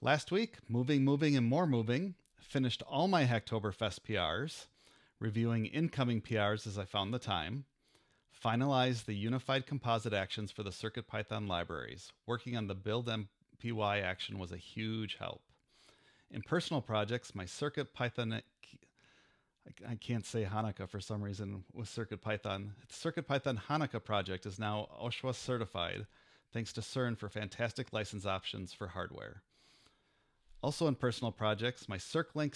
Last 0.00 0.30
week, 0.30 0.56
moving, 0.68 1.04
moving, 1.04 1.36
and 1.36 1.46
more 1.46 1.66
moving, 1.66 2.14
finished 2.40 2.82
all 2.82 3.08
my 3.08 3.24
Hacktoberfest 3.24 4.00
PRs, 4.00 4.66
reviewing 5.18 5.66
incoming 5.66 6.20
PRs 6.20 6.66
as 6.66 6.78
I 6.78 6.84
found 6.84 7.12
the 7.12 7.18
time, 7.18 7.64
finalized 8.44 9.04
the 9.04 9.14
unified 9.14 9.66
composite 9.66 10.12
actions 10.12 10.52
for 10.52 10.62
the 10.62 10.70
CircuitPython 10.70 11.48
libraries, 11.48 12.12
working 12.26 12.56
on 12.56 12.68
the 12.68 12.74
build 12.74 13.08
PY 13.60 13.98
action 13.98 14.38
was 14.38 14.52
a 14.52 14.56
huge 14.56 15.16
help. 15.16 15.42
In 16.30 16.42
personal 16.42 16.80
projects, 16.80 17.34
my 17.34 17.44
Circuit 17.44 17.94
I 19.88 19.94
can't 19.94 20.26
say 20.26 20.44
Hanukkah 20.44 20.88
for 20.88 21.00
some 21.00 21.22
reason 21.22 21.64
with 21.72 21.88
Circuit 21.88 22.20
Python. 22.20 22.74
The 22.86 22.94
Circuit 22.94 23.26
Python 23.26 23.60
Hanukkah 23.68 24.02
project 24.02 24.46
is 24.46 24.58
now 24.58 24.88
OSHWA 25.02 25.34
certified, 25.34 26.06
thanks 26.52 26.72
to 26.74 26.80
CERN 26.80 27.16
for 27.16 27.28
fantastic 27.28 27.92
license 27.92 28.26
options 28.26 28.72
for 28.72 28.88
hardware. 28.88 29.42
Also 30.62 30.88
in 30.88 30.94
personal 30.94 31.30
projects, 31.30 31.88
my 31.88 31.98
CircLink 31.98 32.52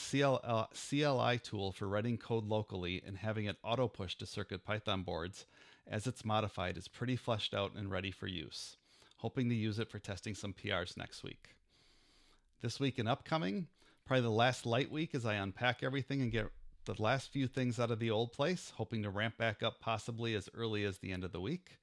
CLI 0.75 1.39
tool 1.39 1.73
for 1.73 1.89
writing 1.89 2.19
code 2.19 2.47
locally 2.47 3.03
and 3.07 3.17
having 3.17 3.45
it 3.45 3.59
auto 3.63 3.87
push 3.87 4.17
to 4.17 4.27
Circuit 4.27 4.65
Python 4.65 5.03
boards 5.03 5.47
as 5.87 6.07
it's 6.07 6.25
modified 6.25 6.77
is 6.77 6.89
pretty 6.89 7.17
fleshed 7.17 7.55
out 7.55 7.75
and 7.77 7.91
ready 7.91 8.11
for 8.11 8.27
use 8.27 8.77
hoping 9.23 9.49
to 9.49 9.55
use 9.55 9.79
it 9.79 9.89
for 9.89 10.01
testing 10.01 10.35
some 10.35 10.53
PRs 10.53 10.97
next 10.97 11.23
week. 11.23 11.55
This 12.61 12.81
week 12.81 12.99
and 12.99 13.09
upcoming, 13.09 13.69
probably 14.05 14.23
the 14.23 14.31
last 14.31 14.67
light 14.67 14.91
week 14.91 15.15
as 15.15 15.25
I 15.25 15.35
unpack 15.35 15.85
everything 15.85 16.21
and 16.23 16.33
get 16.33 16.51
the 16.85 17.01
last 17.01 17.33
few 17.33 17.47
things 17.47 17.79
out 17.79 17.91
of 17.91 17.99
the 17.99 18.11
old 18.11 18.33
place, 18.33 18.73
hoping 18.77 19.03
to 19.03 19.11
ramp 19.11 19.37
back 19.37 19.63
up 19.63 19.81
possibly 19.81 20.35
as 20.35 20.49
early 20.55 20.85
as 20.85 20.99
the 20.99 21.13
end 21.13 21.25
of 21.25 21.33
the 21.33 21.41
week. 21.41 21.79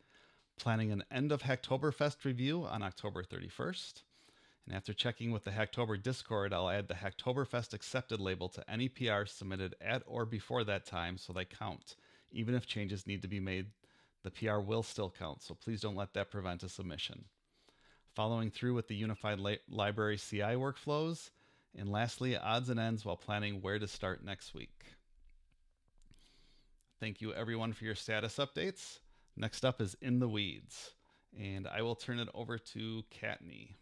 Planning 0.57 0.91
an 0.91 1.03
end 1.09 1.31
of 1.31 1.43
Hacktoberfest 1.43 2.25
review 2.25 2.65
on 2.65 2.83
October 2.83 3.23
31st. 3.23 4.03
And 4.65 4.75
after 4.75 4.93
checking 4.93 5.31
with 5.31 5.45
the 5.45 5.51
Hacktober 5.51 6.01
Discord, 6.01 6.53
I'll 6.53 6.69
add 6.69 6.87
the 6.87 6.95
Hacktoberfest 6.95 7.73
accepted 7.73 8.19
label 8.19 8.49
to 8.49 8.69
any 8.69 8.89
PR 8.89 9.25
submitted 9.25 9.75
at 9.81 10.03
or 10.05 10.25
before 10.25 10.63
that 10.65 10.85
time 10.85 11.17
so 11.17 11.33
they 11.33 11.45
count, 11.45 11.95
even 12.31 12.53
if 12.53 12.67
changes 12.67 13.07
need 13.07 13.21
to 13.21 13.27
be 13.27 13.39
made 13.39 13.67
the 14.23 14.31
PR 14.31 14.59
will 14.59 14.83
still 14.83 15.09
count, 15.09 15.41
so 15.41 15.55
please 15.55 15.81
don't 15.81 15.95
let 15.95 16.13
that 16.13 16.31
prevent 16.31 16.63
a 16.63 16.69
submission. 16.69 17.25
Following 18.15 18.51
through 18.51 18.73
with 18.73 18.87
the 18.87 18.95
unified 18.95 19.39
li- 19.39 19.59
library 19.69 20.17
CI 20.17 20.55
workflows, 20.55 21.29
and 21.77 21.89
lastly, 21.89 22.37
odds 22.37 22.69
and 22.69 22.79
ends 22.79 23.05
while 23.05 23.17
planning 23.17 23.61
where 23.61 23.79
to 23.79 23.87
start 23.87 24.23
next 24.23 24.53
week. 24.53 24.85
Thank 26.99 27.21
you 27.21 27.33
everyone 27.33 27.73
for 27.73 27.85
your 27.85 27.95
status 27.95 28.37
updates. 28.37 28.99
Next 29.37 29.63
up 29.63 29.79
is 29.79 29.95
In 30.01 30.19
the 30.19 30.27
Weeds, 30.27 30.91
and 31.39 31.67
I 31.67 31.81
will 31.81 31.95
turn 31.95 32.19
it 32.19 32.27
over 32.33 32.57
to 32.57 33.03
Kattni. 33.09 33.75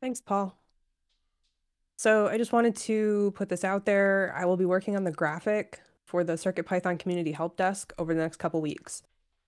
Thanks, 0.00 0.20
Paul. 0.20 0.54
So 1.96 2.28
I 2.28 2.36
just 2.36 2.52
wanted 2.52 2.76
to 2.76 3.32
put 3.34 3.48
this 3.48 3.64
out 3.64 3.86
there. 3.86 4.34
I 4.36 4.44
will 4.44 4.58
be 4.58 4.66
working 4.66 4.96
on 4.96 5.04
the 5.04 5.10
graphic 5.10 5.80
for 6.04 6.24
the 6.24 6.34
CircuitPython 6.34 6.98
Community 6.98 7.32
Help 7.32 7.56
Desk 7.56 7.92
over 7.98 8.12
the 8.12 8.20
next 8.20 8.36
couple 8.36 8.60
weeks. 8.60 9.02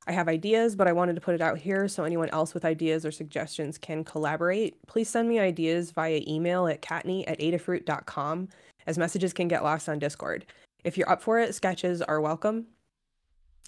I 0.08 0.12
have 0.12 0.26
ideas, 0.26 0.74
but 0.74 0.88
I 0.88 0.92
wanted 0.92 1.16
to 1.16 1.20
put 1.20 1.34
it 1.34 1.42
out 1.42 1.58
here 1.58 1.86
so 1.86 2.02
anyone 2.02 2.30
else 2.30 2.54
with 2.54 2.64
ideas 2.64 3.04
or 3.04 3.12
suggestions 3.12 3.76
can 3.76 4.04
collaborate. 4.04 4.74
Please 4.86 5.10
send 5.10 5.28
me 5.28 5.38
ideas 5.38 5.90
via 5.90 6.22
email 6.26 6.66
at 6.66 6.80
kattni 6.80 7.24
at 7.26 7.38
adafruit.com 7.38 8.48
as 8.86 8.96
messages 8.96 9.34
can 9.34 9.48
get 9.48 9.62
lost 9.62 9.86
on 9.86 9.98
Discord. 9.98 10.46
If 10.82 10.96
you're 10.96 11.10
up 11.10 11.20
for 11.20 11.38
it, 11.38 11.54
sketches 11.54 12.00
are 12.00 12.22
welcome. 12.22 12.68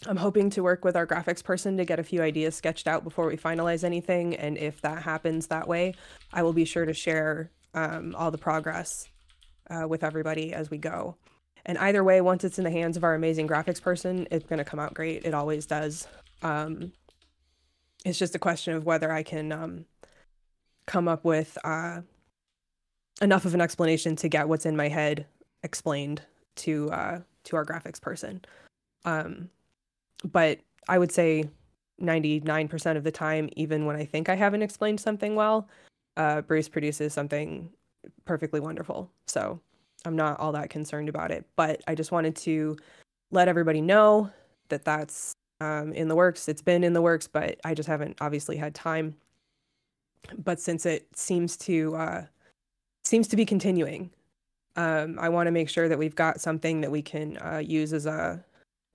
I'm 0.06 0.16
hoping 0.16 0.48
to 0.50 0.62
work 0.62 0.82
with 0.82 0.96
our 0.96 1.06
graphics 1.06 1.44
person 1.44 1.76
to 1.76 1.84
get 1.84 1.98
a 1.98 2.02
few 2.02 2.22
ideas 2.22 2.54
sketched 2.54 2.88
out 2.88 3.04
before 3.04 3.26
we 3.26 3.36
finalize 3.36 3.84
anything. 3.84 4.34
And 4.34 4.56
if 4.56 4.80
that 4.80 5.02
happens 5.02 5.48
that 5.48 5.68
way, 5.68 5.94
I 6.32 6.42
will 6.42 6.54
be 6.54 6.64
sure 6.64 6.86
to 6.86 6.94
share 6.94 7.50
um, 7.74 8.14
all 8.16 8.30
the 8.30 8.38
progress 8.38 9.08
uh, 9.68 9.86
with 9.86 10.02
everybody 10.02 10.54
as 10.54 10.70
we 10.70 10.78
go. 10.78 11.16
And 11.66 11.76
either 11.76 12.02
way, 12.02 12.22
once 12.22 12.44
it's 12.44 12.56
in 12.56 12.64
the 12.64 12.70
hands 12.70 12.96
of 12.96 13.04
our 13.04 13.14
amazing 13.14 13.46
graphics 13.46 13.82
person, 13.82 14.26
it's 14.30 14.46
going 14.46 14.58
to 14.58 14.64
come 14.64 14.80
out 14.80 14.94
great. 14.94 15.26
It 15.26 15.34
always 15.34 15.66
does. 15.66 16.08
Um, 16.42 16.92
it's 18.04 18.18
just 18.18 18.34
a 18.34 18.38
question 18.38 18.74
of 18.74 18.84
whether 18.84 19.12
I 19.12 19.22
can 19.22 19.52
um, 19.52 19.84
come 20.86 21.08
up 21.08 21.24
with 21.24 21.56
uh, 21.64 22.00
enough 23.20 23.44
of 23.44 23.54
an 23.54 23.60
explanation 23.60 24.16
to 24.16 24.28
get 24.28 24.48
what's 24.48 24.66
in 24.66 24.76
my 24.76 24.88
head 24.88 25.26
explained 25.62 26.22
to 26.56 26.90
uh, 26.90 27.20
to 27.44 27.56
our 27.56 27.64
graphics 27.64 28.00
person. 28.00 28.42
Um, 29.04 29.50
but 30.24 30.58
I 30.88 30.98
would 30.98 31.12
say 31.12 31.48
99% 32.00 32.96
of 32.96 33.04
the 33.04 33.10
time, 33.10 33.48
even 33.56 33.86
when 33.86 33.96
I 33.96 34.04
think 34.04 34.28
I 34.28 34.34
haven't 34.34 34.62
explained 34.62 35.00
something 35.00 35.34
well, 35.34 35.68
uh, 36.16 36.40
Bruce 36.42 36.68
produces 36.68 37.12
something 37.12 37.70
perfectly 38.24 38.60
wonderful. 38.60 39.10
So 39.26 39.60
I'm 40.04 40.16
not 40.16 40.40
all 40.40 40.52
that 40.52 40.70
concerned 40.70 41.08
about 41.08 41.30
it. 41.30 41.46
But 41.56 41.82
I 41.86 41.94
just 41.94 42.12
wanted 42.12 42.36
to 42.36 42.76
let 43.30 43.48
everybody 43.48 43.80
know 43.80 44.30
that 44.68 44.84
that's 44.84 45.34
um, 45.60 45.92
in 45.92 46.08
the 46.08 46.14
works. 46.14 46.48
It's 46.48 46.62
been 46.62 46.84
in 46.84 46.92
the 46.92 47.02
works, 47.02 47.26
but 47.26 47.60
I 47.64 47.74
just 47.74 47.88
haven't 47.88 48.16
obviously 48.20 48.56
had 48.56 48.74
time. 48.74 49.16
But 50.36 50.60
since 50.60 50.86
it 50.86 51.06
seems 51.14 51.56
to 51.58 51.96
uh, 51.96 52.26
seems 53.04 53.28
to 53.28 53.36
be 53.36 53.46
continuing, 53.46 54.10
um, 54.76 55.18
I 55.18 55.28
want 55.28 55.46
to 55.46 55.50
make 55.50 55.68
sure 55.68 55.88
that 55.88 55.98
we've 55.98 56.14
got 56.14 56.40
something 56.40 56.80
that 56.82 56.90
we 56.90 57.02
can 57.02 57.38
uh, 57.38 57.58
use 57.58 57.92
as 57.92 58.06
a 58.06 58.44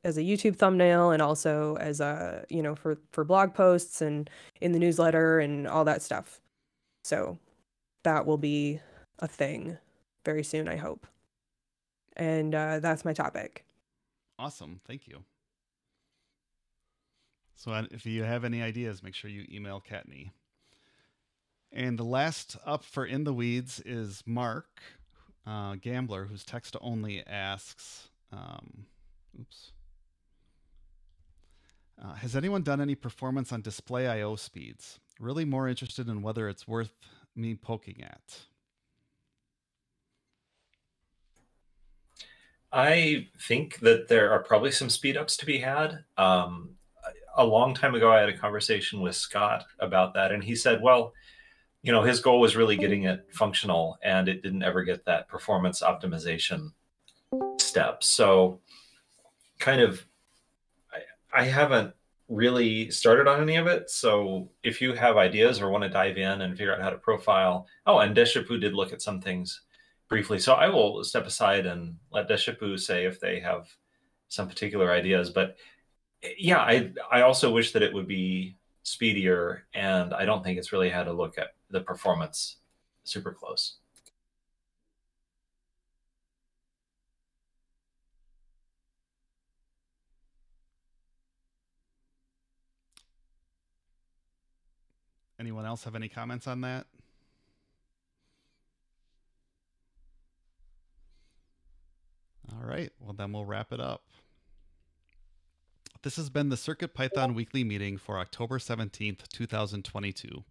as 0.03 0.17
a 0.17 0.21
YouTube 0.21 0.55
thumbnail 0.55 1.11
and 1.11 1.21
also 1.21 1.75
as 1.77 1.99
a 1.99 2.45
you 2.49 2.61
know 2.61 2.75
for 2.75 2.97
for 3.11 3.23
blog 3.23 3.53
posts 3.53 4.01
and 4.01 4.29
in 4.61 4.71
the 4.71 4.79
newsletter 4.79 5.39
and 5.39 5.67
all 5.67 5.83
that 5.85 6.01
stuff. 6.01 6.39
So 7.03 7.37
that 8.03 8.25
will 8.25 8.37
be 8.37 8.79
a 9.19 9.27
thing 9.27 9.77
very 10.23 10.43
soon, 10.43 10.67
I 10.67 10.75
hope. 10.75 11.07
And 12.15 12.55
uh, 12.55 12.79
that's 12.79 13.03
my 13.03 13.13
topic. 13.13 13.65
Awesome, 14.39 14.79
thank 14.87 15.07
you. 15.07 15.23
So 17.55 17.85
if 17.91 18.05
you 18.05 18.23
have 18.23 18.43
any 18.43 18.61
ideas, 18.61 19.01
make 19.01 19.15
sure 19.15 19.29
you 19.29 19.45
email 19.49 19.81
Kattni. 19.81 20.31
And 21.71 21.97
the 21.97 22.03
last 22.03 22.57
up 22.65 22.83
for 22.83 23.05
In 23.05 23.23
the 23.23 23.33
Weeds 23.33 23.81
is 23.85 24.23
Mark, 24.25 24.81
uh, 25.45 25.75
Gambler, 25.75 26.25
whose 26.25 26.43
text 26.43 26.75
only 26.81 27.25
asks, 27.25 28.09
um, 28.31 28.85
oops. 29.39 29.71
Uh, 32.01 32.13
has 32.13 32.35
anyone 32.35 32.61
done 32.61 32.81
any 32.81 32.95
performance 32.95 33.53
on 33.53 33.61
display 33.61 34.07
I/O 34.07 34.35
speeds? 34.35 34.99
Really 35.19 35.45
more 35.45 35.67
interested 35.67 36.09
in 36.09 36.21
whether 36.21 36.49
it's 36.49 36.67
worth 36.67 36.93
me 37.35 37.55
poking 37.55 38.03
at. 38.03 38.41
I 42.71 43.29
think 43.39 43.79
that 43.79 44.09
there 44.09 44.31
are 44.31 44.43
probably 44.43 44.71
some 44.71 44.89
speed 44.89 45.15
ups 45.15 45.37
to 45.37 45.45
be 45.45 45.59
had. 45.59 46.03
Um, 46.17 46.71
a 47.37 47.45
long 47.45 47.73
time 47.73 47.95
ago, 47.95 48.11
I 48.11 48.19
had 48.19 48.29
a 48.29 48.37
conversation 48.37 49.01
with 49.01 49.15
Scott 49.15 49.65
about 49.79 50.13
that, 50.13 50.31
and 50.31 50.43
he 50.43 50.55
said, 50.55 50.81
well, 50.81 51.13
you 51.81 51.91
know, 51.91 52.01
his 52.01 52.19
goal 52.19 52.39
was 52.39 52.55
really 52.55 52.77
getting 52.77 53.03
it 53.03 53.27
functional, 53.31 53.97
and 54.03 54.27
it 54.27 54.41
didn't 54.41 54.63
ever 54.63 54.83
get 54.83 55.05
that 55.05 55.27
performance 55.27 55.81
optimization 55.81 56.71
step. 57.59 58.03
So, 58.03 58.59
kind 59.59 59.81
of, 59.81 60.05
I, 60.91 61.41
I 61.41 61.43
haven't 61.43 61.93
really 62.27 62.89
started 62.89 63.27
on 63.27 63.41
any 63.41 63.57
of 63.57 63.67
it. 63.67 63.89
So, 63.89 64.49
if 64.63 64.81
you 64.81 64.93
have 64.93 65.17
ideas 65.17 65.61
or 65.61 65.69
want 65.69 65.83
to 65.83 65.89
dive 65.89 66.17
in 66.17 66.41
and 66.41 66.57
figure 66.57 66.73
out 66.73 66.81
how 66.81 66.89
to 66.89 66.97
profile, 66.97 67.67
oh, 67.85 67.99
and 67.99 68.15
Deshipu 68.15 68.59
did 68.59 68.73
look 68.73 68.91
at 68.91 69.01
some 69.01 69.21
things 69.21 69.61
briefly. 70.09 70.39
So, 70.39 70.53
I 70.53 70.69
will 70.69 71.03
step 71.03 71.27
aside 71.27 71.67
and 71.67 71.97
let 72.11 72.27
Deshipu 72.27 72.79
say 72.79 73.05
if 73.05 73.19
they 73.19 73.39
have 73.41 73.67
some 74.27 74.47
particular 74.47 74.91
ideas. 74.91 75.29
But 75.29 75.57
yeah, 76.37 76.59
I 76.59 76.91
I 77.11 77.21
also 77.21 77.51
wish 77.51 77.71
that 77.73 77.83
it 77.83 77.93
would 77.93 78.07
be 78.07 78.57
speedier, 78.83 79.65
and 79.73 80.13
I 80.13 80.25
don't 80.25 80.43
think 80.43 80.57
it's 80.59 80.71
really 80.71 80.89
had 80.89 81.07
a 81.07 81.13
look 81.13 81.37
at 81.37 81.55
the 81.69 81.81
performance 81.81 82.57
super 83.03 83.31
close. 83.33 83.77
Anyone 95.39 95.65
else 95.65 95.83
have 95.83 95.95
any 95.95 96.07
comments 96.09 96.47
on 96.47 96.61
that? 96.61 96.87
All 102.53 102.65
right, 102.67 102.91
well, 102.99 103.13
then 103.13 103.31
we'll 103.33 103.45
wrap 103.45 103.71
it 103.73 103.79
up. 103.79 104.03
This 106.05 106.17
has 106.17 106.29
been 106.29 106.49
the 106.49 106.55
CircuitPython 106.55 107.33
weekly 107.33 107.63
meeting 107.63 107.97
for 107.97 108.19
October 108.19 108.59
17th, 108.59 109.27
2022. 109.27 110.43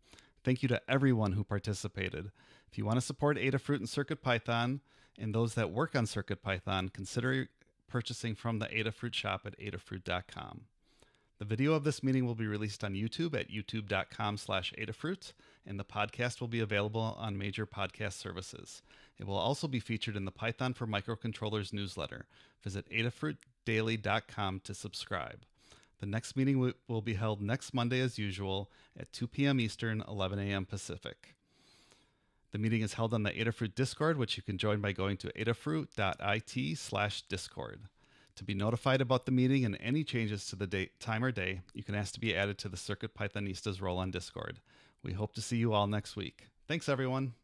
Thank 0.43 0.65
you 0.65 0.69
to 0.69 0.83
everyone 0.89 1.35
who 1.35 1.45
participated. 1.45 2.33
If 2.69 2.77
you 2.77 2.85
want 2.85 2.97
to 2.97 3.01
support 3.01 3.37
Adafruit 3.37 3.77
and 3.77 3.87
CircuitPython 3.87 4.81
and 5.17 5.33
those 5.33 5.55
that 5.55 5.71
work 5.71 5.95
on 5.95 6.07
CircuitPython, 6.07 6.93
consider 6.93 7.51
purchasing 7.87 8.35
from 8.35 8.59
the 8.59 8.67
Adafruit 8.67 9.15
shop 9.15 9.43
at 9.47 9.57
adafruit.com. 9.61 10.63
The 11.39 11.45
video 11.45 11.75
of 11.75 11.85
this 11.85 12.03
meeting 12.03 12.27
will 12.27 12.35
be 12.35 12.49
released 12.49 12.83
on 12.83 12.95
YouTube 12.95 13.39
at 13.39 13.49
youtube.com 13.49 14.39
slash 14.39 14.75
Adafruit, 14.77 15.35
and 15.67 15.79
the 15.79 15.85
podcast 15.85 16.41
will 16.41 16.49
be 16.49 16.61
available 16.61 17.17
on 17.19 17.39
major 17.39 17.67
podcast 17.67 18.15
services. 18.15 18.83
It 19.19 19.27
will 19.27 19.37
also 19.37 19.69
be 19.69 19.81
featured 19.81 20.17
in 20.17 20.25
the 20.25 20.31
Python 20.31 20.75
for 20.75 20.87
Microcontrollers 20.87 21.73
newsletter. 21.73 22.27
Visit 22.63 22.89
adafruitdaily.com 22.91 24.61
to 24.65 24.75
subscribe. 24.75 25.45
The 26.01 26.07
next 26.07 26.37
meeting 26.37 26.75
will 26.89 27.03
be 27.03 27.15
held 27.15 27.41
next 27.41 27.73
Monday 27.73 28.01
as 28.01 28.19
usual 28.19 28.71
at 28.99 29.13
2 29.13 29.27
p.m. 29.27 29.61
Eastern, 29.61 30.03
11 30.07 30.39
a.m. 30.39 30.67
Pacific. 30.67 31.35
The 32.53 32.59
meeting 32.59 32.83
is 32.83 32.95
held 32.95 33.15
on 33.15 33.23
the 33.23 33.31
Adafruit 33.31 33.75
Discord, 33.75 34.17
which 34.17 34.37
you 34.37 34.43
can 34.43 34.59
join 34.59 34.81
by 34.81 34.93
going 34.93 35.17
to 35.19 35.33
adafruit.it 35.33 36.79
slash 36.79 37.23
discord. 37.23 37.81
To 38.37 38.45
be 38.45 38.55
notified 38.55 39.01
about 39.01 39.27
the 39.27 39.33
meeting 39.33 39.65
and 39.65 39.79
any 39.81 40.03
changes 40.03 40.47
to 40.47 40.57
the 40.57 40.67
date, 40.67 40.99
time 40.99 41.25
or 41.25 41.31
day, 41.31 41.63
you 41.73 41.85
can 41.85 41.95
ask 41.95 42.15
to 42.15 42.21
be 42.21 42.35
added 42.35 42.59
to 42.59 42.69
the 42.69 42.77
Circuit 42.77 43.15
Pythonistas 43.15 43.81
role 43.81 43.99
on 43.99 44.11
Discord. 44.11 44.61
We 45.05 45.13
hope 45.13 45.35
to 45.35 45.43
see 45.43 45.59
you 45.59 45.75
all 45.75 45.87
next 45.87 46.17
week. 46.17 46.49
Thanks, 46.67 46.89
everyone. 46.89 47.35